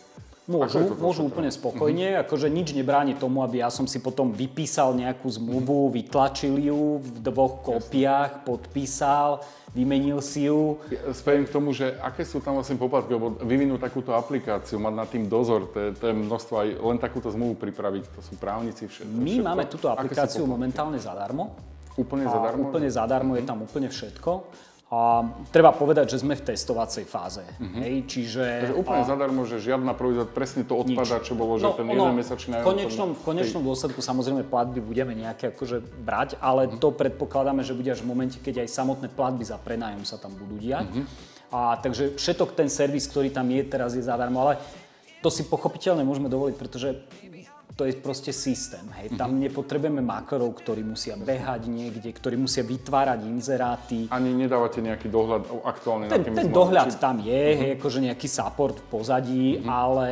Môžu, 0.48 0.96
môžu 0.96 1.28
úplne 1.28 1.52
spokojne, 1.52 2.16
uh-huh. 2.16 2.24
akože 2.24 2.48
nič 2.48 2.72
nebráni 2.72 3.20
tomu, 3.20 3.44
aby 3.44 3.60
ja 3.60 3.68
som 3.68 3.84
si 3.84 4.00
potom 4.00 4.32
vypísal 4.32 4.96
nejakú 4.96 5.28
zmluvu, 5.28 5.92
uh-huh. 5.92 5.96
vytlačil 6.00 6.56
ju 6.56 7.04
v 7.04 7.20
dvoch 7.20 7.68
kópiách, 7.68 8.48
podpísal, 8.48 9.44
vymenil 9.76 10.24
si 10.24 10.48
ju. 10.48 10.80
Ja 10.88 11.12
k 11.12 11.52
tomu, 11.52 11.76
že 11.76 12.00
aké 12.00 12.24
sú 12.24 12.40
tam 12.40 12.56
vlastne 12.56 12.80
poplatky, 12.80 13.12
lebo 13.12 13.36
vyvinúť 13.44 13.92
takúto 13.92 14.16
aplikáciu, 14.16 14.80
mať 14.80 14.94
nad 14.96 15.08
tým 15.12 15.28
dozor, 15.28 15.68
to 15.68 15.78
je, 15.84 15.90
to 16.00 16.06
je 16.08 16.14
množstvo 16.16 16.54
aj 16.64 16.68
len 16.80 16.98
takúto 16.98 17.28
zmluvu 17.28 17.60
pripraviť, 17.60 18.08
to 18.16 18.24
sú 18.24 18.40
právnici 18.40 18.88
všetko. 18.88 19.20
My 19.20 19.44
všetko. 19.44 19.48
máme 19.52 19.64
túto 19.68 19.92
aplikáciu 19.92 20.48
momentálne 20.48 20.96
zadarmo. 20.96 21.60
Úplne 22.00 22.24
zadarmo? 22.24 22.72
Úplne 22.72 22.88
zadarmo, 22.88 23.32
uh-huh. 23.36 23.44
je 23.44 23.50
tam 23.52 23.60
úplne 23.68 23.92
všetko. 23.92 24.32
A 24.88 25.20
treba 25.52 25.76
povedať, 25.76 26.16
že 26.16 26.24
sme 26.24 26.40
v 26.40 26.48
testovacej 26.48 27.04
fáze. 27.12 27.44
Mm-hmm. 27.44 27.82
Hej, 27.84 27.96
čiže... 28.08 28.44
Takže 28.44 28.78
úplne 28.80 29.04
a... 29.04 29.10
zadarmo, 29.12 29.44
že 29.44 29.60
žiadna 29.60 29.92
provizor, 29.92 30.32
presne 30.32 30.64
to 30.64 30.80
odpada, 30.80 31.20
čo 31.20 31.36
bolo, 31.36 31.60
že 31.60 31.68
no, 31.68 31.76
ten 31.76 31.92
jeden 31.92 32.16
mesačný 32.16 32.64
V 32.64 32.72
konečnom, 32.72 33.12
v 33.12 33.20
konečnom 33.20 33.68
dôsledku 33.68 34.00
samozrejme 34.00 34.48
platby 34.48 34.80
budeme 34.80 35.12
nejaké 35.12 35.52
akože 35.52 35.84
brať, 35.84 36.40
ale 36.40 36.72
mm-hmm. 36.72 36.80
to 36.80 36.96
predpokladáme, 36.96 37.68
že 37.68 37.76
bude 37.76 37.92
až 37.92 38.00
v 38.00 38.16
momente, 38.16 38.40
keď 38.40 38.64
aj 38.64 38.72
samotné 38.72 39.12
platby 39.12 39.44
za 39.44 39.60
prenájom 39.60 40.08
sa 40.08 40.16
tam 40.16 40.32
budú 40.40 40.56
diať. 40.56 40.88
Mm-hmm. 40.88 41.06
A 41.52 41.76
takže 41.84 42.16
všetok 42.16 42.56
ten 42.56 42.72
servis, 42.72 43.12
ktorý 43.12 43.28
tam 43.28 43.52
je 43.52 43.68
teraz, 43.68 43.92
je 43.92 44.08
zadarmo, 44.08 44.40
ale 44.40 44.56
to 45.20 45.28
si 45.28 45.44
pochopiteľne 45.44 46.08
môžeme 46.08 46.32
dovoliť, 46.32 46.56
pretože 46.56 46.96
to 47.78 47.86
je 47.86 47.94
proste 47.94 48.34
systém. 48.34 48.82
Hej. 48.98 49.14
Mm-hmm. 49.14 49.22
Tam 49.22 49.30
mhm. 49.38 49.40
nepotrebujeme 49.46 50.02
makerov, 50.02 50.50
ktorí 50.58 50.82
musia 50.82 51.14
behať 51.14 51.70
niekde, 51.70 52.10
ktorí 52.10 52.34
musia 52.34 52.66
vytvárať 52.66 53.20
inzeráty. 53.30 54.10
Ani 54.10 54.34
nedávate 54.34 54.82
nejaký 54.82 55.08
dohľad 55.14 55.46
aktuálne 55.62 56.10
ten, 56.10 56.26
Ten 56.26 56.50
dohľad 56.50 56.90
či... 56.90 56.98
tam 56.98 57.22
je, 57.22 57.30
mm-hmm. 57.30 57.62
hej, 57.62 57.70
akože 57.78 58.00
nejaký 58.10 58.28
support 58.28 58.82
v 58.82 58.86
pozadí, 58.90 59.46
mm-hmm. 59.62 59.70
ale 59.70 60.10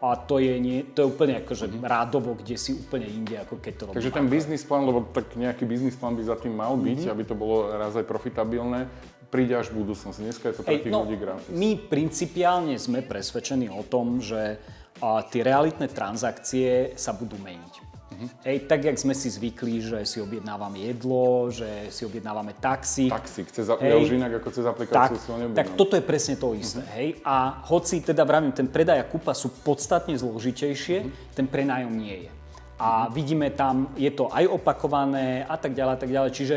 a 0.00 0.16
to 0.16 0.40
je, 0.40 0.56
nie, 0.56 0.80
to 0.96 1.04
je 1.04 1.06
úplne 1.12 1.44
akože 1.44 1.66
mm-hmm. 1.68 1.84
rádovo, 1.84 2.32
kde 2.32 2.56
si 2.56 2.72
úplne 2.72 3.04
inde, 3.04 3.36
ako 3.36 3.60
keď 3.60 3.72
to 3.74 3.82
robí. 3.90 3.96
Takže 4.00 4.16
ten 4.16 4.26
biznis 4.32 4.62
plán, 4.64 4.88
lebo 4.88 5.04
tak 5.12 5.34
nejaký 5.36 5.68
biznis 5.68 5.98
plán 5.98 6.16
by 6.16 6.24
za 6.24 6.40
tým 6.40 6.56
mal 6.56 6.78
byť, 6.78 7.04
mm-hmm. 7.04 7.12
aby 7.12 7.22
to 7.26 7.34
bolo 7.36 7.68
raz 7.74 7.92
aj 7.98 8.06
profitabilné, 8.08 8.88
príde 9.28 9.52
až 9.52 9.74
v 9.74 9.84
budúcnosti. 9.84 10.24
Dneska 10.24 10.50
je 10.50 10.54
to 10.56 10.62
pre 10.64 10.80
tých 10.80 10.94
no, 10.94 11.04
ľudí 11.04 11.20
gratis. 11.20 11.52
My 11.52 11.76
principiálne 11.76 12.80
sme 12.80 13.04
presvedčení 13.04 13.68
o 13.68 13.84
tom, 13.84 14.24
že 14.24 14.56
a 15.00 15.24
tie 15.24 15.40
realitné 15.40 15.88
transakcie 15.88 16.92
sa 16.96 17.16
budú 17.16 17.40
meniť. 17.40 17.74
Uh-huh. 18.10 18.28
Ej, 18.44 18.68
tak, 18.68 18.84
jak 18.84 19.00
sme 19.00 19.16
si 19.16 19.32
zvykli, 19.32 19.80
že 19.80 19.98
si 20.04 20.20
objednávame 20.20 20.92
jedlo, 20.92 21.48
že 21.48 21.88
si 21.88 22.04
objednávame 22.04 22.52
taxi. 22.60 23.08
Taxi, 23.08 23.48
chce 23.48 23.64
za, 23.64 23.80
ja 23.80 23.96
už 23.96 24.12
inak 24.12 24.44
ako 24.44 24.48
cez 24.52 24.64
aplikáciu 24.68 25.16
tak, 25.16 25.24
si 25.24 25.28
ho 25.32 25.36
Tak 25.56 25.68
toto 25.72 25.96
je 25.96 26.04
presne 26.04 26.36
to 26.36 26.52
isté. 26.52 26.84
Uh-huh. 26.84 26.96
Hej? 27.00 27.08
A 27.24 27.64
hoci 27.72 28.04
teda 28.04 28.28
vravím, 28.28 28.52
ten 28.52 28.68
predaj 28.68 29.00
a 29.00 29.08
kúpa 29.08 29.32
sú 29.32 29.48
podstatne 29.64 30.12
zložitejšie, 30.20 30.96
uh-huh. 31.00 31.32
ten 31.32 31.48
prenájom 31.48 31.96
nie 31.96 32.28
je. 32.28 32.30
A 32.76 33.08
uh-huh. 33.08 33.16
vidíme 33.16 33.48
tam, 33.56 33.88
je 33.96 34.12
to 34.12 34.28
aj 34.28 34.44
opakované 34.52 35.48
a 35.48 35.56
tak 35.56 35.72
ďalej, 35.72 35.92
a 35.96 36.00
tak 36.00 36.10
ďalej. 36.12 36.30
Čiže 36.36 36.56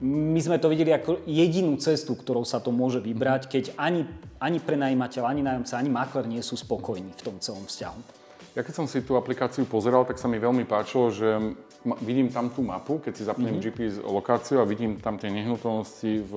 my 0.00 0.40
sme 0.44 0.60
to 0.60 0.68
videli 0.68 0.92
ako 0.92 1.24
jedinú 1.24 1.80
cestu, 1.80 2.12
ktorou 2.12 2.44
sa 2.44 2.60
to 2.60 2.68
môže 2.68 3.00
vybrať, 3.00 3.48
keď 3.48 3.64
ani, 3.80 4.04
ani 4.36 4.60
prenajímateľ, 4.60 5.22
ani 5.24 5.40
nájomca, 5.40 5.80
ani 5.80 5.88
makler 5.88 6.28
nie 6.28 6.44
sú 6.44 6.52
spokojní 6.52 7.16
v 7.16 7.24
tom 7.24 7.36
celom 7.40 7.64
vzťahu. 7.64 8.28
Ja 8.56 8.64
keď 8.64 8.74
som 8.76 8.86
si 8.88 9.04
tú 9.04 9.20
aplikáciu 9.20 9.68
pozeral, 9.68 10.08
tak 10.08 10.16
sa 10.16 10.28
mi 10.28 10.40
veľmi 10.40 10.64
páčilo, 10.64 11.12
že 11.12 11.28
vidím 12.00 12.32
tam 12.32 12.48
tú 12.48 12.64
mapu, 12.64 13.00
keď 13.00 13.12
si 13.12 13.28
zapnem 13.28 13.60
mm-hmm. 13.60 13.72
GPS 13.72 13.96
lokáciu 14.00 14.64
a 14.64 14.68
vidím 14.68 14.96
tam 14.96 15.20
tie 15.20 15.28
nehnuteľnosti 15.28 16.12
v 16.24 16.34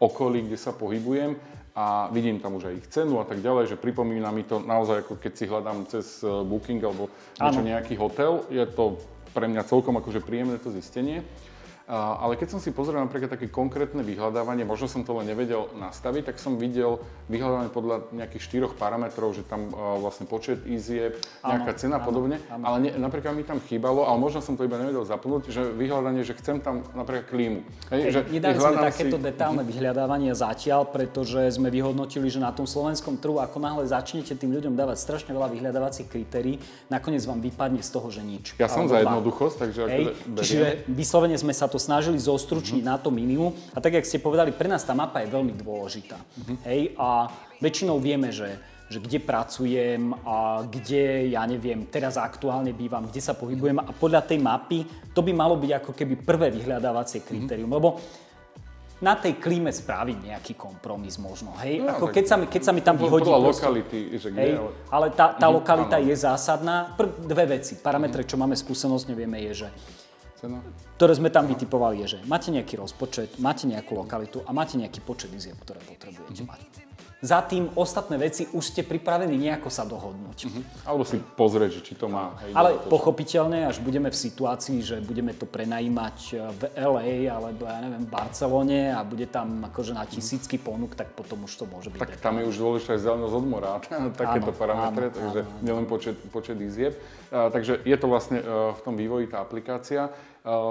okolí, 0.00 0.48
kde 0.48 0.56
sa 0.56 0.72
pohybujem 0.72 1.36
a 1.76 2.08
vidím 2.10 2.40
tam 2.40 2.58
už 2.58 2.72
aj 2.72 2.74
ich 2.74 2.88
cenu 2.90 3.22
a 3.22 3.24
tak 3.28 3.44
ďalej, 3.44 3.76
že 3.76 3.80
pripomína 3.80 4.32
mi 4.34 4.42
to 4.42 4.58
naozaj 4.58 5.06
ako 5.06 5.20
keď 5.20 5.32
si 5.36 5.44
hľadám 5.46 5.78
cez 5.86 6.06
eh, 6.24 6.28
Booking 6.28 6.82
alebo 6.82 7.12
niečo, 7.38 7.62
nejaký 7.62 7.94
hotel. 7.96 8.42
Je 8.50 8.64
to 8.66 8.98
pre 9.30 9.46
mňa 9.46 9.62
celkom 9.68 9.94
akože 10.00 10.24
príjemné 10.24 10.58
to 10.58 10.74
zistenie. 10.74 11.22
Ale 11.90 12.38
keď 12.38 12.54
som 12.54 12.60
si 12.62 12.70
pozrel 12.70 13.02
napríklad 13.02 13.34
také 13.34 13.50
konkrétne 13.50 14.06
vyhľadávanie, 14.06 14.62
možno 14.62 14.86
som 14.86 15.02
to 15.02 15.10
len 15.18 15.26
nevedel 15.26 15.66
nastaviť, 15.74 16.30
tak 16.30 16.36
som 16.38 16.54
videl 16.54 17.02
vyhľadávanie 17.26 17.74
podľa 17.74 18.06
nejakých 18.14 18.46
štyroch 18.46 18.78
parametrov, 18.78 19.34
že 19.34 19.42
tam 19.42 19.74
vlastne 19.74 20.30
počet 20.30 20.62
izieb, 20.70 21.18
nejaká 21.42 21.74
cena 21.74 21.98
a 21.98 22.02
podobne, 22.06 22.38
áno. 22.46 22.62
ale 22.62 22.76
ne, 22.78 22.90
napríklad 22.94 23.34
mi 23.34 23.42
tam 23.42 23.58
chýbalo, 23.58 24.06
ale 24.06 24.22
možno 24.22 24.38
som 24.38 24.54
to 24.54 24.62
iba 24.62 24.78
nevedel 24.78 25.02
zapnúť, 25.02 25.50
že 25.50 25.66
vyhľadanie, 25.74 26.22
že 26.22 26.38
chcem 26.38 26.62
tam 26.62 26.86
napríklad 26.94 27.26
klímu. 27.26 27.66
Hej, 27.90 28.00
že 28.14 28.20
Nedali 28.30 28.54
sme 28.54 28.78
takéto 28.86 29.18
si... 29.18 29.24
detálne 29.26 29.62
vyhľadávanie 29.66 30.30
zatiaľ, 30.30 30.86
pretože 30.86 31.58
sme 31.58 31.74
vyhodnotili, 31.74 32.30
že 32.30 32.38
na 32.38 32.54
tom 32.54 32.70
slovenskom 32.70 33.18
trhu, 33.18 33.42
ako 33.42 33.58
náhle 33.58 33.82
začnete 33.90 34.38
tým 34.38 34.54
ľuďom 34.54 34.78
dávať 34.78 35.02
strašne 35.02 35.34
veľa 35.34 35.50
vyhľadávacích 35.50 36.06
kritérií, 36.06 36.62
nakoniec 36.86 37.26
vám 37.26 37.42
vypadne 37.42 37.82
z 37.82 37.90
toho, 37.90 38.14
že 38.14 38.22
nič. 38.22 38.54
Ja 38.62 38.70
som 38.70 38.86
za 38.86 39.02
jednoduchosť, 39.02 39.56
takže... 39.58 39.82
Hej, 39.90 40.04
čiže 40.46 40.66
vyslovene 40.86 41.34
sme 41.34 41.50
sa 41.50 41.66
to 41.66 41.79
snažili 41.80 42.20
zostručniť 42.20 42.84
mm-hmm. 42.84 43.00
na 43.00 43.00
to 43.00 43.08
minimum. 43.08 43.56
A 43.72 43.80
tak, 43.80 43.96
jak 43.96 44.04
ste 44.04 44.20
povedali, 44.20 44.52
pre 44.52 44.68
nás 44.68 44.84
tá 44.84 44.92
mapa 44.92 45.24
je 45.24 45.32
veľmi 45.32 45.56
dôležitá. 45.56 46.20
Mm-hmm. 46.20 46.56
Hej, 46.68 46.80
a 47.00 47.32
väčšinou 47.58 47.96
vieme, 47.96 48.28
že 48.28 48.60
že 48.90 48.98
kde 48.98 49.22
pracujem 49.22 50.10
a 50.26 50.66
kde, 50.66 51.30
ja 51.30 51.46
neviem, 51.46 51.86
teraz 51.86 52.18
aktuálne 52.18 52.74
bývam, 52.74 53.06
kde 53.06 53.22
sa 53.22 53.38
pohybujem 53.38 53.78
a 53.78 53.94
podľa 53.94 54.26
tej 54.26 54.42
mapy 54.42 54.82
to 55.14 55.22
by 55.22 55.30
malo 55.30 55.54
byť 55.54 55.70
ako 55.78 55.94
keby 55.94 56.18
prvé 56.18 56.50
vyhľadávacie 56.50 57.22
kritérium, 57.22 57.70
mm-hmm. 57.70 57.78
lebo 57.78 58.02
na 59.00 59.16
tej 59.16 59.40
klíme 59.40 59.72
spraviť 59.72 60.18
nejaký 60.28 60.52
kompromis 60.60 61.16
možno, 61.16 61.56
hej? 61.64 61.80
No, 61.80 61.96
ako 61.96 62.12
keď, 62.12 62.24
sa 62.28 62.36
mi, 62.36 62.46
keď 62.50 62.62
sa 62.68 62.72
mi 62.76 62.84
tam 62.84 63.00
vyhodí... 63.00 63.24
Podľa 63.32 63.48
lokality, 63.48 64.00
že 64.20 64.28
kde, 64.28 64.40
hej, 64.44 64.52
ale... 64.60 64.70
ale 64.92 65.06
tá, 65.16 65.32
tá 65.40 65.48
mm, 65.48 65.54
lokalita 65.56 65.96
áno. 65.96 66.04
je 66.04 66.14
zásadná. 66.20 66.76
Prv, 67.00 67.10
dve 67.24 67.44
veci. 67.56 67.80
Parametre, 67.80 68.28
čo 68.28 68.36
máme 68.36 68.52
skúsenosť, 68.52 69.04
nevieme, 69.08 69.40
je, 69.48 69.64
že 69.64 69.68
Cena? 70.40 70.58
ktoré 71.00 71.16
sme 71.16 71.32
tam 71.32 71.48
vytipovali, 71.48 72.04
je, 72.04 72.06
že 72.12 72.18
máte 72.28 72.52
nejaký 72.52 72.76
rozpočet, 72.76 73.40
máte 73.40 73.64
nejakú 73.64 73.96
lokalitu 73.96 74.44
a 74.44 74.52
máte 74.52 74.76
nejaký 74.76 75.00
počet 75.00 75.32
izieb, 75.32 75.56
ktoré 75.64 75.80
potrebujete 75.80 76.44
mm-hmm. 76.44 76.52
mať. 76.52 76.60
Za 77.20 77.44
tým 77.44 77.72
ostatné 77.76 78.16
veci 78.16 78.48
už 78.48 78.64
ste 78.64 78.80
pripravení 78.84 79.36
nejako 79.36 79.68
sa 79.72 79.88
dohodnúť. 79.88 80.38
Mm-hmm. 80.44 80.64
Alebo 80.84 81.04
si 81.08 81.20
pozrieť, 81.20 81.80
že 81.80 81.80
či 81.88 81.92
to 81.96 82.08
má. 82.08 82.36
Hej, 82.44 82.52
Ale 82.52 82.70
to, 82.76 82.92
pochopiteľne, 82.92 83.68
až 83.68 83.80
budeme 83.80 84.12
v 84.12 84.16
situácii, 84.16 84.84
že 84.84 84.96
budeme 85.00 85.32
to 85.32 85.48
prenajímať 85.48 86.16
v 86.52 86.62
LA 86.76 87.32
alebo 87.32 87.64
ja 87.64 87.80
neviem, 87.80 88.04
v 88.04 88.12
Barcelone 88.12 88.92
a 88.92 89.00
bude 89.00 89.24
tam 89.28 89.68
akože 89.72 89.96
na 89.96 90.04
tisícky 90.04 90.60
ponúk, 90.60 91.00
tak 91.00 91.16
potom 91.16 91.48
už 91.48 91.52
to 91.60 91.64
môže 91.64 91.88
byť. 91.92 92.00
Tak 92.00 92.20
tam 92.20 92.40
je 92.40 92.44
už 92.44 92.56
dôležité 92.60 93.00
aj 93.00 93.08
zelenosť 93.08 93.34
od 93.40 93.46
mora, 93.48 93.80
takéto 94.20 94.52
parametre, 94.52 95.08
áno, 95.08 95.16
takže 95.16 95.40
áno. 95.48 95.64
nielen 95.64 95.84
počet, 95.88 96.16
počet 96.28 96.60
izieb. 96.60 96.92
Takže 97.30 97.88
je 97.88 97.96
to 98.00 98.06
vlastne 98.10 98.42
uh, 98.42 98.76
v 98.76 98.80
tom 98.84 98.98
vývoji 99.00 99.32
tá 99.32 99.44
aplikácia. 99.44 100.12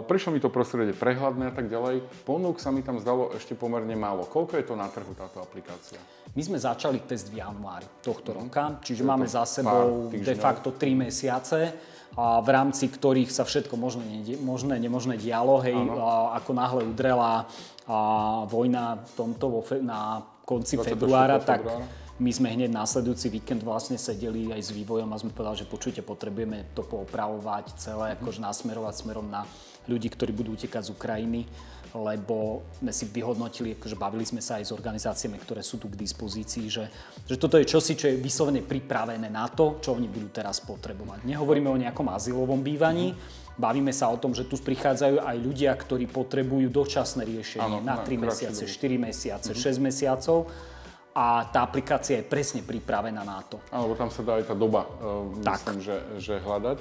Prišlo 0.06 0.34
mi 0.34 0.40
to 0.42 0.50
prostredie 0.50 0.98
prehľadné 0.98 1.50
a 1.50 1.54
tak 1.54 1.70
ďalej. 1.70 2.02
Ponúk 2.26 2.58
sa 2.58 2.74
mi 2.74 2.82
tam 2.82 2.98
zdalo 2.98 3.34
ešte 3.38 3.54
pomerne 3.54 3.94
málo. 3.94 4.26
Koľko 4.26 4.58
je 4.58 4.66
to 4.66 4.74
na 4.74 4.90
trhu 4.90 5.14
táto 5.14 5.42
aplikácia? 5.42 6.02
My 6.34 6.42
sme 6.46 6.58
začali 6.62 7.02
test 7.06 7.30
v 7.34 7.42
januári 7.42 7.86
tohto 8.02 8.38
roka, 8.38 8.82
čiže 8.82 9.02
máme 9.02 9.26
za 9.26 9.46
sebou 9.46 10.10
de 10.14 10.36
facto 10.38 10.74
3 10.74 11.10
mesiace 11.10 11.74
a 12.18 12.42
v 12.42 12.50
rámci 12.50 12.90
ktorých 12.90 13.30
sa 13.30 13.46
všetko 13.46 13.78
možné, 13.78 14.38
možné 14.42 14.82
nemožné 14.82 15.18
dialo. 15.18 15.62
Hej, 15.62 15.78
a 15.78 16.38
ako 16.42 16.52
náhle 16.54 16.82
udrela 16.86 17.46
a 17.90 17.98
vojna 18.46 19.02
v 19.02 19.12
tomto 19.18 19.46
vo 19.50 19.62
na 19.82 20.22
konci 20.46 20.78
februára, 20.78 21.42
tak 21.42 21.66
my 22.20 22.32
sme 22.36 22.52
hneď 22.52 22.72
následujúci 22.72 23.32
víkend 23.32 23.64
vlastne 23.64 23.96
sedeli 23.96 24.52
aj 24.52 24.70
s 24.70 24.76
vývojom 24.76 25.08
a 25.12 25.20
sme 25.20 25.32
povedali, 25.32 25.64
že 25.64 25.72
počujte, 25.72 26.02
potrebujeme 26.04 26.76
to 26.76 26.84
poopravovať 26.84 27.80
celé, 27.80 28.12
mm-hmm. 28.12 28.20
akože 28.20 28.40
nasmerovať 28.44 28.94
smerom 29.00 29.28
na 29.32 29.48
ľudí, 29.88 30.12
ktorí 30.12 30.36
budú 30.36 30.60
utekať 30.60 30.92
z 30.92 30.94
Ukrajiny 30.94 31.42
lebo 31.96 32.62
sme 32.78 32.94
si 32.94 33.10
vyhodnotili, 33.10 33.74
akože 33.74 33.98
bavili 33.98 34.22
sme 34.22 34.46
sa 34.46 34.62
aj 34.62 34.70
s 34.70 34.76
organizáciami, 34.76 35.42
ktoré 35.42 35.66
sú 35.66 35.82
tu 35.82 35.90
k 35.90 35.98
dispozícii, 35.98 36.70
že, 36.70 36.86
že 37.26 37.36
toto 37.42 37.58
je 37.58 37.66
čosi, 37.66 37.98
čo 37.98 38.06
je 38.14 38.22
vyslovene 38.22 38.62
pripravené 38.62 39.26
na 39.26 39.50
to, 39.50 39.82
čo 39.82 39.98
oni 39.98 40.06
budú 40.06 40.30
teraz 40.30 40.62
potrebovať. 40.62 41.26
Nehovoríme 41.26 41.66
o 41.66 41.82
nejakom 41.82 42.06
azylovom 42.14 42.62
bývaní, 42.62 43.18
bavíme 43.58 43.90
sa 43.90 44.14
o 44.14 44.22
tom, 44.22 44.38
že 44.38 44.46
tu 44.46 44.62
prichádzajú 44.62 45.26
aj 45.26 45.38
ľudia, 45.42 45.74
ktorí 45.74 46.06
potrebujú 46.06 46.70
dočasné 46.70 47.26
riešenie 47.26 47.82
ano, 47.82 47.86
na 47.86 47.98
3 48.06 48.22
mesiace, 48.22 48.70
4 48.70 49.06
mesiace, 49.10 49.52
mm-hmm. 49.58 49.74
6 49.82 49.82
mesiacov 49.82 50.38
a 51.20 51.44
tá 51.52 51.68
aplikácia 51.68 52.24
je 52.24 52.24
presne 52.24 52.64
pripravená 52.64 53.28
na 53.28 53.44
to. 53.44 53.60
Áno, 53.76 53.92
tam 54.00 54.08
sa 54.08 54.24
dá 54.24 54.40
aj 54.40 54.48
tá 54.48 54.56
doba, 54.56 54.88
uh, 54.88 55.28
myslím, 55.36 55.84
že, 55.84 55.98
že 56.16 56.40
hľadať. 56.40 56.80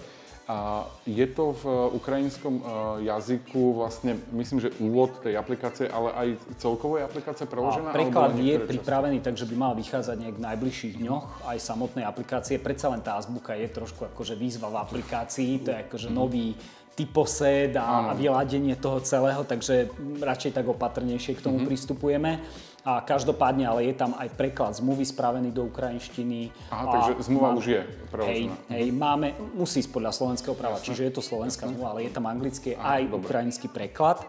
A 0.49 0.89
je 1.05 1.29
to 1.29 1.53
v 1.61 1.93
ukrajinskom 2.01 2.57
e, 2.57 2.63
jazyku 3.05 3.85
vlastne, 3.85 4.17
myslím, 4.33 4.65
že 4.65 4.73
úvod 4.81 5.21
tej 5.21 5.37
aplikácie, 5.37 5.93
ale 5.93 6.09
aj 6.17 6.29
celkovej 6.57 7.05
aplikácie 7.05 7.45
preložená? 7.45 7.93
A 7.93 7.93
preklad 7.93 8.33
je 8.33 8.57
pripravený, 8.57 9.21
takže 9.21 9.45
by 9.45 9.57
mal 9.61 9.77
vychádzať 9.77 10.17
nejak 10.17 10.41
v 10.41 10.45
najbližších 10.49 10.95
dňoch 11.05 11.53
aj 11.53 11.59
samotnej 11.61 12.09
aplikácie. 12.09 12.57
Predsa 12.57 12.89
len 12.89 13.05
tá 13.05 13.21
azbuka 13.21 13.61
je 13.61 13.69
trošku 13.69 14.09
akože 14.09 14.41
výzva 14.41 14.73
v 14.73 14.81
aplikácii, 14.89 15.53
to 15.61 15.69
je 15.69 15.79
akože 15.85 16.09
nový 16.09 16.57
typosed 16.97 17.77
a, 17.77 18.11
a 18.11 18.13
vyladenie 18.17 18.73
toho 18.81 19.05
celého, 19.05 19.45
takže 19.45 19.93
radšej 20.17 20.57
tak 20.57 20.65
opatrnejšie 20.65 21.37
k 21.37 21.45
tomu 21.45 21.61
mm-hmm. 21.61 21.69
pristupujeme. 21.69 22.41
A 22.87 23.03
každopádne, 23.03 23.67
ale 23.67 23.91
je 23.91 23.95
tam 23.99 24.15
aj 24.17 24.33
preklad 24.39 24.73
zmluvy 24.79 25.03
spravený 25.03 25.51
do 25.51 25.67
ukrajinštiny. 25.67 26.55
Aha, 26.71 26.87
a 26.87 26.93
takže 26.95 27.27
zmluva 27.27 27.53
už 27.59 27.67
je 27.67 27.81
preložená. 28.09 28.55
Hej, 28.71 28.79
hej, 28.81 28.87
máme, 28.95 29.35
musí 29.59 29.83
ísť 29.83 29.91
podľa 29.93 30.13
slovenského 30.15 30.55
práva, 30.55 30.79
Jasne. 30.79 30.87
čiže 30.95 31.03
je 31.11 31.13
to 31.19 31.23
slovenská 31.23 31.69
zmluva, 31.69 31.99
ale 31.99 32.07
je 32.07 32.13
tam 32.15 32.25
anglický 32.31 32.79
aj 32.79 33.11
dobre. 33.11 33.19
ukrajinský 33.27 33.67
preklad. 33.69 34.23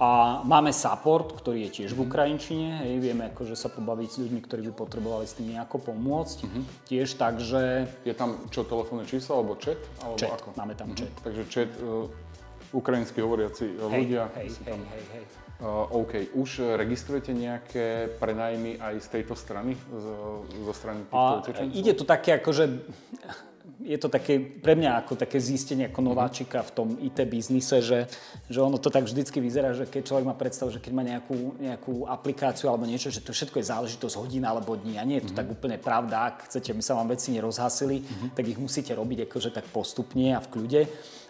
A 0.00 0.40
máme 0.48 0.72
support, 0.72 1.36
ktorý 1.36 1.68
je 1.68 1.84
tiež 1.84 1.92
v 1.92 2.00
mhm. 2.00 2.06
ukrajinčine, 2.08 2.68
hej, 2.88 3.04
vieme 3.04 3.28
akože 3.36 3.52
sa 3.52 3.68
pobaviť 3.68 4.08
s 4.08 4.16
ľuďmi, 4.16 4.40
ktorí 4.48 4.60
by 4.70 4.72
potrebovali 4.72 5.28
s 5.28 5.36
tým 5.36 5.52
nejako 5.52 5.92
pomôcť. 5.92 6.38
Mm-hmm. 6.40 6.64
Tiež 6.88 7.08
takže... 7.20 7.84
Je 8.08 8.16
tam 8.16 8.40
čo, 8.48 8.64
telefónne 8.64 9.04
číslo 9.04 9.44
alebo 9.44 9.60
chat? 9.60 9.76
Alebo 10.00 10.16
chat, 10.16 10.40
ako? 10.40 10.56
máme 10.56 10.72
tam 10.72 10.96
mm-hmm. 10.96 11.04
chat. 11.04 11.12
Takže 11.20 11.42
chat, 11.52 11.70
uh, 11.84 12.08
ukrajinsky 12.72 13.20
hovoriaci 13.20 13.76
hej, 13.76 13.92
ľudia. 13.92 14.32
Hej, 14.40 14.48
hej, 14.64 14.80
hej, 14.80 15.04
hej. 15.20 15.24
Uh, 15.28 15.39
OK. 15.92 16.32
Už 16.32 16.76
registrujete 16.80 17.36
nejaké 17.36 18.08
prenajmy 18.16 18.80
aj 18.80 18.94
z 19.04 19.08
tejto 19.20 19.36
strany, 19.36 19.76
z, 19.76 20.06
zo 20.64 20.72
strany 20.72 21.04
týchto 21.04 21.36
utečencov? 21.44 21.76
Ide 21.76 21.92
to 21.92 22.04
také 22.08 22.30
akože 22.40 22.64
je 23.80 23.96
to 23.96 24.12
také, 24.12 24.36
pre 24.40 24.76
mňa 24.76 25.04
ako 25.04 25.16
také 25.16 25.40
zistenie 25.40 25.88
ako 25.88 26.00
nováčika 26.04 26.60
v 26.60 26.70
tom 26.72 26.88
IT 27.00 27.16
biznise, 27.24 27.80
že, 27.80 28.04
že 28.52 28.60
ono 28.60 28.76
to 28.76 28.92
tak 28.92 29.08
vždycky 29.08 29.40
vyzerá, 29.40 29.72
že 29.72 29.88
keď 29.88 30.02
človek 30.04 30.26
má 30.28 30.36
predstavu, 30.36 30.68
že 30.68 30.82
keď 30.84 30.92
má 30.92 31.02
nejakú, 31.04 31.56
nejakú 31.56 32.04
aplikáciu 32.04 32.68
alebo 32.68 32.84
niečo, 32.84 33.08
že 33.08 33.24
to 33.24 33.32
všetko 33.32 33.60
je 33.60 33.70
záležitosť 33.72 34.14
hodín 34.20 34.44
alebo 34.44 34.76
dní 34.76 35.00
a 35.00 35.04
nie 35.04 35.20
je 35.20 35.32
to 35.32 35.32
mm-hmm. 35.32 35.48
tak 35.48 35.56
úplne 35.56 35.76
pravda. 35.80 36.28
Ak 36.28 36.36
chcete, 36.52 36.76
aby 36.76 36.82
sa 36.84 36.96
vám 36.96 37.08
veci 37.08 37.32
nerozhasili, 37.32 38.04
mm-hmm. 38.04 38.30
tak 38.36 38.44
ich 38.44 38.58
musíte 38.60 38.92
robiť 38.92 39.24
akože 39.28 39.50
tak 39.52 39.64
postupne 39.72 40.36
a 40.36 40.44
v 40.44 40.50
kľude. 40.52 40.82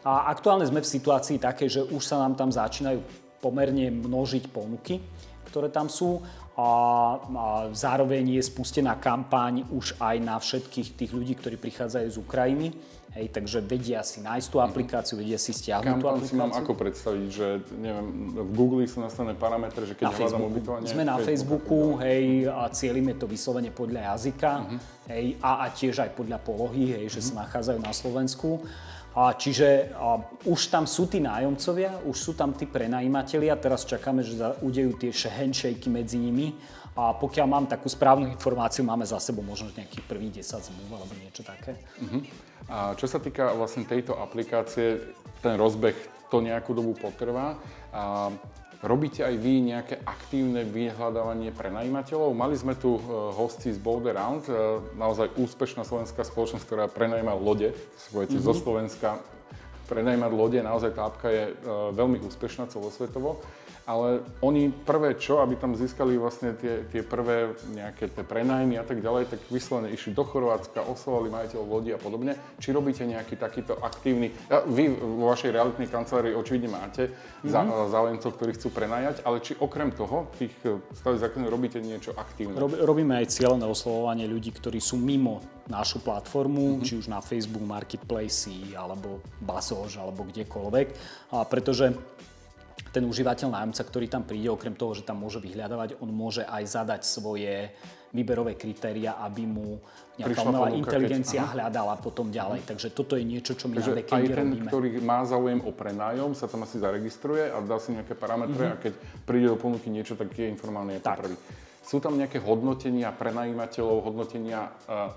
A 0.03 0.33
aktuálne 0.33 0.67
sme 0.67 0.83
v 0.83 0.91
situácii 0.91 1.39
také, 1.39 1.71
že 1.71 1.87
už 1.87 2.03
sa 2.03 2.19
nám 2.19 2.35
tam 2.35 2.51
začínajú 2.51 3.30
pomerne 3.41 3.89
množiť 3.89 4.53
ponuky, 4.53 5.01
ktoré 5.49 5.73
tam 5.73 5.91
sú 5.91 6.23
a, 6.55 6.71
a 7.17 7.47
zároveň 7.73 8.39
je 8.39 8.43
spustená 8.45 9.01
kampaň 9.01 9.65
už 9.73 9.97
aj 9.99 10.17
na 10.21 10.37
všetkých 10.37 10.89
tých 10.95 11.11
ľudí, 11.11 11.35
ktorí 11.35 11.57
prichádzajú 11.57 12.09
z 12.13 12.19
Ukrajiny. 12.21 12.69
Hej, 13.11 13.35
takže 13.35 13.59
vedia 13.59 14.07
si 14.07 14.23
nájsť 14.23 14.47
tú 14.55 14.63
mhm. 14.63 14.67
aplikáciu, 14.71 15.15
vedia 15.19 15.35
si 15.35 15.51
stiahnuť 15.51 15.99
tú 15.99 16.07
aplikáciu. 16.07 16.31
si 16.31 16.39
mám 16.39 16.55
ako 16.55 16.79
predstaviť, 16.79 17.27
že 17.27 17.59
neviem, 17.75 18.07
v 18.39 18.53
Google 18.55 18.87
sú 18.87 19.03
nastavené 19.03 19.35
parametre, 19.35 19.83
že 19.83 19.99
keď 19.99 20.07
na 20.07 20.15
hľadám 20.15 20.43
ubytovanie... 20.47 20.87
Sme 20.87 21.03
na 21.03 21.19
Facebooku, 21.19 21.99
hej, 21.99 22.47
a 22.47 22.71
cieľime 22.71 23.19
to 23.19 23.27
vyslovene 23.27 23.75
podľa 23.75 24.15
jazyka, 24.15 24.51
uh-huh. 24.63 24.79
hej, 25.11 25.35
a, 25.43 25.67
a 25.67 25.75
tiež 25.75 26.07
aj 26.07 26.15
podľa 26.15 26.39
polohy, 26.39 26.95
hej, 26.95 27.11
uh-huh. 27.11 27.15
že 27.19 27.21
sa 27.27 27.33
mhm. 27.35 27.41
nachádzajú 27.43 27.79
na 27.83 27.91
Slovensku. 27.91 28.63
A 29.11 29.35
čiže 29.35 29.91
a 29.91 30.23
už 30.47 30.71
tam 30.71 30.87
sú 30.87 31.11
tí 31.11 31.19
nájomcovia, 31.19 31.99
už 32.07 32.17
sú 32.17 32.33
tam 32.39 32.55
tí 32.55 32.71
prenajímatelia, 32.71 33.59
teraz 33.59 33.83
čakáme, 33.83 34.23
že 34.23 34.39
udejú 34.63 34.95
tie 35.03 35.11
handshakey 35.11 35.91
medzi 35.91 36.15
nimi 36.15 36.55
a 36.95 37.15
pokiaľ 37.15 37.47
mám 37.47 37.67
takú 37.71 37.87
správnu 37.87 38.27
informáciu, 38.31 38.83
máme 38.83 39.07
za 39.07 39.19
sebou 39.23 39.43
možno 39.47 39.71
nejakých 39.75 40.05
prvých 40.07 40.43
10 40.43 40.69
zmluv 40.71 40.91
alebo 40.99 41.13
niečo 41.19 41.43
také. 41.47 41.79
Uh-huh. 42.03 42.23
A 42.71 42.95
čo 42.99 43.07
sa 43.07 43.23
týka 43.23 43.55
vlastne 43.55 43.87
tejto 43.87 44.19
aplikácie, 44.19 45.15
ten 45.43 45.55
rozbeh 45.55 45.95
to 46.31 46.39
nejakú 46.43 46.75
dobu 46.75 46.95
potrvá. 46.95 47.59
A 47.91 48.31
Robíte 48.81 49.21
aj 49.21 49.37
vy 49.37 49.61
nejaké 49.61 50.01
aktívne 50.09 50.65
vyhľadávanie 50.65 51.53
prenajímateľov? 51.53 52.33
Mali 52.33 52.57
sme 52.57 52.73
tu 52.73 52.97
e, 52.97 53.01
hosti 53.37 53.77
z 53.77 53.79
Boulder 53.79 54.17
Round, 54.17 54.49
e, 54.49 54.57
naozaj 54.97 55.37
úspešná 55.37 55.85
slovenská 55.85 56.25
spoločnosť, 56.25 56.65
ktorá 56.65 56.85
prenajíma 56.89 57.37
lode, 57.37 57.77
mm-hmm. 57.77 58.41
zo 58.41 58.57
Slovenska 58.57 59.21
prenajímať 59.85 60.33
lode, 60.33 60.59
naozaj 60.65 60.97
tá 60.97 61.13
apka 61.13 61.29
je 61.29 61.45
e, 61.51 61.55
veľmi 61.93 62.25
úspešná 62.25 62.73
celosvetovo 62.73 63.45
ale 63.91 64.23
oni 64.47 64.71
prvé 64.71 65.19
čo, 65.19 65.43
aby 65.43 65.59
tam 65.59 65.75
získali 65.75 66.15
vlastne 66.15 66.55
tie, 66.55 66.87
tie 66.87 67.03
prvé 67.03 67.59
nejaké 67.75 68.07
tie 68.07 68.23
prenajmy 68.23 68.79
a 68.79 68.87
tak 68.87 69.03
ďalej, 69.03 69.35
tak 69.35 69.41
vyslovene 69.51 69.91
išli 69.91 70.15
do 70.15 70.23
Chorvátska, 70.23 70.87
oslovali 70.87 71.27
majiteľov 71.35 71.67
lodi 71.67 71.91
a 71.91 71.99
podobne. 71.99 72.39
Či 72.63 72.71
robíte 72.71 73.03
nejaký 73.03 73.35
takýto 73.35 73.75
aktívny, 73.83 74.31
vy 74.71 74.95
vo 74.95 75.35
vašej 75.35 75.51
realitnej 75.51 75.91
kancelárii 75.91 76.39
očividne 76.39 76.71
máte 76.71 77.11
mm-hmm. 77.11 77.91
záujemcov, 77.91 78.31
ktorí 78.39 78.51
chcú 78.55 78.69
prenajať, 78.71 79.27
ale 79.27 79.43
či 79.43 79.59
okrem 79.59 79.91
toho, 79.91 80.31
tých 80.39 80.55
stavy 80.95 81.19
základných 81.19 81.51
robíte 81.51 81.83
niečo 81.83 82.15
aktívne? 82.15 82.55
Rob, 82.55 82.79
robíme 82.79 83.19
aj 83.19 83.35
cieľené 83.35 83.67
oslovovanie 83.67 84.31
ľudí, 84.31 84.55
ktorí 84.55 84.79
sú 84.79 84.95
mimo 85.03 85.43
našu 85.67 85.99
platformu, 85.99 86.79
mm-hmm. 86.79 86.87
či 86.87 86.93
už 86.99 87.07
na 87.11 87.19
Facebook, 87.19 87.63
Marketplace, 87.67 88.51
alebo 88.75 89.19
Bazož, 89.43 89.99
alebo 89.99 90.27
kdekoľvek. 90.27 90.87
A 91.35 91.47
pretože 91.47 91.95
ten 92.91 93.07
užívateľ 93.07 93.49
nájomca, 93.55 93.83
ktorý 93.87 94.07
tam 94.11 94.27
príde, 94.27 94.51
okrem 94.51 94.75
toho, 94.75 94.99
že 94.99 95.07
tam 95.07 95.23
môže 95.23 95.39
vyhľadávať, 95.39 96.03
on 96.03 96.11
môže 96.11 96.43
aj 96.43 96.63
zadať 96.67 97.01
svoje 97.07 97.71
výberové 98.11 98.59
kritéria, 98.59 99.15
aby 99.23 99.47
mu 99.47 99.79
nejaká 100.19 100.43
umelá 100.43 100.75
inteligencia 100.75 101.47
keď... 101.47 101.55
hľadala 101.55 101.95
potom 102.03 102.35
ďalej. 102.35 102.67
Takže 102.67 102.91
toto 102.91 103.15
je 103.15 103.23
niečo, 103.23 103.55
čo 103.55 103.71
my 103.71 103.79
Takže 103.79 103.91
na 103.95 103.97
backende 104.03 104.19
aj 104.19 104.27
ten, 104.27 104.49
robíme. 104.51 104.67
ktorý 104.67 104.89
má 104.99 105.23
záujem 105.23 105.61
o 105.63 105.71
prenájom, 105.71 106.35
sa 106.35 106.51
tam 106.51 106.67
asi 106.67 106.83
zaregistruje 106.83 107.55
a 107.55 107.63
dá 107.63 107.79
si 107.79 107.95
nejaké 107.95 108.19
parametre 108.19 108.59
mm-hmm. 108.59 108.79
a 108.79 108.83
keď 108.83 108.93
príde 109.23 109.47
do 109.47 109.57
ponuky 109.57 109.87
niečo, 109.95 110.19
tak 110.19 110.35
je 110.35 110.51
informálny 110.51 110.99
ako 110.99 111.23
prvý. 111.23 111.37
Sú 111.87 112.03
tam 112.03 112.19
nejaké 112.19 112.43
hodnotenia 112.43 113.15
prenajímateľov, 113.15 114.11
hodnotenia 114.11 114.75
uh, 114.91 115.15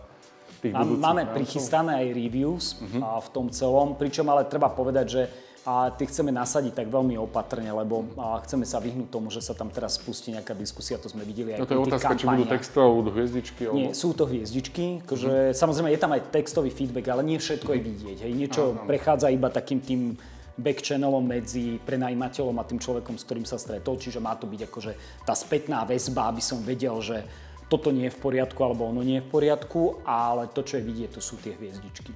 tých 0.64 0.74
budúcich 0.78 1.02
Máme 1.04 1.24
prichystané 1.34 1.92
aj 2.00 2.08
reviews 2.14 2.66
mm-hmm. 2.78 3.02
v 3.02 3.28
tom 3.36 3.48
celom, 3.52 4.00
pričom 4.00 4.30
ale 4.32 4.48
treba 4.48 4.72
povedať, 4.72 5.06
že 5.10 5.22
a 5.64 5.96
tie 5.96 6.04
chceme 6.12 6.28
nasadiť 6.28 6.76
tak 6.76 6.88
veľmi 6.92 7.16
opatrne, 7.16 7.72
lebo 7.72 8.04
chceme 8.44 8.68
sa 8.68 8.84
vyhnúť 8.84 9.08
tomu, 9.08 9.32
že 9.32 9.40
sa 9.40 9.56
tam 9.56 9.72
teraz 9.72 9.96
spustí 9.96 10.36
nejaká 10.36 10.52
diskusia, 10.52 11.00
to 11.00 11.08
sme 11.08 11.24
videli 11.24 11.56
aj 11.56 11.64
no 11.64 11.68
to 11.68 11.76
je 11.80 11.84
otázka, 11.88 12.20
či 12.20 12.28
budú 12.28 12.46
textové, 12.52 12.88
budú 12.92 13.12
hviezdičky? 13.16 13.62
Alebo... 13.72 13.80
Nie, 13.80 13.90
sú 13.96 14.12
to 14.12 14.28
hviezdičky, 14.28 15.08
akože, 15.08 15.32
mm. 15.32 15.56
samozrejme 15.56 15.90
je 15.96 16.02
tam 16.04 16.12
aj 16.12 16.22
textový 16.36 16.68
feedback, 16.68 17.08
ale 17.16 17.24
nie 17.24 17.40
všetko 17.40 17.70
je 17.80 17.82
vidieť. 17.82 18.18
Hej. 18.28 18.32
Niečo 18.36 18.62
Aha, 18.76 18.84
prechádza 18.84 19.32
iba 19.32 19.48
takým 19.48 19.80
tým 19.80 20.20
back 20.60 20.84
channelom 20.84 21.24
medzi 21.24 21.80
prenajímateľom 21.82 22.60
a 22.60 22.68
tým 22.68 22.84
človekom, 22.84 23.16
s 23.16 23.24
ktorým 23.24 23.48
sa 23.48 23.56
stretol, 23.56 23.96
čiže 23.96 24.20
má 24.20 24.36
to 24.36 24.46
byť 24.46 24.62
akože 24.68 24.92
tá 25.24 25.34
spätná 25.34 25.88
väzba, 25.88 26.28
aby 26.28 26.44
som 26.44 26.60
vedel, 26.62 27.00
že 27.00 27.24
toto 27.72 27.90
nie 27.90 28.12
je 28.12 28.14
v 28.14 28.22
poriadku 28.22 28.60
alebo 28.62 28.86
ono 28.86 29.02
nie 29.02 29.18
je 29.18 29.26
v 29.26 29.32
poriadku, 29.32 30.04
ale 30.06 30.52
to, 30.52 30.62
čo 30.62 30.78
je 30.78 30.84
vidieť, 30.86 31.10
to 31.18 31.22
sú 31.24 31.42
tie 31.42 31.58
hviezdičky. 31.58 32.14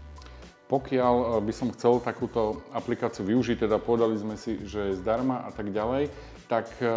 Pokiaľ 0.67 1.15
eh, 1.15 1.27
by 1.43 1.53
som 1.55 1.71
chcel 1.71 2.03
takúto 2.03 2.63
aplikáciu 2.75 3.23
využiť, 3.23 3.67
teda 3.67 3.79
povedali 3.79 4.19
sme 4.19 4.35
si, 4.35 4.59
že 4.67 4.93
je 4.93 4.99
zdarma 4.99 5.47
a 5.47 5.51
tak 5.55 5.71
ďalej, 5.71 6.11
tak 6.51 6.67
eh, 6.83 6.91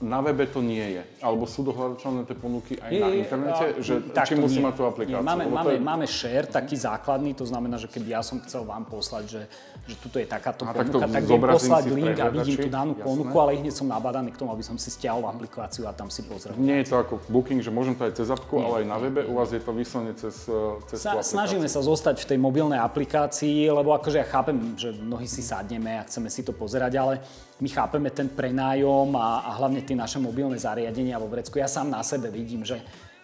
na 0.00 0.24
webe 0.24 0.48
to 0.48 0.64
nie 0.64 0.96
je? 0.96 1.02
Alebo 1.20 1.44
sú 1.44 1.60
dohľadateľné 1.60 2.24
tie 2.24 2.36
ponuky 2.36 2.72
aj 2.80 2.88
je, 2.88 3.00
na 3.04 3.08
internete? 3.12 3.64
A, 3.76 3.82
že, 3.84 3.94
či 4.00 4.32
musí 4.32 4.56
mať 4.56 4.74
tú 4.80 4.84
aplikáciu? 4.88 5.20
Nie, 5.20 5.28
máme, 5.28 5.44
máme, 5.52 5.72
je... 5.76 5.80
máme 5.84 6.06
share, 6.08 6.48
taký 6.48 6.80
základný, 6.80 7.36
to 7.36 7.44
znamená, 7.44 7.76
že 7.76 7.84
keby 7.84 8.16
ja 8.16 8.24
som 8.24 8.40
chcel 8.40 8.64
vám 8.64 8.88
poslať, 8.88 9.24
že, 9.28 9.42
že 9.84 9.94
tuto 10.00 10.16
je 10.16 10.24
takáto 10.24 10.64
a 10.64 10.72
ponuka, 10.72 11.04
tak, 11.04 11.20
tak 11.20 11.24
viem 11.28 11.42
poslať 11.44 11.84
link 11.92 12.16
a 12.16 12.32
vidím 12.32 12.56
tú 12.56 12.68
danú 12.72 12.92
jasné. 12.96 13.04
ponuku, 13.04 13.36
ale 13.36 13.50
hneď 13.60 13.74
som 13.76 13.86
nabadaný 13.92 14.32
k 14.32 14.40
tomu, 14.40 14.50
aby 14.56 14.64
som 14.64 14.80
si 14.80 14.88
stiahol 14.88 15.28
aplikáciu 15.28 15.84
a 15.84 15.92
tam 15.92 16.08
si 16.08 16.24
pozrel. 16.24 16.56
Nie 16.56 16.80
je 16.80 16.96
to 16.96 17.04
ako 17.04 17.20
Booking, 17.28 17.60
že 17.60 17.68
môžem 17.68 17.92
to 17.92 18.08
aj 18.08 18.16
cez 18.16 18.32
apku, 18.32 18.56
ale 18.56 18.82
aj 18.82 18.86
na 18.88 18.96
webe, 18.96 19.20
u 19.28 19.36
vás 19.36 19.52
je 19.52 19.60
to 19.60 19.76
vyslovene 19.76 20.16
cez, 20.16 20.48
cez 20.88 20.96
Sa, 20.96 21.20
Snažíme 21.20 21.68
sa 21.68 21.84
zostať 21.84 22.24
v 22.24 22.26
tej 22.34 22.38
mobilnej 22.40 22.80
aplikácii, 22.80 23.68
lebo 23.68 23.92
akože 23.92 24.16
ja 24.16 24.26
chápem, 24.26 24.56
že 24.80 24.96
mnohí 24.96 25.28
si 25.28 25.44
sadneme 25.44 26.00
a 26.00 26.08
chceme 26.08 26.32
si 26.32 26.40
to 26.40 26.56
pozerať, 26.56 26.92
ale 26.96 27.14
my 27.60 27.68
chápeme 27.68 28.10
ten 28.10 28.32
prenájom 28.32 29.12
a, 29.16 29.44
a 29.44 29.50
hlavne 29.60 29.84
tie 29.84 29.96
naše 29.96 30.16
mobilné 30.16 30.56
zariadenia 30.56 31.20
vo 31.20 31.28
Vrecku. 31.28 31.60
Ja 31.60 31.68
sám 31.68 31.92
na 31.92 32.00
sebe 32.00 32.32
vidím, 32.32 32.64
že 32.64 32.80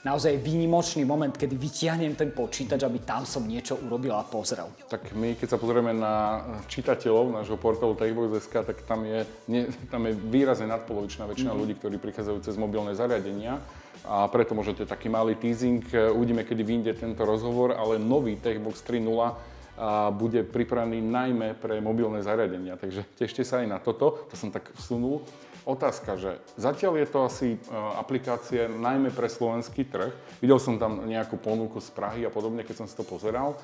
naozaj 0.06 0.38
je 0.38 0.44
výnimočný 0.44 1.02
moment, 1.02 1.34
kedy 1.34 1.58
vytiahnem 1.58 2.14
ten 2.14 2.30
počítač, 2.30 2.86
aby 2.86 3.02
tam 3.02 3.26
som 3.26 3.42
niečo 3.42 3.74
urobil 3.82 4.14
a 4.14 4.22
pozrel. 4.22 4.70
Tak 4.86 5.16
my, 5.18 5.34
keď 5.34 5.56
sa 5.56 5.58
pozrieme 5.58 5.90
na 5.90 6.46
čitateľov 6.70 7.42
nášho 7.42 7.58
portálu 7.58 7.98
Techbox.sk, 7.98 8.62
tak 8.62 8.86
tam 8.86 9.02
je, 9.02 9.26
nie, 9.50 9.66
tam 9.90 10.06
je 10.06 10.14
výrazne 10.14 10.70
nadpolovičná 10.70 11.26
väčšina 11.26 11.50
mm. 11.50 11.58
ľudí, 11.58 11.74
ktorí 11.80 11.96
prichádzajú 11.98 12.38
cez 12.44 12.54
mobilné 12.54 12.94
zariadenia 12.94 13.58
a 14.06 14.30
preto 14.30 14.54
môžete 14.54 14.86
taký 14.86 15.10
malý 15.10 15.34
teasing. 15.34 15.82
Uvidíme, 16.14 16.46
kedy 16.46 16.62
vyjde 16.62 16.92
tento 17.02 17.26
rozhovor, 17.26 17.74
ale 17.74 17.98
nový 17.98 18.38
Techbox 18.38 18.86
3.0 18.86 19.55
a 19.76 20.08
bude 20.08 20.40
pripravený 20.42 21.04
najmä 21.04 21.48
pre 21.60 21.80
mobilné 21.84 22.24
zariadenia. 22.24 22.80
Takže 22.80 23.04
tešte 23.16 23.44
sa 23.44 23.60
aj 23.60 23.68
na 23.68 23.78
toto, 23.78 24.24
to 24.32 24.34
som 24.34 24.48
tak 24.48 24.72
vsunul. 24.80 25.20
Otázka, 25.66 26.14
že 26.14 26.38
zatiaľ 26.54 27.02
je 27.02 27.08
to 27.10 27.18
asi 27.26 27.48
e, 27.54 27.58
aplikácie 27.98 28.70
najmä 28.70 29.10
pre 29.10 29.26
slovenský 29.26 29.82
trh. 29.90 30.14
Videl 30.38 30.62
som 30.62 30.78
tam 30.78 31.02
nejakú 31.02 31.42
ponuku 31.42 31.82
z 31.82 31.90
Prahy 31.90 32.22
a 32.22 32.30
podobne, 32.30 32.62
keď 32.62 32.82
som 32.82 32.86
si 32.86 32.94
to 32.94 33.02
pozeral. 33.02 33.58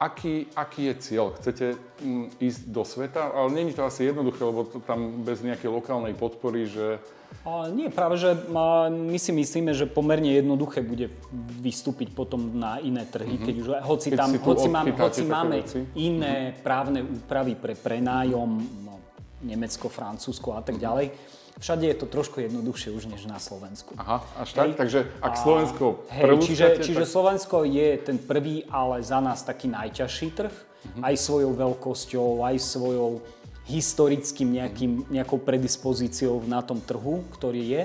Aký, 0.00 0.48
aký 0.56 0.88
je 0.88 0.94
cieľ? 0.96 1.36
Chcete 1.36 1.76
mm, 2.00 2.40
ísť 2.40 2.60
do 2.72 2.88
sveta? 2.88 3.36
Ale 3.36 3.52
není 3.52 3.76
to 3.76 3.84
asi 3.84 4.08
jednoduché, 4.08 4.40
lebo 4.40 4.64
to 4.64 4.80
tam 4.80 5.20
bez 5.20 5.44
nejakej 5.44 5.68
lokálnej 5.68 6.16
podpory, 6.16 6.64
že 6.64 6.96
nie, 7.72 7.88
práve, 7.88 8.20
že 8.20 8.36
my 8.90 9.16
si 9.16 9.32
myslíme, 9.32 9.72
že 9.72 9.88
pomerne 9.88 10.28
jednoduché 10.28 10.84
bude 10.84 11.08
vystúpiť 11.62 12.12
potom 12.12 12.52
na 12.52 12.76
iné 12.84 13.08
trhy, 13.08 13.38
mm-hmm. 13.38 13.46
keď 13.46 13.54
už, 13.56 13.66
hoci, 13.80 14.06
keď 14.12 14.18
tam, 14.18 14.30
hoci, 14.44 14.68
máme, 14.68 14.90
hoci 14.92 15.22
máme 15.24 15.56
iné 15.96 16.52
mm-hmm. 16.52 16.60
právne 16.60 17.00
úpravy 17.00 17.56
pre 17.56 17.72
prenájom, 17.72 18.50
no, 18.84 19.00
Nemecko, 19.40 19.88
Francúzsko 19.88 20.52
a 20.52 20.60
tak 20.60 20.76
mm-hmm. 20.76 20.84
Všade 21.58 21.86
je 21.88 21.96
to 21.98 22.06
trošku 22.06 22.38
jednoduchšie 22.40 22.94
už 22.94 23.10
než 23.10 23.26
na 23.26 23.42
Slovensku. 23.42 23.98
Aha, 23.98 24.22
až 24.38 24.54
tak? 24.54 24.66
Hej. 24.70 24.74
Takže 24.78 25.00
ak 25.18 25.34
Slovensko 25.34 25.86
hej, 26.12 26.38
čiže, 26.46 26.66
čiže 26.84 27.04
tak... 27.04 27.10
Slovensko 27.10 27.56
je 27.66 27.88
ten 27.98 28.18
prvý, 28.22 28.62
ale 28.70 29.02
za 29.02 29.18
nás 29.18 29.42
taký 29.42 29.66
najťažší 29.72 30.28
trh, 30.36 30.54
mm-hmm. 30.54 31.02
aj 31.02 31.14
svojou 31.18 31.52
veľkosťou, 31.56 32.28
aj 32.46 32.56
svojou 32.62 33.10
historickým 33.70 34.48
nejakým, 34.58 34.92
nejakou 35.10 35.38
predispozíciou 35.38 36.42
na 36.46 36.58
tom 36.62 36.82
trhu, 36.82 37.22
ktorý 37.38 37.62
je. 37.70 37.84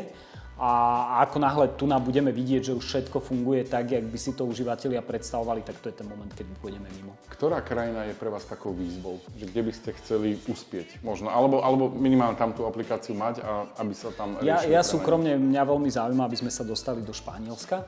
A 0.55 1.19
ako 1.27 1.35
náhle 1.43 1.67
tu 1.75 1.83
nám 1.83 1.99
budeme 1.99 2.31
vidieť, 2.31 2.71
že 2.71 2.77
už 2.79 2.85
všetko 2.87 3.19
funguje 3.19 3.67
tak, 3.67 3.91
jak 3.91 4.07
by 4.07 4.15
si 4.15 4.31
to 4.31 4.47
užívateľia 4.47 5.03
predstavovali, 5.03 5.59
tak 5.67 5.83
to 5.83 5.91
je 5.91 5.99
ten 5.99 6.07
moment, 6.07 6.31
keď 6.31 6.47
pôjdeme 6.63 6.87
mimo. 6.95 7.11
Ktorá 7.27 7.59
krajina 7.59 8.07
je 8.07 8.15
pre 8.15 8.31
vás 8.31 8.47
takou 8.47 8.71
výzvou? 8.71 9.19
Že 9.35 9.51
kde 9.51 9.61
by 9.67 9.71
ste 9.75 9.89
chceli 9.99 10.39
uspieť? 10.47 11.03
Možno, 11.03 11.27
alebo, 11.27 11.59
alebo 11.59 11.91
minimálne 11.91 12.39
tam 12.39 12.55
tú 12.55 12.63
aplikáciu 12.63 13.19
mať, 13.19 13.43
a 13.43 13.67
aby 13.83 13.91
sa 13.91 14.15
tam 14.15 14.39
Ja, 14.47 14.63
ja 14.63 14.79
súkromne, 14.79 15.35
mňa 15.35 15.63
veľmi 15.67 15.91
zaujíma, 15.91 16.23
aby 16.23 16.39
sme 16.39 16.51
sa 16.51 16.63
dostali 16.63 17.03
do 17.03 17.11
Španielska. 17.11 17.83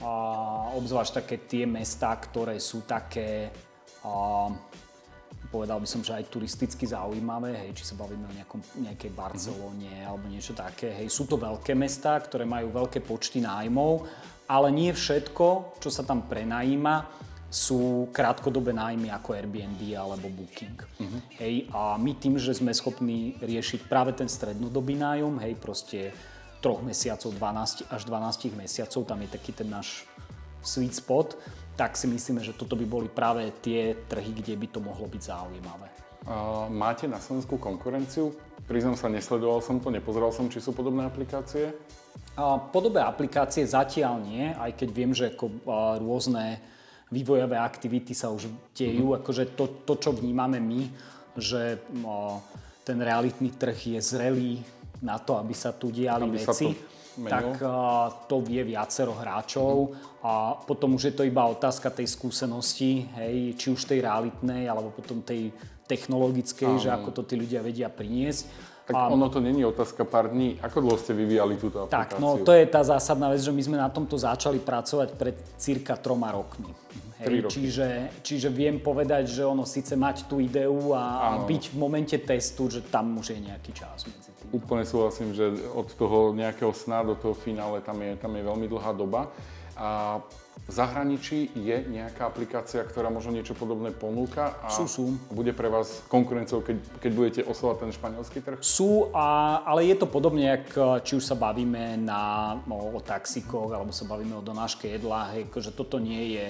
A 0.00 0.10
obzvlášť 0.80 1.12
také 1.20 1.36
tie 1.44 1.68
mestá, 1.68 2.16
ktoré 2.16 2.56
sú 2.56 2.88
také... 2.88 3.52
A, 4.00 4.48
povedal 5.56 5.80
by 5.80 5.88
som, 5.88 6.04
že 6.04 6.12
aj 6.12 6.28
turisticky 6.28 6.84
zaujímavé, 6.84 7.56
hej, 7.64 7.72
či 7.72 7.88
sa 7.88 7.96
bavíme 7.96 8.28
o 8.28 8.36
nejakom, 8.36 8.60
nejakej 8.84 9.10
Barcelone 9.16 9.88
mm-hmm. 9.88 10.08
alebo 10.12 10.24
niečo 10.28 10.52
také. 10.52 10.92
Hej, 11.00 11.08
sú 11.08 11.24
to 11.24 11.40
veľké 11.40 11.72
mestá, 11.72 12.20
ktoré 12.20 12.44
majú 12.44 12.68
veľké 12.76 13.00
počty 13.00 13.40
nájmov, 13.40 14.04
ale 14.44 14.68
nie 14.68 14.92
všetko, 14.92 15.80
čo 15.80 15.88
sa 15.88 16.04
tam 16.04 16.28
prenajíma, 16.28 17.24
sú 17.48 18.12
krátkodobé 18.12 18.76
nájmy 18.76 19.08
ako 19.16 19.32
Airbnb 19.32 19.80
alebo 19.96 20.28
Booking. 20.28 20.76
Mm-hmm. 20.76 21.20
Hej, 21.40 21.54
a 21.72 21.96
my 21.96 22.12
tým, 22.20 22.36
že 22.36 22.52
sme 22.52 22.76
schopní 22.76 23.40
riešiť 23.40 23.88
práve 23.88 24.12
ten 24.12 24.28
strednodobý 24.28 24.92
nájom, 24.92 25.40
hej, 25.40 25.56
proste 25.56 26.12
troch 26.60 26.84
mesiacov, 26.84 27.32
12 27.32 27.88
až 27.88 28.02
12 28.04 28.52
mesiacov, 28.60 29.00
tam 29.08 29.24
je 29.24 29.28
taký 29.32 29.56
ten 29.56 29.72
náš 29.72 30.04
sweet 30.60 30.92
spot, 30.92 31.38
tak 31.76 31.94
si 31.94 32.08
myslíme, 32.08 32.40
že 32.40 32.56
toto 32.56 32.74
by 32.74 32.88
boli 32.88 33.08
práve 33.12 33.52
tie 33.60 33.94
trhy, 34.08 34.32
kde 34.32 34.56
by 34.56 34.66
to 34.72 34.80
mohlo 34.80 35.06
byť 35.06 35.22
zaujímavé. 35.22 35.88
Uh, 36.26 36.66
máte 36.72 37.06
na 37.06 37.20
Slovensku 37.22 37.60
konkurenciu? 37.60 38.34
Priznám 38.66 38.98
sa, 38.98 39.06
nesledoval 39.06 39.62
som 39.62 39.78
to, 39.78 39.94
nepozeral 39.94 40.34
som, 40.34 40.50
či 40.50 40.58
sú 40.58 40.74
podobné 40.74 41.06
aplikácie. 41.06 41.70
Uh, 42.34 42.58
podobné 42.72 43.04
aplikácie 43.04 43.62
zatiaľ 43.62 44.18
nie, 44.24 44.50
aj 44.56 44.74
keď 44.74 44.88
viem, 44.90 45.12
že 45.14 45.30
ako, 45.36 45.46
uh, 45.68 46.00
rôzne 46.02 46.58
vývojové 47.12 47.54
aktivity 47.54 48.10
sa 48.16 48.34
už 48.34 48.50
dejú. 48.74 49.14
Mm-hmm. 49.14 49.18
Akože 49.22 49.44
to, 49.54 49.86
to, 49.86 49.94
čo 50.00 50.10
vnímame 50.10 50.58
my, 50.58 50.90
že 51.38 51.78
ten 52.82 52.98
realitný 52.98 53.54
trh 53.54 53.94
je 53.94 54.00
zrelý 54.02 54.58
na 55.04 55.20
to, 55.22 55.38
aby 55.38 55.54
sa 55.54 55.70
tu 55.70 55.94
diali 55.94 56.26
aby 56.26 56.40
veci. 56.40 56.66
Sa 56.66 56.74
to 56.74 56.95
tak 57.24 57.56
uh, 57.64 58.12
to 58.28 58.44
vie 58.44 58.60
viacero 58.60 59.16
hráčov 59.16 59.88
mm-hmm. 59.88 60.20
a 60.20 60.32
potom 60.68 61.00
už 61.00 61.08
je 61.08 61.14
to 61.16 61.24
iba 61.24 61.48
otázka 61.48 61.88
tej 61.88 62.12
skúsenosti, 62.12 63.08
hej, 63.16 63.56
či 63.56 63.72
už 63.72 63.88
tej 63.88 64.04
realitnej 64.04 64.68
alebo 64.68 64.92
potom 64.92 65.24
tej 65.24 65.48
technologickej, 65.88 66.76
Áno. 66.76 66.82
že 66.82 66.90
ako 66.92 67.08
to 67.16 67.22
tí 67.24 67.34
ľudia 67.40 67.64
vedia 67.64 67.88
priniesť. 67.88 68.74
Tak 68.86 68.94
a, 68.94 69.10
ono 69.10 69.26
to 69.26 69.42
není 69.42 69.66
otázka 69.66 70.06
pár 70.06 70.30
dní. 70.30 70.62
Ako 70.62 70.78
dlho 70.78 70.98
ste 70.98 71.10
vyvíjali 71.10 71.58
túto 71.58 71.86
aplikáciu? 71.86 72.16
Tak, 72.16 72.22
no 72.22 72.38
to 72.38 72.54
je 72.54 72.64
tá 72.70 72.86
zásadná 72.86 73.34
vec, 73.34 73.42
že 73.42 73.50
my 73.50 73.62
sme 73.62 73.76
na 73.82 73.90
tomto 73.90 74.14
začali 74.14 74.62
pracovať 74.62 75.08
pred 75.18 75.34
cirka 75.58 75.98
troma 75.98 76.30
rokmi. 76.30 76.70
Hej, 77.16 77.48
čiže, 77.48 77.88
čiže 78.20 78.48
viem 78.52 78.76
povedať, 78.76 79.24
že 79.24 79.40
ono 79.40 79.64
síce 79.64 79.96
mať 79.96 80.28
tú 80.28 80.36
ideu 80.36 80.92
a, 80.92 81.04
a 81.24 81.28
byť 81.48 81.72
v 81.72 81.76
momente 81.80 82.16
testu, 82.20 82.68
že 82.68 82.84
tam 82.84 83.16
už 83.16 83.32
je 83.32 83.40
nejaký 83.40 83.72
čas 83.72 84.04
medzi 84.04 84.36
tým. 84.36 84.52
Úplne 84.52 84.84
súhlasím, 84.84 85.32
že 85.32 85.48
od 85.72 85.88
toho 85.96 86.36
nejakého 86.36 86.76
sna 86.76 87.00
do 87.00 87.16
toho 87.16 87.32
finále 87.32 87.80
tam 87.80 87.96
je, 88.04 88.20
tam 88.20 88.36
je 88.36 88.42
veľmi 88.44 88.68
dlhá 88.68 88.92
doba. 88.92 89.32
A 89.76 90.20
v 90.66 90.72
zahraničí 90.72 91.52
je 91.52 91.84
nejaká 91.88 92.26
aplikácia, 92.26 92.80
ktorá 92.80 93.12
možno 93.12 93.36
niečo 93.36 93.52
podobné 93.52 93.92
ponúka 93.92 94.56
a 94.64 94.72
sú, 94.72 94.84
sú. 94.88 95.04
bude 95.30 95.52
pre 95.52 95.68
vás 95.68 96.02
konkurenciou, 96.08 96.64
keď, 96.64 96.76
keď 97.00 97.10
budete 97.12 97.40
oslovať 97.44 97.76
ten 97.86 97.90
španielský 97.92 98.38
trh? 98.40 98.58
Sú, 98.64 99.12
a, 99.12 99.60
ale 99.62 99.86
je 99.86 99.96
to 100.00 100.08
podobne, 100.08 100.42
jak, 100.42 100.64
či 101.04 101.20
už 101.20 101.24
sa 101.24 101.36
bavíme 101.36 102.00
na, 102.00 102.56
no, 102.64 102.96
o 102.96 103.00
taxikoch, 103.04 103.68
alebo 103.70 103.92
sa 103.92 104.08
bavíme 104.08 104.34
o 104.34 104.42
donáške 104.42 104.90
jedla, 104.90 105.36
hej, 105.36 105.44
že 105.44 105.48
akože 105.52 105.70
toto 105.76 105.96
nie 106.00 106.40
je 106.40 106.46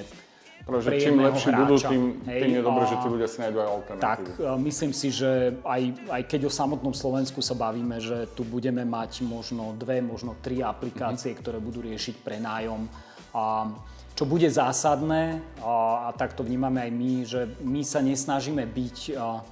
že 0.67 0.91
čím 0.99 1.23
lepší 1.23 1.49
hráča. 1.55 1.63
budú, 1.63 1.75
tým, 1.79 2.03
hej, 2.27 2.41
tým 2.43 2.53
je 2.59 2.63
dobré, 2.67 2.85
že 2.91 2.97
tí 2.99 3.07
ľudia 3.07 3.29
si 3.31 3.39
nájdú 3.39 3.59
aj 3.63 3.69
alternatívy. 3.71 4.07
Tak, 4.11 4.23
myslím 4.67 4.93
si, 4.93 5.09
že 5.15 5.55
aj, 5.63 5.83
aj 6.11 6.23
keď 6.27 6.41
o 6.47 6.53
samotnom 6.53 6.91
Slovensku 6.91 7.39
sa 7.39 7.55
bavíme, 7.55 8.03
že 8.03 8.27
tu 8.35 8.43
budeme 8.43 8.83
mať 8.83 9.23
možno 9.23 9.79
dve, 9.79 10.03
možno 10.03 10.35
tri 10.43 10.67
aplikácie, 10.67 11.31
mm-hmm. 11.31 11.43
ktoré 11.47 11.59
budú 11.63 11.87
riešiť 11.87 12.19
prenájom. 12.19 12.91
A, 13.31 13.71
čo 14.19 14.25
bude 14.27 14.51
zásadné, 14.51 15.39
a, 15.63 16.09
a 16.09 16.17
tak 16.19 16.35
to 16.35 16.43
vnímame 16.43 16.83
aj 16.83 16.91
my, 16.91 17.13
že 17.23 17.41
my 17.63 17.83
sa 17.87 18.03
nesnažíme 18.03 18.67
byť 18.67 18.97
a, 19.15 19.47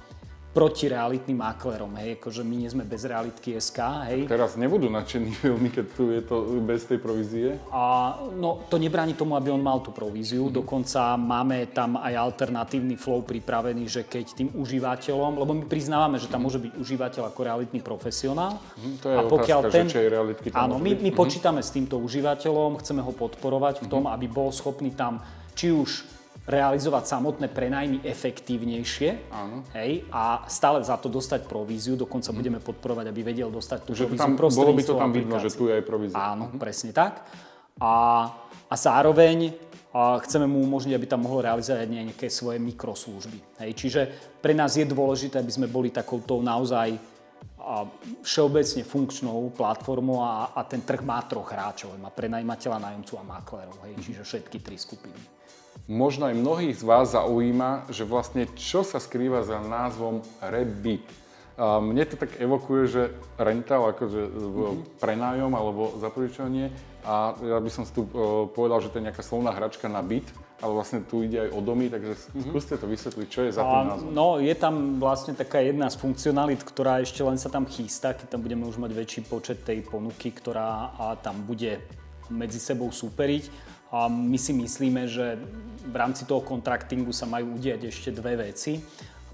proti 0.55 0.87
realitným 0.87 1.43
maklerom, 1.43 1.99
hej, 1.99 2.15
akože 2.15 2.47
my 2.47 2.55
nie 2.63 2.71
sme 2.71 2.87
bez 2.87 3.03
realitky 3.03 3.59
SK, 3.59 4.07
hej. 4.07 4.19
Teraz 4.23 4.55
nebudú 4.55 4.87
nadšení 4.87 5.35
veľmi, 5.51 5.67
keď 5.67 5.85
tu 5.91 6.15
je 6.15 6.23
to 6.23 6.35
bez 6.63 6.87
tej 6.87 7.03
provízie? 7.03 7.59
A, 7.75 8.15
no, 8.31 8.63
to 8.71 8.79
nebráni 8.79 9.19
tomu, 9.19 9.35
aby 9.35 9.51
on 9.51 9.59
mal 9.59 9.83
tú 9.83 9.91
províziu, 9.91 10.47
mm-hmm. 10.47 10.59
dokonca 10.63 11.19
máme 11.19 11.67
tam 11.75 11.99
aj 11.99 12.15
alternatívny 12.15 12.95
flow 12.95 13.27
pripravený, 13.27 13.83
že 13.83 14.01
keď 14.07 14.25
tým 14.31 14.49
užívateľom, 14.55 15.43
lebo 15.43 15.51
my 15.51 15.67
priznávame, 15.67 16.23
že 16.23 16.31
tam 16.31 16.47
môže 16.47 16.63
byť 16.63 16.71
užívateľ 16.79 17.35
ako 17.35 17.41
realitný 17.43 17.83
profesionál. 17.83 18.55
Mm-hmm, 18.55 18.95
to 19.03 19.07
je 19.11 19.15
a 19.19 19.21
pokiaľ 19.27 19.59
otázka, 19.67 19.75
ten, 19.75 19.85
že 19.91 19.99
je 19.99 20.07
realitky 20.07 20.47
tam 20.55 20.71
Áno, 20.71 20.79
my, 20.79 20.87
my 20.87 21.11
mm-hmm. 21.11 21.19
počítame 21.19 21.59
s 21.59 21.75
týmto 21.75 21.99
užívateľom, 21.99 22.79
chceme 22.79 23.03
ho 23.03 23.11
podporovať 23.11 23.83
v 23.83 23.87
tom, 23.91 24.07
mm-hmm. 24.07 24.15
aby 24.15 24.25
bol 24.31 24.55
schopný 24.55 24.95
tam 24.95 25.19
či 25.51 25.75
už 25.75 26.14
realizovať 26.45 27.03
samotné 27.09 27.49
prenajmy 27.49 28.05
efektívnejšie 28.05 29.33
Áno. 29.33 29.65
Hej, 29.73 30.05
a 30.13 30.45
stále 30.45 30.85
za 30.85 30.93
to 31.01 31.09
dostať 31.09 31.49
províziu, 31.49 31.97
dokonca 31.97 32.29
hmm. 32.29 32.37
budeme 32.37 32.59
podporovať, 32.61 33.05
aby 33.09 33.21
vedel 33.25 33.49
dostať 33.49 33.79
tú 33.81 33.91
že 33.97 34.05
províziu 34.05 34.21
tam, 34.21 34.37
Bolo 34.37 34.73
by 34.77 34.83
to 34.85 34.95
tam 34.95 35.11
vidno, 35.11 35.35
že 35.41 35.49
tu 35.49 35.65
je 35.65 35.73
aj 35.81 35.83
provízia. 35.83 36.17
Áno, 36.17 36.53
hmm. 36.53 36.61
presne 36.61 36.93
tak. 36.93 37.25
A, 37.81 37.93
a 38.69 38.75
zároveň 38.77 39.57
a 39.95 40.19
chceme 40.19 40.43
mu 40.43 40.59
umožniť, 40.67 40.91
aby 40.91 41.07
tam 41.07 41.23
mohol 41.23 41.47
realizovať 41.47 41.87
nejaké 41.87 42.27
svoje 42.27 42.59
mikroslužby. 42.59 43.63
Hej, 43.63 43.71
čiže 43.79 44.01
pre 44.43 44.51
nás 44.51 44.75
je 44.75 44.83
dôležité, 44.83 45.39
aby 45.39 45.47
sme 45.55 45.71
boli 45.71 45.87
takouto 45.87 46.43
naozaj 46.43 46.99
a 47.65 47.81
všeobecne 48.21 48.85
funkčnou 48.85 49.49
platformou 49.55 50.21
a, 50.21 50.53
a 50.53 50.61
ten 50.67 50.85
trh 50.85 51.01
má 51.01 51.23
troch 51.25 51.49
hráčov. 51.49 51.97
Má 51.97 52.13
prenajímateľa, 52.13 52.91
nájomcu 52.91 53.13
a 53.17 53.23
maklerov, 53.25 53.79
hej, 53.87 53.95
čiže 54.03 54.21
všetky 54.21 54.61
tri 54.61 54.77
skupiny. 54.77 55.17
Možno 55.85 56.25
aj 56.25 56.33
mnohých 56.33 56.81
z 56.81 56.83
vás 56.83 57.13
zaujíma, 57.13 57.93
že 57.93 58.09
vlastne 58.09 58.49
čo 58.57 58.81
sa 58.81 58.97
skrýva 58.97 59.45
za 59.45 59.61
názvom 59.61 60.25
Rebit. 60.41 61.05
Mne 61.61 62.03
to 62.09 62.19
tak 62.19 62.35
evokuje, 62.41 62.83
že 62.89 63.01
rental, 63.39 63.93
akože 63.93 64.21
mm-hmm. 64.27 64.99
prenájom 64.99 65.53
alebo 65.55 65.95
zapožičanie 66.03 66.73
a 67.05 67.37
ja 67.37 67.61
by 67.61 67.69
som 67.69 67.85
si 67.85 67.93
tu 67.93 68.03
e, 68.03 68.09
povedal, 68.51 68.81
že 68.81 68.89
to 68.89 68.97
je 68.97 69.07
nejaká 69.07 69.21
slovná 69.21 69.53
hračka 69.53 69.85
na 69.85 70.01
byt, 70.01 70.25
ale 70.59 70.73
vlastne 70.73 71.05
tu 71.05 71.21
ide 71.21 71.47
aj 71.47 71.49
o 71.53 71.61
domy, 71.61 71.87
takže 71.87 72.17
mm-hmm. 72.17 72.43
skúste 72.49 72.75
to 72.75 72.89
vysvetliť, 72.89 73.27
čo 73.29 73.41
je 73.45 73.51
za 73.53 73.61
tým 73.61 73.87
názvom. 73.87 74.09
No, 74.11 74.41
je 74.41 74.51
tam 74.57 74.97
vlastne 74.97 75.37
taká 75.37 75.61
jedna 75.61 75.87
z 75.87 76.01
funkcionalit, 76.01 76.65
ktorá 76.65 76.99
ešte 77.05 77.21
len 77.21 77.37
sa 77.37 77.47
tam 77.47 77.69
chystá, 77.69 78.17
keď 78.17 78.35
tam 78.35 78.41
budeme 78.41 78.65
už 78.65 78.81
mať 78.81 78.91
väčší 78.91 79.21
počet 79.29 79.61
tej 79.61 79.85
ponuky, 79.85 80.33
ktorá 80.33 80.91
tam 81.21 81.45
bude 81.45 81.77
medzi 82.33 82.57
sebou 82.57 82.89
superiť. 82.89 83.74
A 83.93 84.09
my 84.09 84.37
si 84.37 84.53
myslíme, 84.53 85.05
že 85.05 85.37
v 85.85 85.95
rámci 85.95 86.25
toho 86.25 86.41
kontraktingu 86.41 87.13
sa 87.13 87.29
majú 87.29 87.55
udiať 87.55 87.89
ešte 87.89 88.09
dve 88.09 88.37
veci. 88.37 88.81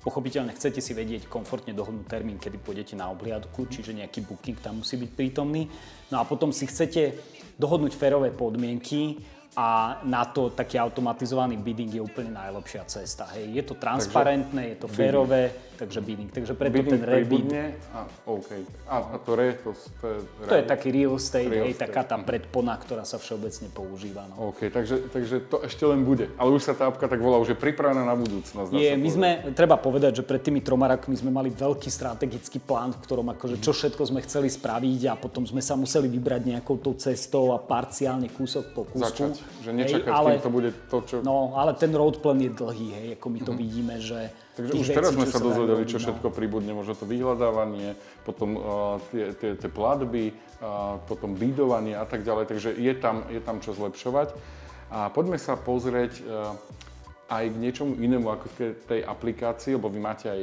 Pochopiteľne 0.01 0.51
chcete 0.57 0.81
si 0.81 0.97
vedieť 0.97 1.29
komfortne 1.29 1.77
dohodnúť 1.77 2.09
termín, 2.09 2.41
kedy 2.41 2.57
pôjdete 2.57 2.97
na 2.97 3.13
obhliadku, 3.13 3.69
čiže 3.69 3.93
nejaký 3.93 4.25
booking 4.25 4.57
tam 4.57 4.81
musí 4.81 4.97
byť 4.97 5.11
prítomný. 5.13 5.69
No 6.09 6.19
a 6.19 6.25
potom 6.25 6.49
si 6.49 6.65
chcete 6.65 7.15
dohodnúť 7.61 7.93
férové 7.93 8.33
podmienky 8.33 9.21
a 9.51 9.99
na 10.07 10.23
to 10.23 10.47
taký 10.47 10.79
automatizovaný 10.79 11.59
bidding 11.59 11.91
je 11.91 11.99
úplne 11.99 12.31
najlepšia 12.31 12.87
cesta. 12.87 13.27
Hej. 13.35 13.59
Je 13.59 13.63
to 13.67 13.75
transparentné, 13.75 14.63
takže 14.63 14.71
je 14.71 14.77
to 14.79 14.87
férové, 14.87 15.43
takže 15.75 15.99
bidding. 15.99 16.31
Takže 16.31 16.53
preto 16.55 16.79
bidding 16.79 16.95
ten 16.95 17.03
rebid... 17.03 17.45
A, 17.91 18.07
okay. 18.31 18.63
a, 18.87 19.11
a 19.11 19.15
to 19.19 19.35
re, 19.35 19.59
to, 19.59 19.75
to 19.99 20.05
je... 20.07 20.17
To 20.47 20.55
je 20.55 20.63
taký 20.63 20.95
real 20.95 21.19
estate, 21.19 21.51
real 21.51 21.67
hej, 21.67 21.75
estate. 21.75 21.91
taká 21.91 22.01
tá 22.07 22.15
predpona, 22.23 22.79
ktorá 22.79 23.03
sa 23.03 23.19
všeobecne 23.19 23.67
používa. 23.75 24.23
No. 24.31 24.55
OK, 24.55 24.71
takže, 24.71 25.11
takže 25.11 25.43
to 25.51 25.59
ešte 25.67 25.83
len 25.83 26.07
bude. 26.07 26.31
Ale 26.39 26.55
už 26.55 26.71
sa 26.71 26.71
tá 26.71 26.87
apka 26.87 27.11
tak 27.11 27.19
volá, 27.19 27.35
už 27.35 27.51
je 27.51 27.59
pripravená 27.59 28.07
na 28.07 28.15
budúcnosť. 28.15 28.71
Je, 28.71 28.95
my 28.95 29.09
sme, 29.11 29.29
treba 29.51 29.75
povedať, 29.75 30.23
že 30.23 30.23
pred 30.23 30.39
tými 30.39 30.63
troma 30.63 30.87
rokmi 30.95 31.19
sme 31.19 31.27
mali 31.27 31.51
veľký 31.51 31.91
strategický 31.91 32.63
plán, 32.63 32.95
v 32.95 33.03
ktorom 33.03 33.27
akože 33.35 33.59
čo 33.59 33.75
všetko 33.75 34.15
sme 34.15 34.23
chceli 34.23 34.47
spraviť 34.47 35.11
a 35.11 35.19
potom 35.19 35.43
sme 35.43 35.59
sa 35.59 35.75
museli 35.75 36.07
vybrať 36.07 36.55
nejakou 36.55 36.79
tou 36.79 36.95
cestou 36.95 37.51
a 37.51 37.59
parciálne 37.59 38.31
kúsok 38.31 38.71
po 38.71 38.87
kúsku. 38.87 39.27
Začať 39.27 39.40
že 39.61 39.71
nečakať, 39.73 40.09
hej, 40.09 40.17
ale, 40.17 40.29
kým 40.37 40.45
to 40.45 40.51
bude 40.51 40.69
to, 40.89 40.97
čo... 41.05 41.15
No, 41.21 41.53
ale 41.53 41.77
ten 41.77 41.93
road 41.93 42.19
plan 42.19 42.39
je 42.41 42.51
dlhý, 42.51 42.87
hej, 42.93 43.07
ako 43.19 43.27
my 43.29 43.39
to 43.39 43.51
mm-hmm. 43.53 43.61
vidíme, 43.61 43.95
že... 44.01 44.19
Takže 44.51 44.71
už 44.77 44.87
teraz 44.91 45.11
sme 45.15 45.27
sa 45.29 45.39
dozvedeli, 45.39 45.83
čo 45.87 45.97
no. 45.97 46.03
všetko 46.03 46.27
pribudne, 46.33 46.71
možno 46.75 46.93
to 46.97 47.05
vyhľadávanie, 47.07 47.95
potom 48.27 48.49
uh, 48.55 48.61
tie, 49.13 49.31
tie, 49.37 49.51
tie 49.55 49.69
platby, 49.71 50.31
uh, 50.33 50.99
potom 51.07 51.37
bydovanie 51.37 51.95
a 51.95 52.03
tak 52.03 52.25
ďalej, 52.27 52.51
takže 52.51 52.69
je 52.75 52.93
tam, 52.99 53.23
je 53.31 53.41
tam 53.41 53.63
čo 53.63 53.71
zlepšovať. 53.71 54.33
A 54.91 55.07
poďme 55.07 55.39
sa 55.39 55.55
pozrieť 55.55 56.19
uh, 56.21 56.51
aj 57.31 57.47
k 57.47 57.61
niečomu 57.63 57.95
inému 57.95 58.27
ako 58.27 58.45
k 58.51 58.75
tej 58.83 59.01
aplikácii, 59.07 59.79
lebo 59.79 59.87
vy 59.87 60.03
máte 60.03 60.27
aj 60.27 60.41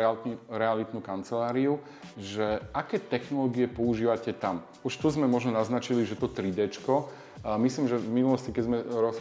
realitnú, 0.00 0.34
realitnú 0.48 0.98
kanceláriu, 1.04 1.76
že 2.16 2.64
aké 2.72 2.96
technológie 2.96 3.68
používate 3.68 4.32
tam? 4.32 4.64
Už 4.80 4.96
tu 4.96 5.12
sme 5.12 5.28
možno 5.28 5.52
naznačili, 5.52 6.08
že 6.08 6.16
to 6.16 6.32
3D, 6.32 6.72
a 7.40 7.56
myslím, 7.56 7.88
že 7.88 7.96
v 7.96 8.12
minulosti, 8.12 8.52
keď 8.52 8.64
sme, 8.68 8.78
roz, 8.84 9.16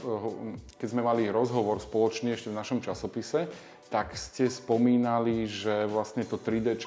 keď 0.76 0.88
sme 0.92 1.02
mali 1.04 1.32
rozhovor 1.32 1.80
spoločne 1.80 2.36
ešte 2.36 2.52
v 2.52 2.60
našom 2.60 2.84
časopise, 2.84 3.48
tak 3.88 4.14
ste 4.20 4.52
spomínali, 4.52 5.48
že 5.48 5.88
vlastne 5.88 6.28
to 6.28 6.36
3D 6.36 6.78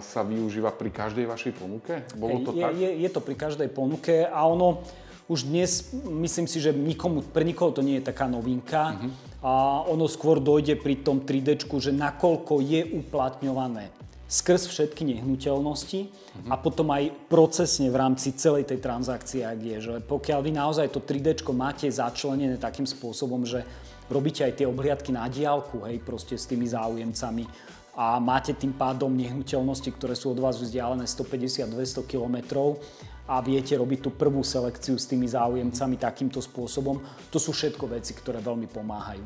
sa 0.00 0.20
využíva 0.24 0.72
pri 0.72 0.90
každej 0.92 1.24
vašej 1.28 1.52
ponuke? 1.56 2.04
Bolo 2.16 2.44
to 2.44 2.50
je, 2.56 2.62
tak? 2.62 2.72
Je, 2.76 2.90
je 3.04 3.10
to 3.12 3.20
pri 3.20 3.36
každej 3.36 3.68
ponuke 3.72 4.24
a 4.24 4.40
ono 4.44 4.84
už 5.28 5.44
dnes, 5.44 5.92
myslím 6.08 6.48
si, 6.48 6.56
že 6.56 6.72
nikomu, 6.72 7.20
pre 7.20 7.44
nikoho 7.44 7.68
to 7.72 7.84
nie 7.84 8.00
je 8.00 8.08
taká 8.08 8.24
novinka 8.24 8.96
uh-huh. 8.96 9.10
a 9.44 9.52
ono 9.84 10.08
skôr 10.08 10.40
dojde 10.40 10.80
pri 10.80 11.04
tom 11.04 11.20
3D, 11.20 11.68
že 11.68 11.92
nakoľko 11.92 12.64
je 12.64 12.80
uplatňované 12.96 13.92
skrz 14.28 14.68
všetky 14.68 15.08
nehnuteľnosti 15.08 16.00
uh-huh. 16.04 16.52
a 16.52 16.60
potom 16.60 16.92
aj 16.92 17.08
procesne 17.32 17.88
v 17.88 17.96
rámci 17.96 18.36
celej 18.36 18.68
tej 18.68 18.78
transakcie, 18.84 19.40
ak 19.40 19.58
je. 19.58 19.78
Že 19.80 19.94
pokiaľ 20.04 20.40
vy 20.44 20.52
naozaj 20.52 20.92
to 20.92 21.00
3D 21.00 21.40
máte 21.56 21.88
začlenené 21.88 22.60
takým 22.60 22.84
spôsobom, 22.84 23.48
že 23.48 23.64
robíte 24.12 24.44
aj 24.44 24.60
tie 24.60 24.68
obhliadky 24.68 25.16
na 25.16 25.24
diálku, 25.32 25.88
hej, 25.88 26.04
proste 26.04 26.36
s 26.36 26.44
tými 26.44 26.68
záujemcami 26.68 27.44
a 27.98 28.22
máte 28.22 28.54
tým 28.54 28.70
pádom 28.70 29.10
nehnuteľnosti, 29.10 29.90
ktoré 29.98 30.14
sú 30.14 30.30
od 30.30 30.38
vás 30.38 30.62
vzdialené 30.62 31.02
150-200 31.10 32.06
kilometrov, 32.06 32.78
a 33.28 33.44
viete 33.44 33.76
robiť 33.76 34.08
tú 34.08 34.10
prvú 34.16 34.40
selekciu 34.40 34.96
s 34.96 35.04
tými 35.04 35.28
záujemcami 35.28 36.00
takýmto 36.00 36.40
spôsobom. 36.40 36.96
To 37.28 37.36
sú 37.36 37.52
všetko 37.52 37.84
veci, 37.92 38.16
ktoré 38.16 38.40
veľmi 38.40 38.64
pomáhajú. 38.72 39.20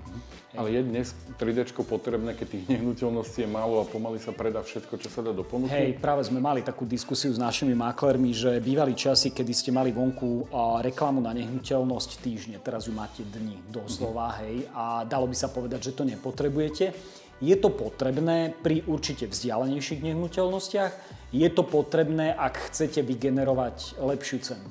Ale 0.58 0.74
je 0.74 0.82
dnes 0.82 1.06
3D 1.38 1.70
potrebné, 1.86 2.34
keď 2.34 2.46
tých 2.50 2.66
nehnuteľností 2.66 3.46
je 3.46 3.50
málo 3.54 3.78
a 3.78 3.86
pomaly 3.86 4.18
sa 4.18 4.34
predá 4.34 4.58
všetko, 4.58 4.98
čo 4.98 5.06
sa 5.06 5.22
dá 5.22 5.30
do 5.30 5.46
ponuky? 5.46 5.70
Hej, 5.70 6.02
práve 6.02 6.26
sme 6.26 6.42
mali 6.42 6.66
takú 6.66 6.82
diskusiu 6.82 7.30
s 7.30 7.38
našimi 7.38 7.78
maklermi, 7.78 8.34
že 8.34 8.58
bývali 8.58 8.98
časy, 8.98 9.30
kedy 9.30 9.54
ste 9.54 9.70
mali 9.70 9.94
vonku 9.94 10.50
reklamu 10.82 11.22
na 11.22 11.30
nehnuteľnosť 11.30 12.10
týždne, 12.26 12.58
teraz 12.58 12.90
ju 12.90 12.92
máte 12.98 13.22
dni 13.22 13.62
doslova, 13.70 14.34
hej, 14.42 14.66
a 14.74 15.06
dalo 15.06 15.30
by 15.30 15.36
sa 15.38 15.46
povedať, 15.46 15.78
že 15.78 15.92
to 15.94 16.02
nepotrebujete. 16.02 17.21
Je 17.42 17.58
to 17.58 17.74
potrebné 17.74 18.54
pri 18.54 18.86
určite 18.86 19.26
vzdialenejších 19.26 19.98
nehnuteľnostiach, 20.06 20.92
je 21.34 21.48
to 21.50 21.66
potrebné, 21.66 22.30
ak 22.30 22.70
chcete 22.70 23.02
vygenerovať 23.02 23.98
lepšiu 23.98 24.38
cenu. 24.38 24.68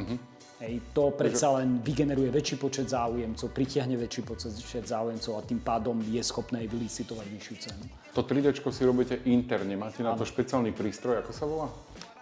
Uh-huh. 0.00 0.16
Hej, 0.64 0.80
to 0.96 1.12
predsa 1.12 1.52
len 1.60 1.84
vygeneruje 1.84 2.32
väčší 2.32 2.56
počet 2.56 2.88
záujemcov, 2.88 3.52
pritiahne 3.52 4.00
väčší 4.00 4.24
počet 4.24 4.88
záujemcov 4.88 5.36
a 5.36 5.44
tým 5.44 5.60
pádom 5.60 6.00
je 6.00 6.24
schopné 6.24 6.64
aj 6.64 6.68
vylicitovať 6.72 7.26
vyššiu 7.28 7.56
cenu. 7.60 7.84
To 8.16 8.24
3D 8.24 8.56
si 8.72 8.82
robíte 8.88 9.20
interne, 9.28 9.76
máte 9.76 10.00
na 10.00 10.16
to 10.16 10.24
špeciálny 10.24 10.72
prístroj, 10.72 11.20
ako 11.20 11.32
sa 11.36 11.44
volá? 11.44 11.68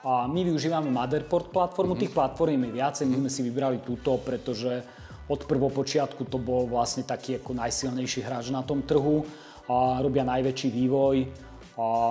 A 0.03 0.27
my 0.27 0.43
využívame 0.43 0.91
Motherport 0.91 1.55
platformu, 1.55 1.95
uh-huh. 1.95 2.03
tých 2.03 2.11
platform 2.11 2.67
je 2.67 2.73
viacej, 2.75 3.05
my 3.07 3.17
sme 3.23 3.31
si 3.31 3.47
vybrali 3.47 3.79
túto, 3.87 4.19
pretože 4.19 4.83
od 5.31 5.47
prvopočiatku 5.47 6.27
to 6.27 6.43
bol 6.43 6.67
vlastne 6.67 7.07
taký 7.07 7.39
ako 7.39 7.55
najsilnejší 7.55 8.27
hráč 8.27 8.51
na 8.51 8.67
tom 8.67 8.83
trhu 8.83 9.23
robia 9.71 10.25
najväčší 10.27 10.69
vývoj, 10.71 11.17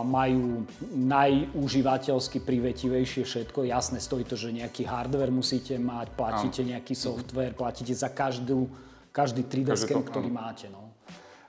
majú 0.02 0.66
najúžívateľsky 0.98 2.42
privetivejšie 2.42 3.22
všetko. 3.22 3.70
Jasné, 3.70 4.02
stojí 4.02 4.26
to, 4.26 4.34
že 4.34 4.50
nejaký 4.50 4.90
hardware 4.90 5.30
musíte 5.30 5.78
mať, 5.78 6.18
platíte 6.18 6.66
nejaký 6.66 6.98
software, 6.98 7.54
platíte 7.54 7.94
za 7.94 8.10
každú, 8.10 8.66
každý 9.14 9.46
3D 9.46 9.78
sken, 9.78 10.02
ktorý 10.02 10.34
máte. 10.34 10.66
No. 10.74 10.90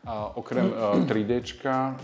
A 0.03 0.35
okrem 0.35 0.67
3D 1.07 1.33
e, 1.41 1.43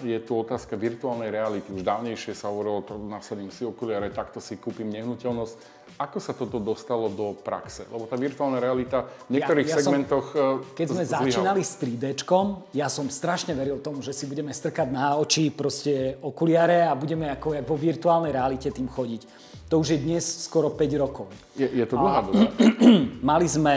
je 0.07 0.19
tu 0.23 0.33
otázka 0.39 0.79
virtuálnej 0.79 1.35
reality. 1.35 1.75
Už 1.75 1.83
dávnejšie 1.83 2.33
sa 2.33 2.49
hovorilo, 2.49 2.87
nasadím 3.11 3.51
si 3.51 3.67
okuliare, 3.67 4.09
takto 4.15 4.39
si 4.39 4.57
kúpim 4.57 4.89
nehnuteľnosť. 4.89 5.78
Ako 5.99 6.23
sa 6.23 6.31
toto 6.31 6.63
dostalo 6.63 7.11
do 7.11 7.35
praxe? 7.35 7.83
Lebo 7.91 8.07
tá 8.07 8.15
virtuálna 8.15 8.63
realita 8.63 9.11
v 9.27 9.35
niektorých 9.35 9.67
ja, 9.67 9.75
ja 9.75 9.77
segmentoch 9.83 10.27
som, 10.31 10.63
e, 10.63 10.79
Keď 10.79 10.87
sme 10.95 11.03
zlyhal. 11.03 11.23
začínali 11.27 11.63
s 11.67 11.73
3D, 11.75 12.05
ja 12.71 12.87
som 12.87 13.11
strašne 13.11 13.51
veril 13.59 13.83
tomu, 13.83 13.99
že 13.99 14.15
si 14.15 14.31
budeme 14.31 14.55
strkať 14.55 14.95
na 14.95 15.19
oči 15.19 15.51
proste 15.51 16.15
okuliare 16.23 16.87
a 16.87 16.95
budeme 16.95 17.27
ako, 17.35 17.59
ako 17.59 17.67
vo 17.67 17.77
virtuálnej 17.77 18.31
realite 18.31 18.71
tým 18.71 18.87
chodiť. 18.87 19.23
To 19.69 19.83
už 19.83 19.95
je 19.95 19.99
dnes 19.99 20.23
skoro 20.23 20.71
5 20.71 21.03
rokov. 21.03 21.27
Je, 21.59 21.67
je 21.67 21.85
to 21.85 21.99
dlhá 21.99 22.21
doba. 22.25 22.47
Mali 23.35 23.47
sme 23.51 23.75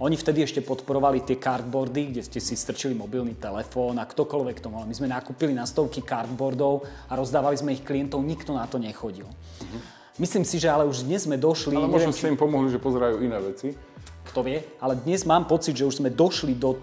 oni 0.00 0.16
vtedy 0.16 0.40
ešte 0.40 0.64
podporovali 0.64 1.20
tie 1.24 1.36
cardboardy, 1.36 2.16
kde 2.16 2.22
ste 2.24 2.40
si 2.40 2.56
strčili 2.56 2.96
mobilný 2.96 3.36
telefón 3.36 4.00
a 4.00 4.08
ktokoľvek 4.08 4.56
to 4.64 4.72
mal. 4.72 4.88
My 4.88 4.96
sme 4.96 5.12
nakúpili 5.12 5.52
na 5.52 5.68
stovky 5.68 6.00
cardboardov 6.00 6.88
a 7.08 7.12
rozdávali 7.20 7.60
sme 7.60 7.76
ich 7.76 7.84
klientov, 7.84 8.24
nikto 8.24 8.56
na 8.56 8.64
to 8.64 8.80
nechodil. 8.80 9.28
Uh-huh. 9.28 9.99
Myslím 10.20 10.44
si, 10.44 10.60
že 10.60 10.68
ale 10.68 10.84
už 10.84 11.08
dnes 11.08 11.24
sme 11.24 11.40
došli... 11.40 11.72
Ale 11.72 11.88
možno 11.88 12.12
ste 12.12 12.28
im 12.28 12.36
pomohli, 12.36 12.68
že 12.68 12.76
pozerajú 12.76 13.24
iné 13.24 13.40
veci. 13.40 13.72
Kto 14.28 14.44
vie, 14.44 14.60
ale 14.76 15.00
dnes 15.00 15.24
mám 15.24 15.48
pocit, 15.48 15.72
že 15.72 15.88
už 15.88 16.04
sme 16.04 16.12
došli 16.12 16.60
do 16.60 16.76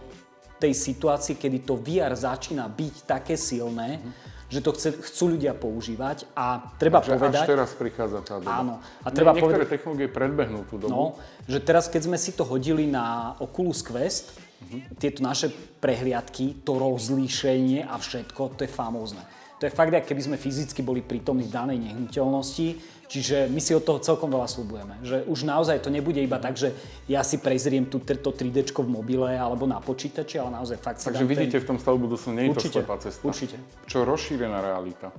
tej 0.58 0.74
situácie, 0.74 1.38
kedy 1.38 1.62
to 1.62 1.78
VR 1.78 2.18
začína 2.18 2.66
byť 2.66 2.96
také 3.06 3.38
silné, 3.38 4.02
uh-huh 4.02 4.36
že 4.48 4.64
to 4.64 4.72
chce, 4.72 4.96
chcú 5.04 5.36
ľudia 5.36 5.52
používať 5.52 6.24
a 6.32 6.72
treba 6.80 7.04
Takže 7.04 7.20
povedať... 7.20 7.44
až 7.44 7.52
teraz 7.52 7.70
prichádza 7.76 8.20
tá 8.24 8.40
doba. 8.40 8.64
Áno. 8.64 8.76
A 9.04 9.08
treba 9.12 9.36
Nie, 9.36 9.44
niektoré 9.44 9.68
povedať, 9.68 9.74
technológie 9.76 10.08
predbehnú 10.08 10.60
tú 10.72 10.80
dobu. 10.80 10.92
No, 10.92 11.04
že 11.52 11.60
teraz 11.60 11.92
keď 11.92 12.08
sme 12.08 12.18
si 12.18 12.32
to 12.32 12.48
hodili 12.48 12.88
na 12.88 13.36
Oculus 13.44 13.84
Quest, 13.84 14.32
uh-huh. 14.32 14.88
tieto 14.96 15.20
naše 15.20 15.52
prehliadky, 15.84 16.64
to 16.64 16.80
rozlíšenie 16.80 17.84
a 17.84 18.00
všetko, 18.00 18.56
to 18.56 18.64
je 18.64 18.72
famózne. 18.72 19.20
To 19.58 19.66
je 19.66 19.74
fakt, 19.74 19.90
ak 19.90 20.06
keby 20.06 20.22
sme 20.22 20.38
fyzicky 20.38 20.86
boli 20.86 21.02
prítomní 21.02 21.50
v 21.50 21.54
danej 21.54 21.78
nehnuteľnosti, 21.82 22.98
Čiže 23.08 23.48
my 23.48 23.64
si 23.64 23.72
od 23.72 23.88
toho 23.88 24.04
celkom 24.04 24.28
veľa 24.28 24.52
slúbujeme. 24.52 25.00
Že 25.00 25.32
už 25.32 25.48
naozaj 25.48 25.80
to 25.80 25.88
nebude 25.88 26.20
iba 26.20 26.44
tak, 26.44 26.60
že 26.60 26.76
ja 27.08 27.24
si 27.24 27.40
prezriem 27.40 27.88
tu, 27.88 28.04
to 28.04 28.32
3D 28.36 28.76
v 28.76 28.90
mobile 28.92 29.32
alebo 29.32 29.64
na 29.64 29.80
počítači, 29.80 30.36
ale 30.36 30.60
naozaj 30.60 30.76
fakt 30.76 31.00
sa 31.00 31.16
Takže 31.16 31.24
vidíte 31.24 31.56
ten... 31.56 31.64
v 31.64 31.68
tom 31.72 31.78
stavu 31.80 32.04
budúcnosti, 32.04 32.36
nie 32.36 32.52
je 32.52 32.60
to 32.60 32.68
slepá 32.68 33.00
cesta. 33.00 33.24
Určite. 33.24 33.56
Čo 33.88 34.04
rozšírená 34.04 34.60
realita? 34.60 35.16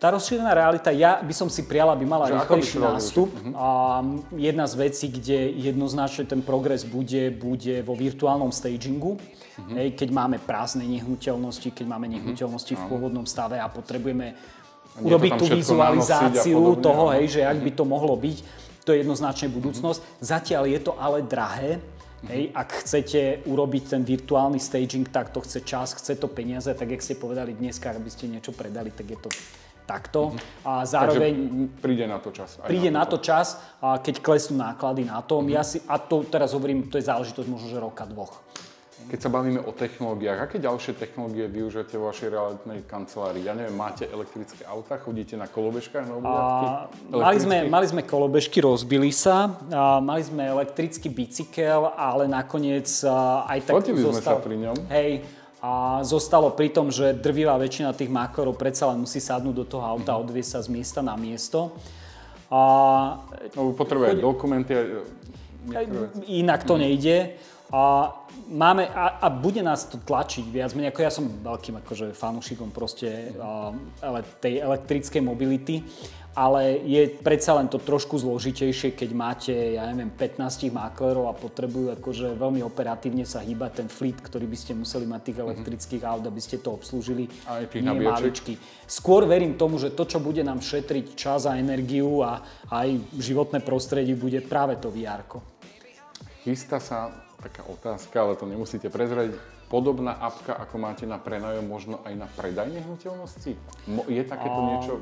Tá 0.00 0.08
rozšírená 0.08 0.56
realita, 0.56 0.88
ja 0.88 1.20
by 1.20 1.34
som 1.36 1.52
si 1.52 1.68
priala, 1.68 1.92
aby 1.92 2.08
mala 2.08 2.32
rýchlejší 2.32 2.80
nástup. 2.80 3.28
Uh-huh. 3.36 3.52
A 3.52 3.68
jedna 4.32 4.64
z 4.64 4.88
vecí, 4.88 5.12
kde 5.12 5.52
jednoznačne 5.60 6.24
ten 6.24 6.40
progres 6.40 6.88
bude, 6.88 7.28
bude 7.28 7.84
vo 7.84 7.92
virtuálnom 7.92 8.48
stagingu. 8.48 9.20
Uh-huh. 9.20 9.76
Hej, 9.76 10.00
keď 10.00 10.08
máme 10.08 10.40
prázdne 10.40 10.88
nehnuteľnosti, 10.88 11.68
keď 11.76 11.84
máme 11.84 12.08
mhm. 12.08 12.16
nehnuteľnosti 12.16 12.72
uh-huh. 12.72 12.88
v 12.88 12.90
pôvodnom 12.96 13.28
stave 13.28 13.60
a 13.60 13.68
potrebujeme 13.68 14.40
urobiť 15.04 15.32
tú 15.36 15.46
vizualizáciu 15.52 16.80
toho, 16.80 17.12
hej, 17.20 17.36
že 17.36 17.40
ak 17.44 17.60
by 17.60 17.70
to 17.76 17.84
mohlo 17.84 18.16
byť, 18.16 18.36
to 18.88 18.96
je 18.96 19.04
jednoznačne 19.04 19.52
budúcnosť. 19.52 20.00
Zatiaľ 20.24 20.64
je 20.64 20.80
to 20.80 20.96
ale 20.96 21.20
drahé. 21.28 21.76
Hej, 22.24 22.52
ak 22.52 22.84
chcete 22.84 23.48
urobiť 23.48 23.96
ten 23.96 24.02
virtuálny 24.04 24.60
staging, 24.60 25.08
tak 25.08 25.32
to 25.32 25.40
chce 25.40 25.64
čas, 25.64 25.96
chce 25.96 26.20
to 26.20 26.28
peniaze, 26.28 26.68
tak 26.68 26.88
jak 26.92 27.00
ste 27.00 27.16
povedali 27.16 27.56
dneska, 27.56 27.96
aby 27.96 28.12
ste 28.12 28.28
niečo 28.28 28.52
predali, 28.52 28.92
tak 28.92 29.08
je 29.08 29.18
to 29.24 29.32
takto. 29.90 30.30
Mm-hmm. 30.30 30.70
A 30.70 30.72
zároveň... 30.86 31.34
Takže 31.34 31.82
príde 31.82 32.06
na 32.06 32.18
to 32.22 32.30
čas. 32.30 32.50
príde 32.62 32.90
na 32.94 33.04
to 33.10 33.18
čas, 33.18 33.58
a 33.82 33.98
keď 33.98 34.22
klesnú 34.22 34.62
náklady 34.62 35.10
na 35.10 35.18
to. 35.26 35.42
Mm-hmm. 35.42 35.50
Ja 35.58 35.66
si, 35.66 35.82
a 35.90 35.98
to 35.98 36.22
teraz 36.22 36.54
hovorím, 36.54 36.86
to 36.86 37.02
je 37.02 37.10
záležitosť 37.10 37.48
možno, 37.50 37.66
že 37.66 37.82
roka, 37.82 38.06
dvoch. 38.06 38.38
Keď 39.10 39.26
sa 39.26 39.32
bavíme 39.32 39.58
o 39.64 39.72
technológiách, 39.74 40.38
aké 40.44 40.62
ďalšie 40.62 40.94
technológie 40.94 41.50
využijete 41.50 41.98
vo 41.98 42.14
vašej 42.14 42.30
realitnej 42.30 42.84
kancelárii? 42.86 43.42
Ja 43.42 43.58
neviem, 43.58 43.74
máte 43.74 44.06
elektrické 44.06 44.62
auta, 44.68 45.00
chodíte 45.00 45.34
na 45.34 45.50
kolobežkách 45.50 46.04
na 46.04 46.14
mali, 47.10 47.38
sme, 47.40 47.66
mali 47.66 47.86
sme 47.90 48.06
kolobežky, 48.06 48.62
rozbili 48.62 49.10
sa, 49.10 49.56
a 49.72 49.98
mali 49.98 50.22
sme 50.22 50.46
elektrický 50.46 51.10
bicykel, 51.10 51.90
ale 51.96 52.30
nakoniec 52.30 52.86
aj 53.50 53.58
tak 53.66 53.82
Chodili 53.82 54.04
zostal... 54.04 54.14
sme 54.14 54.22
sa 54.22 54.34
pri 54.36 54.56
ňom. 54.68 54.76
Hej, 54.92 55.10
a 55.60 56.00
zostalo 56.00 56.56
pri 56.56 56.72
tom, 56.72 56.88
že 56.88 57.12
drvivá 57.12 57.60
väčšina 57.60 57.92
tých 57.92 58.08
mákorov 58.08 58.56
predsa 58.56 58.88
len 58.88 59.04
musí 59.04 59.20
sadnúť 59.20 59.54
do 59.54 59.66
toho 59.68 59.84
auta 59.84 60.16
a 60.16 60.18
mhm. 60.18 60.24
odviesť 60.24 60.50
sa 60.56 60.60
z 60.64 60.68
miesta 60.72 61.00
na 61.04 61.14
miesto. 61.20 61.76
A, 62.50 62.60
no, 63.54 63.76
potrebuje 63.76 64.18
chod... 64.18 64.24
dokumenty. 64.24 64.72
Inak 66.26 66.64
to 66.66 66.80
nejde. 66.80 67.36
A, 67.70 68.10
máme, 68.50 68.90
a, 68.90 69.22
a 69.22 69.26
bude 69.30 69.62
nás 69.62 69.86
to 69.86 70.00
tlačiť 70.02 70.42
viac 70.50 70.74
menej, 70.74 70.90
ako 70.90 71.00
ja 71.06 71.12
som 71.14 71.30
veľkým 71.30 71.78
akože 71.84 72.10
fanúšikom 72.10 72.74
proste 72.74 73.30
a, 73.38 73.70
ale 74.02 74.26
tej 74.42 74.58
elektrickej 74.58 75.22
mobility 75.22 75.86
ale 76.40 76.80
je 76.88 77.04
predsa 77.20 77.52
len 77.60 77.68
to 77.68 77.76
trošku 77.76 78.16
zložitejšie, 78.16 78.96
keď 78.96 79.10
máte, 79.12 79.52
ja 79.52 79.84
neviem, 79.92 80.08
15 80.08 80.72
maklerov 80.72 81.28
a 81.28 81.36
potrebujú 81.36 81.92
akože 82.00 82.32
veľmi 82.40 82.64
operatívne 82.64 83.28
sa 83.28 83.44
hýbať 83.44 83.84
ten 83.84 83.88
fleet, 83.92 84.24
ktorý 84.24 84.48
by 84.48 84.56
ste 84.56 84.72
museli 84.72 85.04
mať 85.04 85.20
tých 85.20 85.38
mhm. 85.38 85.44
elektrických 85.44 86.02
aut, 86.08 86.24
aby 86.24 86.40
ste 86.40 86.56
to 86.64 86.72
obslúžili. 86.72 87.28
A 87.44 87.60
aj 87.60 87.76
tých 87.76 87.84
nabíjaček. 87.84 88.56
Skôr 88.88 89.28
verím 89.28 89.60
tomu, 89.60 89.76
že 89.76 89.92
to, 89.92 90.08
čo 90.08 90.16
bude 90.16 90.40
nám 90.40 90.64
šetriť 90.64 91.12
čas 91.12 91.44
a 91.44 91.60
energiu 91.60 92.24
a 92.24 92.40
aj 92.72 92.88
životné 93.20 93.60
prostredie, 93.60 94.16
bude 94.16 94.40
práve 94.40 94.80
to 94.80 94.88
vr 94.88 95.20
Chystá 96.40 96.80
sa 96.80 97.12
taká 97.44 97.68
otázka, 97.68 98.16
ale 98.16 98.40
to 98.40 98.48
nemusíte 98.48 98.88
prezradiť. 98.88 99.36
Podobná 99.68 100.16
apka, 100.16 100.56
ako 100.56 100.82
máte 100.82 101.04
na 101.04 101.20
prenajom, 101.20 101.62
možno 101.68 102.00
aj 102.02 102.14
na 102.16 102.26
predaj 102.26 102.72
nehnuteľnosti? 102.72 103.54
Je 104.08 104.22
takéto 104.26 104.60
niečo 104.66 104.92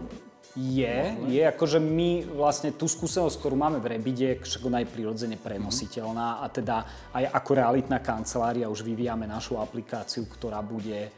je, 0.57 0.97
je, 1.29 1.43
akože 1.45 1.77
my 1.77 2.25
vlastne 2.33 2.73
tú 2.73 2.89
skúsenosť, 2.89 3.37
ktorú 3.37 3.55
máme 3.55 3.79
v 3.85 3.95
Rebide, 3.95 4.41
však 4.41 4.65
ona 4.65 4.81
je 4.81 4.89
prirodzene 4.89 5.37
prenositeľná 5.37 6.41
a 6.41 6.47
teda 6.49 6.77
aj 7.13 7.25
ako 7.37 7.51
realitná 7.53 8.01
kancelária 8.01 8.73
už 8.73 8.81
vyvíjame 8.81 9.29
našu 9.29 9.61
aplikáciu, 9.61 10.25
ktorá 10.25 10.65
bude 10.65 11.13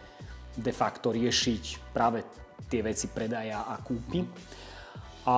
de 0.58 0.72
facto 0.74 1.14
riešiť 1.14 1.94
práve 1.94 2.26
tie 2.66 2.82
veci 2.82 3.06
predaja 3.08 3.70
a 3.70 3.78
kúpy. 3.80 4.26
A 5.30 5.36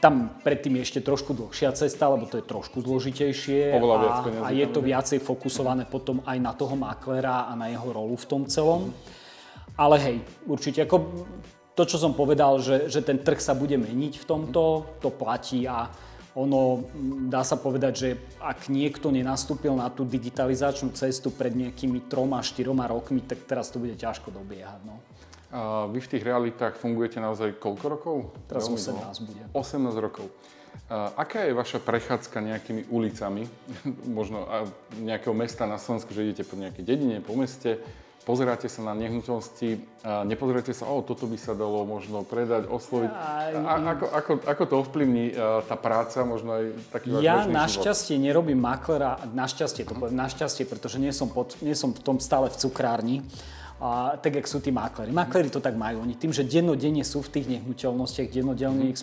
tam 0.00 0.40
predtým 0.40 0.80
je 0.80 0.84
ešte 0.90 1.00
trošku 1.04 1.36
dlhšia 1.36 1.76
cesta, 1.76 2.08
lebo 2.08 2.24
to 2.24 2.40
je 2.40 2.48
trošku 2.48 2.80
zložitejšie 2.80 3.76
a, 3.76 4.24
a 4.42 4.48
je 4.50 4.66
to 4.72 4.80
viacej 4.80 5.20
fokusované 5.20 5.84
potom 5.86 6.24
aj 6.24 6.38
na 6.40 6.56
toho 6.56 6.72
maklera 6.72 7.46
a 7.46 7.52
na 7.52 7.68
jeho 7.68 7.88
rolu 7.92 8.16
v 8.16 8.26
tom 8.26 8.42
celom. 8.48 8.90
Ale 9.76 9.96
hej, 10.00 10.16
určite 10.48 10.88
ako 10.88 10.96
to, 11.80 11.88
čo 11.88 11.96
som 11.96 12.12
povedal, 12.12 12.60
že, 12.60 12.92
že 12.92 13.00
ten 13.00 13.16
trh 13.16 13.40
sa 13.40 13.56
bude 13.56 13.80
meniť 13.80 14.20
v 14.20 14.24
tomto, 14.28 14.84
to 15.00 15.08
platí 15.08 15.64
a 15.64 15.88
ono, 16.36 16.84
dá 17.26 17.40
sa 17.40 17.56
povedať, 17.56 17.92
že 17.96 18.08
ak 18.36 18.68
niekto 18.68 19.08
nenastúpil 19.08 19.72
na 19.72 19.88
tú 19.88 20.04
digitalizačnú 20.04 20.92
cestu 20.92 21.32
pred 21.32 21.56
nejakými 21.56 22.04
troma, 22.04 22.44
štyroma 22.44 22.84
rokmi, 22.84 23.24
tak 23.24 23.48
teraz 23.48 23.72
to 23.72 23.80
bude 23.80 23.96
ťažko 23.96 24.28
dobiehať. 24.28 24.80
No. 24.84 25.00
A 25.50 25.88
vy 25.88 26.04
v 26.04 26.10
tých 26.12 26.22
realitách 26.22 26.76
fungujete 26.76 27.18
naozaj 27.18 27.56
koľko 27.56 27.86
rokov? 27.88 28.16
Teraz 28.46 28.68
Veľmi 28.68 28.78
18 28.78 28.92
dlho. 28.92 29.26
bude. 29.26 29.42
18 29.56 30.04
rokov. 30.04 30.26
A 30.86 31.16
aká 31.18 31.48
je 31.48 31.56
vaša 31.56 31.80
prechádzka 31.80 32.38
nejakými 32.44 32.92
ulicami, 32.92 33.48
možno 34.20 34.44
nejakého 35.00 35.32
mesta 35.32 35.64
na 35.64 35.80
Slovensku, 35.80 36.12
že 36.12 36.28
idete 36.28 36.44
po 36.44 36.60
nejakej 36.60 36.84
dedine, 36.84 37.24
po 37.24 37.34
meste, 37.34 37.80
pozeráte 38.30 38.70
sa 38.70 38.86
na 38.86 38.94
nehnuteľnosti 38.94 39.82
a 40.06 40.22
nepozeráte 40.22 40.70
sa, 40.70 40.86
o, 40.86 41.02
toto 41.02 41.26
by 41.26 41.34
sa 41.34 41.58
dalo 41.58 41.82
možno 41.82 42.22
predať, 42.22 42.70
osloviť. 42.70 43.10
A, 43.10 43.74
ako, 43.98 44.06
ako, 44.06 44.32
ako 44.46 44.62
to 44.70 44.74
ovplyvní 44.86 45.34
tá 45.66 45.74
práca, 45.74 46.22
možno 46.22 46.54
aj 46.54 46.64
taký 46.94 47.18
Ja 47.18 47.42
našťastie 47.50 48.14
nerobím 48.22 48.62
maklera, 48.62 49.18
našťastie 49.34 49.82
to 49.82 49.98
poviem, 49.98 50.14
našťastie, 50.14 50.62
pretože 50.70 51.02
nie 51.02 51.10
som, 51.10 51.26
pod, 51.26 51.58
nie 51.58 51.74
som 51.74 51.90
v 51.90 51.98
tom 51.98 52.22
stále 52.22 52.46
v 52.46 52.56
cukrárni. 52.62 53.26
A, 53.80 54.20
tak, 54.20 54.36
jak 54.36 54.44
sú 54.44 54.60
tí 54.60 54.68
makleri. 54.68 55.08
Makleri 55.08 55.48
to 55.48 55.56
tak 55.56 55.72
majú. 55.72 56.04
Oni 56.04 56.12
tým, 56.12 56.36
že 56.36 56.44
dennodenne 56.44 57.00
sú 57.00 57.24
v 57.24 57.32
tých 57.32 57.48
nehnuteľnostiach, 57.48 58.28
dennodenne 58.28 58.92
ich 58.92 59.00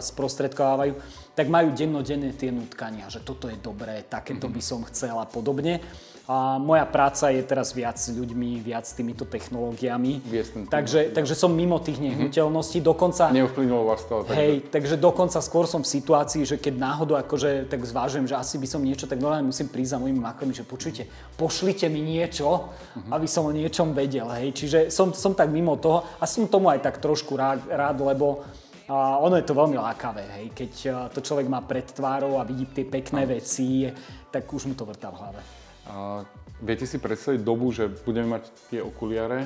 sprostredkovávajú, 0.00 0.96
tak 1.36 1.52
majú 1.52 1.76
dennodenne 1.76 2.32
tie 2.32 2.48
nutkania, 2.48 3.12
že 3.12 3.20
toto 3.20 3.52
je 3.52 3.60
dobré, 3.60 4.08
takéto 4.08 4.48
by 4.48 4.62
som 4.64 4.80
chcel 4.88 5.20
a 5.20 5.28
podobne. 5.28 5.84
A 6.26 6.58
moja 6.58 6.82
práca 6.82 7.30
je 7.30 7.38
teraz 7.46 7.70
viac 7.70 7.94
s 8.02 8.10
ľuďmi, 8.10 8.58
viac 8.58 8.82
s 8.82 8.98
týmito 8.98 9.22
technológiami. 9.22 10.26
Takže, 10.66 11.14
takže 11.14 11.38
som 11.38 11.54
mimo 11.54 11.78
tých 11.78 12.02
mhm. 12.02 12.06
nehnuteľností. 12.10 12.82
Dokonca... 12.82 13.30
Neovplyvnulo 13.30 13.86
vás 13.86 14.02
to. 14.10 14.26
Tak 14.26 14.34
hej, 14.34 14.66
takže 14.66 14.98
dokonca 14.98 15.38
skôr 15.38 15.70
som 15.70 15.86
v 15.86 15.88
situácii, 15.88 16.42
že 16.42 16.58
keď 16.58 16.74
náhodou 16.82 17.14
akože 17.14 17.70
tak 17.70 17.86
zvážujem, 17.86 18.26
že 18.26 18.34
asi 18.34 18.58
by 18.58 18.66
som 18.66 18.82
niečo, 18.82 19.06
tak 19.06 19.22
normálne 19.22 19.46
musím 19.46 19.70
prísť 19.70 19.94
za 19.94 20.02
mojimi 20.02 20.18
maklami, 20.18 20.50
že 20.50 20.66
počujte, 20.66 21.06
pošlite 21.38 21.86
mi 21.86 22.02
niečo, 22.02 22.74
uh-huh. 22.74 23.14
aby 23.14 23.30
som 23.30 23.46
o 23.46 23.54
niečom 23.54 23.94
vedel. 23.94 24.26
Hej. 24.34 24.50
Čiže 24.58 24.78
som, 24.90 25.14
som 25.14 25.30
tak 25.30 25.46
mimo 25.54 25.78
toho 25.78 26.02
a 26.18 26.26
som 26.26 26.50
tomu 26.50 26.74
aj 26.74 26.82
tak 26.82 26.98
trošku 26.98 27.38
rád, 27.38 27.70
rád 27.70 28.02
lebo 28.02 28.42
a 28.86 29.18
ono 29.18 29.34
je 29.34 29.42
to 29.42 29.58
veľmi 29.58 29.74
lákavé, 29.74 30.22
hej. 30.38 30.46
keď 30.54 30.72
to 31.10 31.18
človek 31.18 31.50
má 31.50 31.58
pred 31.66 31.90
tvárou 31.90 32.38
a 32.38 32.46
vidí 32.46 32.70
tie 32.70 32.86
pekné 32.86 33.26
veci, 33.26 33.90
tak 34.30 34.46
už 34.46 34.70
mu 34.70 34.78
to 34.78 34.86
vrtá 34.86 35.10
v 35.10 35.18
hlave. 35.18 35.65
A 35.86 36.26
viete 36.62 36.88
si 36.88 36.96
predstaviť 36.98 37.40
dobu, 37.44 37.70
že 37.70 37.86
budeme 37.86 38.38
mať 38.38 38.48
tie 38.72 38.80
okuliare 38.80 39.44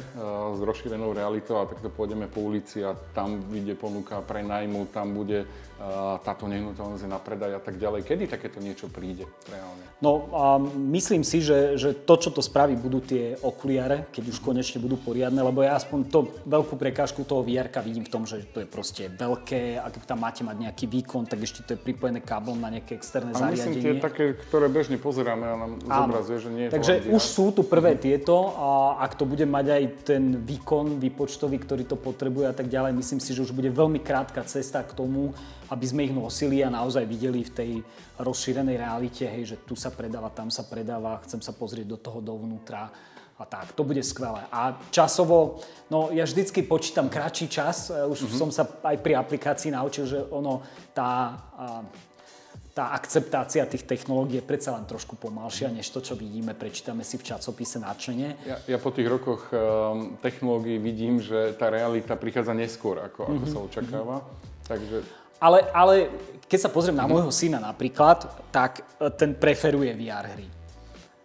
s 0.55 0.61
rozšírenou 0.63 1.13
realitou 1.13 1.59
a 1.59 1.69
takto 1.69 1.91
pôjdeme 1.91 2.31
po 2.31 2.47
ulici 2.47 2.81
a 2.87 2.95
tam 3.13 3.43
vyjde 3.51 3.75
ponuka 3.77 4.23
pre 4.23 4.41
najmu, 4.47 4.89
tam 4.95 5.13
bude 5.13 5.45
táto 6.21 6.45
nehnuteľnosť 6.45 7.09
na 7.09 7.17
predaj 7.17 7.57
a 7.57 7.63
tak 7.63 7.81
ďalej. 7.81 8.05
Kedy 8.05 8.25
takéto 8.29 8.61
niečo 8.61 8.93
príde 8.93 9.25
reálne? 9.49 9.85
No, 10.05 10.29
a 10.37 10.45
myslím 10.93 11.25
si, 11.25 11.41
že, 11.41 11.81
že 11.81 11.97
to, 11.97 12.21
čo 12.21 12.31
to 12.33 12.45
spraví, 12.45 12.77
budú 12.77 13.01
tie 13.01 13.37
okuliare, 13.41 14.13
keď 14.13 14.25
už 14.29 14.45
konečne 14.45 14.77
budú 14.77 15.01
poriadne, 15.01 15.41
lebo 15.41 15.65
ja 15.65 15.81
aspoň 15.81 15.99
to 16.13 16.29
veľkú 16.45 16.77
prekážku 16.77 17.25
toho 17.25 17.41
vr 17.41 17.73
vidím 17.81 18.05
v 18.05 18.13
tom, 18.13 18.29
že 18.29 18.45
to 18.53 18.61
je 18.61 18.69
proste 18.69 19.09
veľké, 19.09 19.81
ak 19.81 20.05
tam 20.05 20.21
máte 20.21 20.45
mať 20.45 20.69
nejaký 20.69 20.85
výkon, 20.85 21.25
tak 21.25 21.41
ešte 21.41 21.65
to 21.65 21.71
je 21.77 21.81
pripojené 21.81 22.21
káblom 22.21 22.61
na 22.61 22.69
nejaké 22.69 23.01
externé 23.01 23.33
a 23.33 23.41
zariadenie. 23.41 23.81
myslím 23.81 23.85
tie 23.85 24.05
také, 24.05 24.25
ktoré 24.37 24.69
bežne 24.69 25.01
pozeráme 25.01 25.47
a 25.49 25.57
nám 25.57 25.73
zobrazuje, 25.81 26.39
že 26.45 26.51
nie 26.53 26.65
je 26.69 26.71
Takže 26.77 26.95
to 27.01 27.17
už 27.17 27.23
sú 27.25 27.47
tu 27.57 27.63
prvé 27.65 27.97
tieto 27.97 28.53
a 28.57 29.01
ak 29.01 29.17
to 29.17 29.25
bude 29.25 29.45
mať 29.49 29.67
aj 29.73 29.83
ten 30.05 30.45
výkon 30.45 31.01
výpočtový, 31.01 31.57
ktorý 31.57 31.89
to 31.89 31.97
potrebuje 31.97 32.53
a 32.53 32.55
tak 32.57 32.69
ďalej, 32.69 32.93
myslím 33.01 33.21
si, 33.21 33.33
že 33.33 33.41
už 33.49 33.57
bude 33.57 33.73
veľmi 33.73 34.05
krátka 34.05 34.45
cesta 34.45 34.85
k 34.85 34.93
tomu, 34.93 35.33
aby 35.71 35.85
sme 35.87 36.05
ich 36.07 36.15
nosili 36.15 36.67
a 36.67 36.69
naozaj 36.69 37.07
videli 37.07 37.47
v 37.47 37.55
tej 37.55 37.71
rozšírenej 38.19 38.77
realite, 38.77 39.25
hej, 39.25 39.55
že 39.55 39.57
tu 39.63 39.79
sa 39.79 39.95
predáva, 39.95 40.35
tam 40.35 40.51
sa 40.51 40.67
predáva, 40.67 41.23
chcem 41.23 41.39
sa 41.39 41.55
pozrieť 41.55 41.87
do 41.87 41.99
toho 41.99 42.19
dovnútra 42.19 42.91
a 43.41 43.45
tak. 43.49 43.73
To 43.73 43.87
bude 43.87 44.05
skvelé. 44.05 44.45
A 44.53 44.77
časovo, 44.93 45.65
no 45.89 46.13
ja 46.13 46.29
vždycky 46.29 46.61
počítam 46.61 47.09
kratší 47.09 47.49
čas, 47.49 47.89
e, 47.89 47.97
už 48.05 48.29
mm-hmm. 48.29 48.37
som 48.37 48.51
sa 48.53 48.69
aj 48.85 49.01
pri 49.01 49.17
aplikácii 49.17 49.73
naučil, 49.73 50.05
že 50.05 50.19
ono, 50.29 50.61
tá, 50.93 51.41
tá 52.77 52.93
akceptácia 52.93 53.65
tých 53.65 53.89
technológií 53.89 54.43
je 54.43 54.45
predsa 54.45 54.77
len 54.77 54.85
trošku 54.85 55.17
pomalšia, 55.17 55.73
než 55.73 55.89
to, 55.89 56.05
čo 56.05 56.19
vidíme, 56.21 56.53
prečítame 56.53 57.01
si 57.01 57.17
v 57.17 57.33
časopise 57.33 57.81
načenie. 57.81 58.37
Ja, 58.45 58.77
ja 58.77 58.79
po 58.79 58.93
tých 58.93 59.09
rokoch 59.09 59.49
um, 59.51 60.21
technológií 60.21 60.77
vidím, 60.77 61.25
že 61.25 61.57
tá 61.57 61.73
realita 61.73 62.21
prichádza 62.21 62.53
neskôr, 62.53 63.01
ako, 63.01 63.25
ako 63.25 63.33
mm-hmm. 63.41 63.53
sa 63.53 63.59
očakáva. 63.65 64.17
Takže 64.69 65.20
ale, 65.41 65.67
ale 65.73 65.95
keď 66.45 66.59
sa 66.67 66.71
pozriem 66.71 66.99
na 66.99 67.09
môjho 67.09 67.33
syna 67.33 67.59
napríklad, 67.63 68.29
tak 68.53 68.85
e, 69.01 69.09
ten 69.15 69.33
preferuje 69.33 69.95
VR 69.97 70.27
hry. 70.37 70.61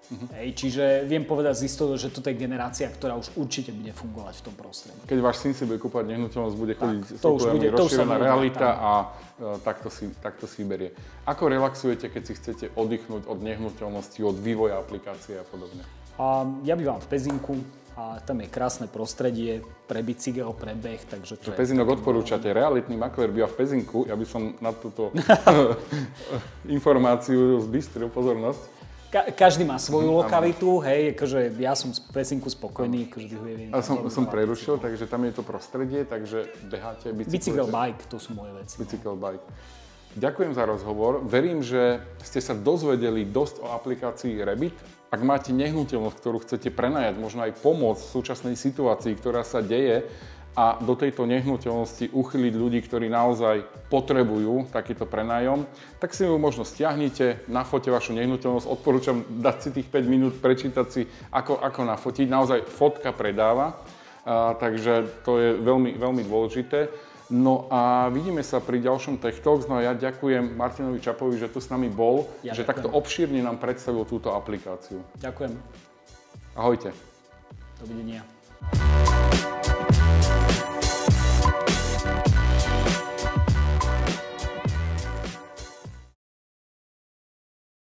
Uh-huh. 0.05 0.29
Hej, 0.37 0.53
čiže 0.53 0.83
viem 1.09 1.25
povedať 1.25 1.65
z 1.65 1.73
istotou, 1.73 1.97
že 1.97 2.13
toto 2.13 2.29
je 2.29 2.37
generácia, 2.37 2.85
ktorá 2.93 3.17
už 3.17 3.33
určite 3.41 3.73
bude 3.73 3.89
fungovať 3.89 4.37
v 4.37 4.43
tom 4.45 4.53
prostredí. 4.53 5.01
Keď 5.09 5.17
váš 5.17 5.41
syn 5.41 5.57
si 5.57 5.65
bude 5.65 5.81
kúpať 5.81 6.05
nehnuteľnosť, 6.13 6.55
bude 6.61 6.77
chodiť 6.77 7.01
tak, 7.09 7.21
to 7.25 7.29
už 7.33 7.43
bude, 7.57 7.67
rozšírená 7.73 8.15
realita 8.21 8.69
a 8.77 8.91
uh, 9.01 9.57
takto, 9.65 9.89
si, 9.89 10.13
takto 10.21 10.45
si 10.45 10.61
berie. 10.61 10.93
Ako 11.25 11.49
relaxujete, 11.49 12.13
keď 12.13 12.21
si 12.21 12.33
chcete 12.37 12.65
oddychnúť 12.77 13.25
od 13.25 13.41
nehnuteľnosti, 13.41 14.21
od 14.21 14.37
vývoja 14.37 14.77
aplikácie 14.77 15.41
a 15.41 15.45
podobne? 15.49 15.81
A 16.21 16.45
ja 16.61 16.77
bývam 16.77 17.01
v 17.01 17.07
Pezinku, 17.09 17.57
a 17.95 18.19
tam 18.19 18.43
je 18.43 18.47
krásne 18.51 18.91
prostredie 18.91 19.63
pre 19.87 20.03
bicykel, 20.03 20.51
pre 20.51 20.75
beh, 20.75 20.99
takže 21.07 21.39
to 21.39 21.55
Pezinok 21.55 21.95
odporúčate, 21.95 22.51
realitný 22.51 22.99
makler 22.99 23.31
býva 23.31 23.47
v 23.47 23.55
Pezinku, 23.55 24.03
ja 24.03 24.19
by 24.19 24.25
som 24.27 24.51
na 24.59 24.75
túto 24.75 25.15
informáciu 26.75 27.63
zbystril 27.63 28.11
pozornosť. 28.11 28.75
Ka- 29.07 29.31
každý 29.31 29.63
má 29.63 29.79
svoju 29.79 30.11
mm, 30.11 30.17
lokalitu, 30.27 30.83
hej, 30.83 31.15
akože 31.15 31.55
ja 31.55 31.71
som 31.71 31.95
z 31.95 32.03
Pesinku 32.11 32.51
spokojný, 32.51 33.07
akože 33.07 33.27
vyhuje 33.31 33.53
A 33.71 33.79
som, 33.79 34.03
som 34.11 34.27
prerušil, 34.27 34.75
takže 34.75 35.07
tam 35.07 35.23
je 35.23 35.39
to 35.39 35.43
prostredie, 35.47 36.03
takže 36.03 36.51
beháte, 36.67 37.15
bicyklujete. 37.15 37.31
Bicycle 37.31 37.67
bike, 37.71 38.03
to 38.11 38.17
sú 38.19 38.35
moje 38.35 38.51
veci. 38.59 38.75
Bicycle 38.75 39.15
bike. 39.15 39.45
Ďakujem 40.15 40.55
za 40.55 40.63
rozhovor. 40.63 41.23
Verím, 41.27 41.59
že 41.59 41.99
ste 42.23 42.39
sa 42.39 42.55
dozvedeli 42.55 43.27
dosť 43.27 43.59
o 43.59 43.71
aplikácii 43.75 44.39
Rebit 44.39 44.75
ak 45.15 45.21
máte 45.23 45.55
nehnuteľnosť, 45.55 46.17
ktorú 46.19 46.43
chcete 46.43 46.75
prenajať, 46.75 47.15
možno 47.15 47.47
aj 47.47 47.55
pomôcť 47.63 48.03
v 48.03 48.13
súčasnej 48.19 48.55
situácii, 48.59 49.15
ktorá 49.15 49.47
sa 49.47 49.63
deje 49.63 50.03
a 50.55 50.79
do 50.79 50.95
tejto 50.95 51.27
nehnuteľnosti 51.27 52.15
uchyliť 52.15 52.53
ľudí, 52.55 52.79
ktorí 52.83 53.11
naozaj 53.11 53.63
potrebujú 53.91 54.71
takýto 54.71 55.03
prenájom, 55.03 55.67
tak 55.99 56.15
si 56.15 56.23
ju 56.23 56.35
možno 56.39 56.63
stiahnite, 56.63 57.43
nafote 57.51 57.91
vašu 57.91 58.15
nehnuteľnosť. 58.15 58.67
Odporúčam 58.67 59.23
dať 59.43 59.55
si 59.59 59.69
tých 59.75 59.87
5 59.91 60.07
minút, 60.07 60.33
prečítať 60.39 60.87
si, 60.87 61.07
ako, 61.31 61.59
ako 61.59 61.81
nafotiť. 61.83 62.27
Naozaj 62.31 62.59
fotka 62.71 63.11
predáva, 63.11 63.83
a, 64.23 64.55
takže 64.55 65.23
to 65.27 65.39
je 65.43 65.49
veľmi, 65.59 65.99
veľmi 65.99 66.23
dôležité. 66.23 66.87
No 67.33 67.65
a 67.73 68.13
vidíme 68.13 68.45
sa 68.45 68.61
pri 68.61 68.77
ďalšom 68.85 69.17
Tech 69.17 69.41
Talks. 69.41 69.65
No 69.65 69.81
a 69.81 69.81
ja 69.81 69.93
ďakujem 69.97 70.53
Martinovi 70.53 71.01
Čapovi, 71.01 71.41
že 71.41 71.49
tu 71.49 71.57
s 71.57 71.73
nami 71.73 71.89
bol, 71.89 72.29
ja 72.45 72.53
že 72.53 72.61
ďakujem. 72.61 72.69
takto 72.69 72.87
obšírne 72.93 73.41
nám 73.41 73.57
predstavil 73.57 74.05
túto 74.05 74.29
aplikáciu. 74.29 75.01
Ďakujem. 75.17 75.57
Ahojte. 76.53 76.93
Dovidenia. 77.81 78.21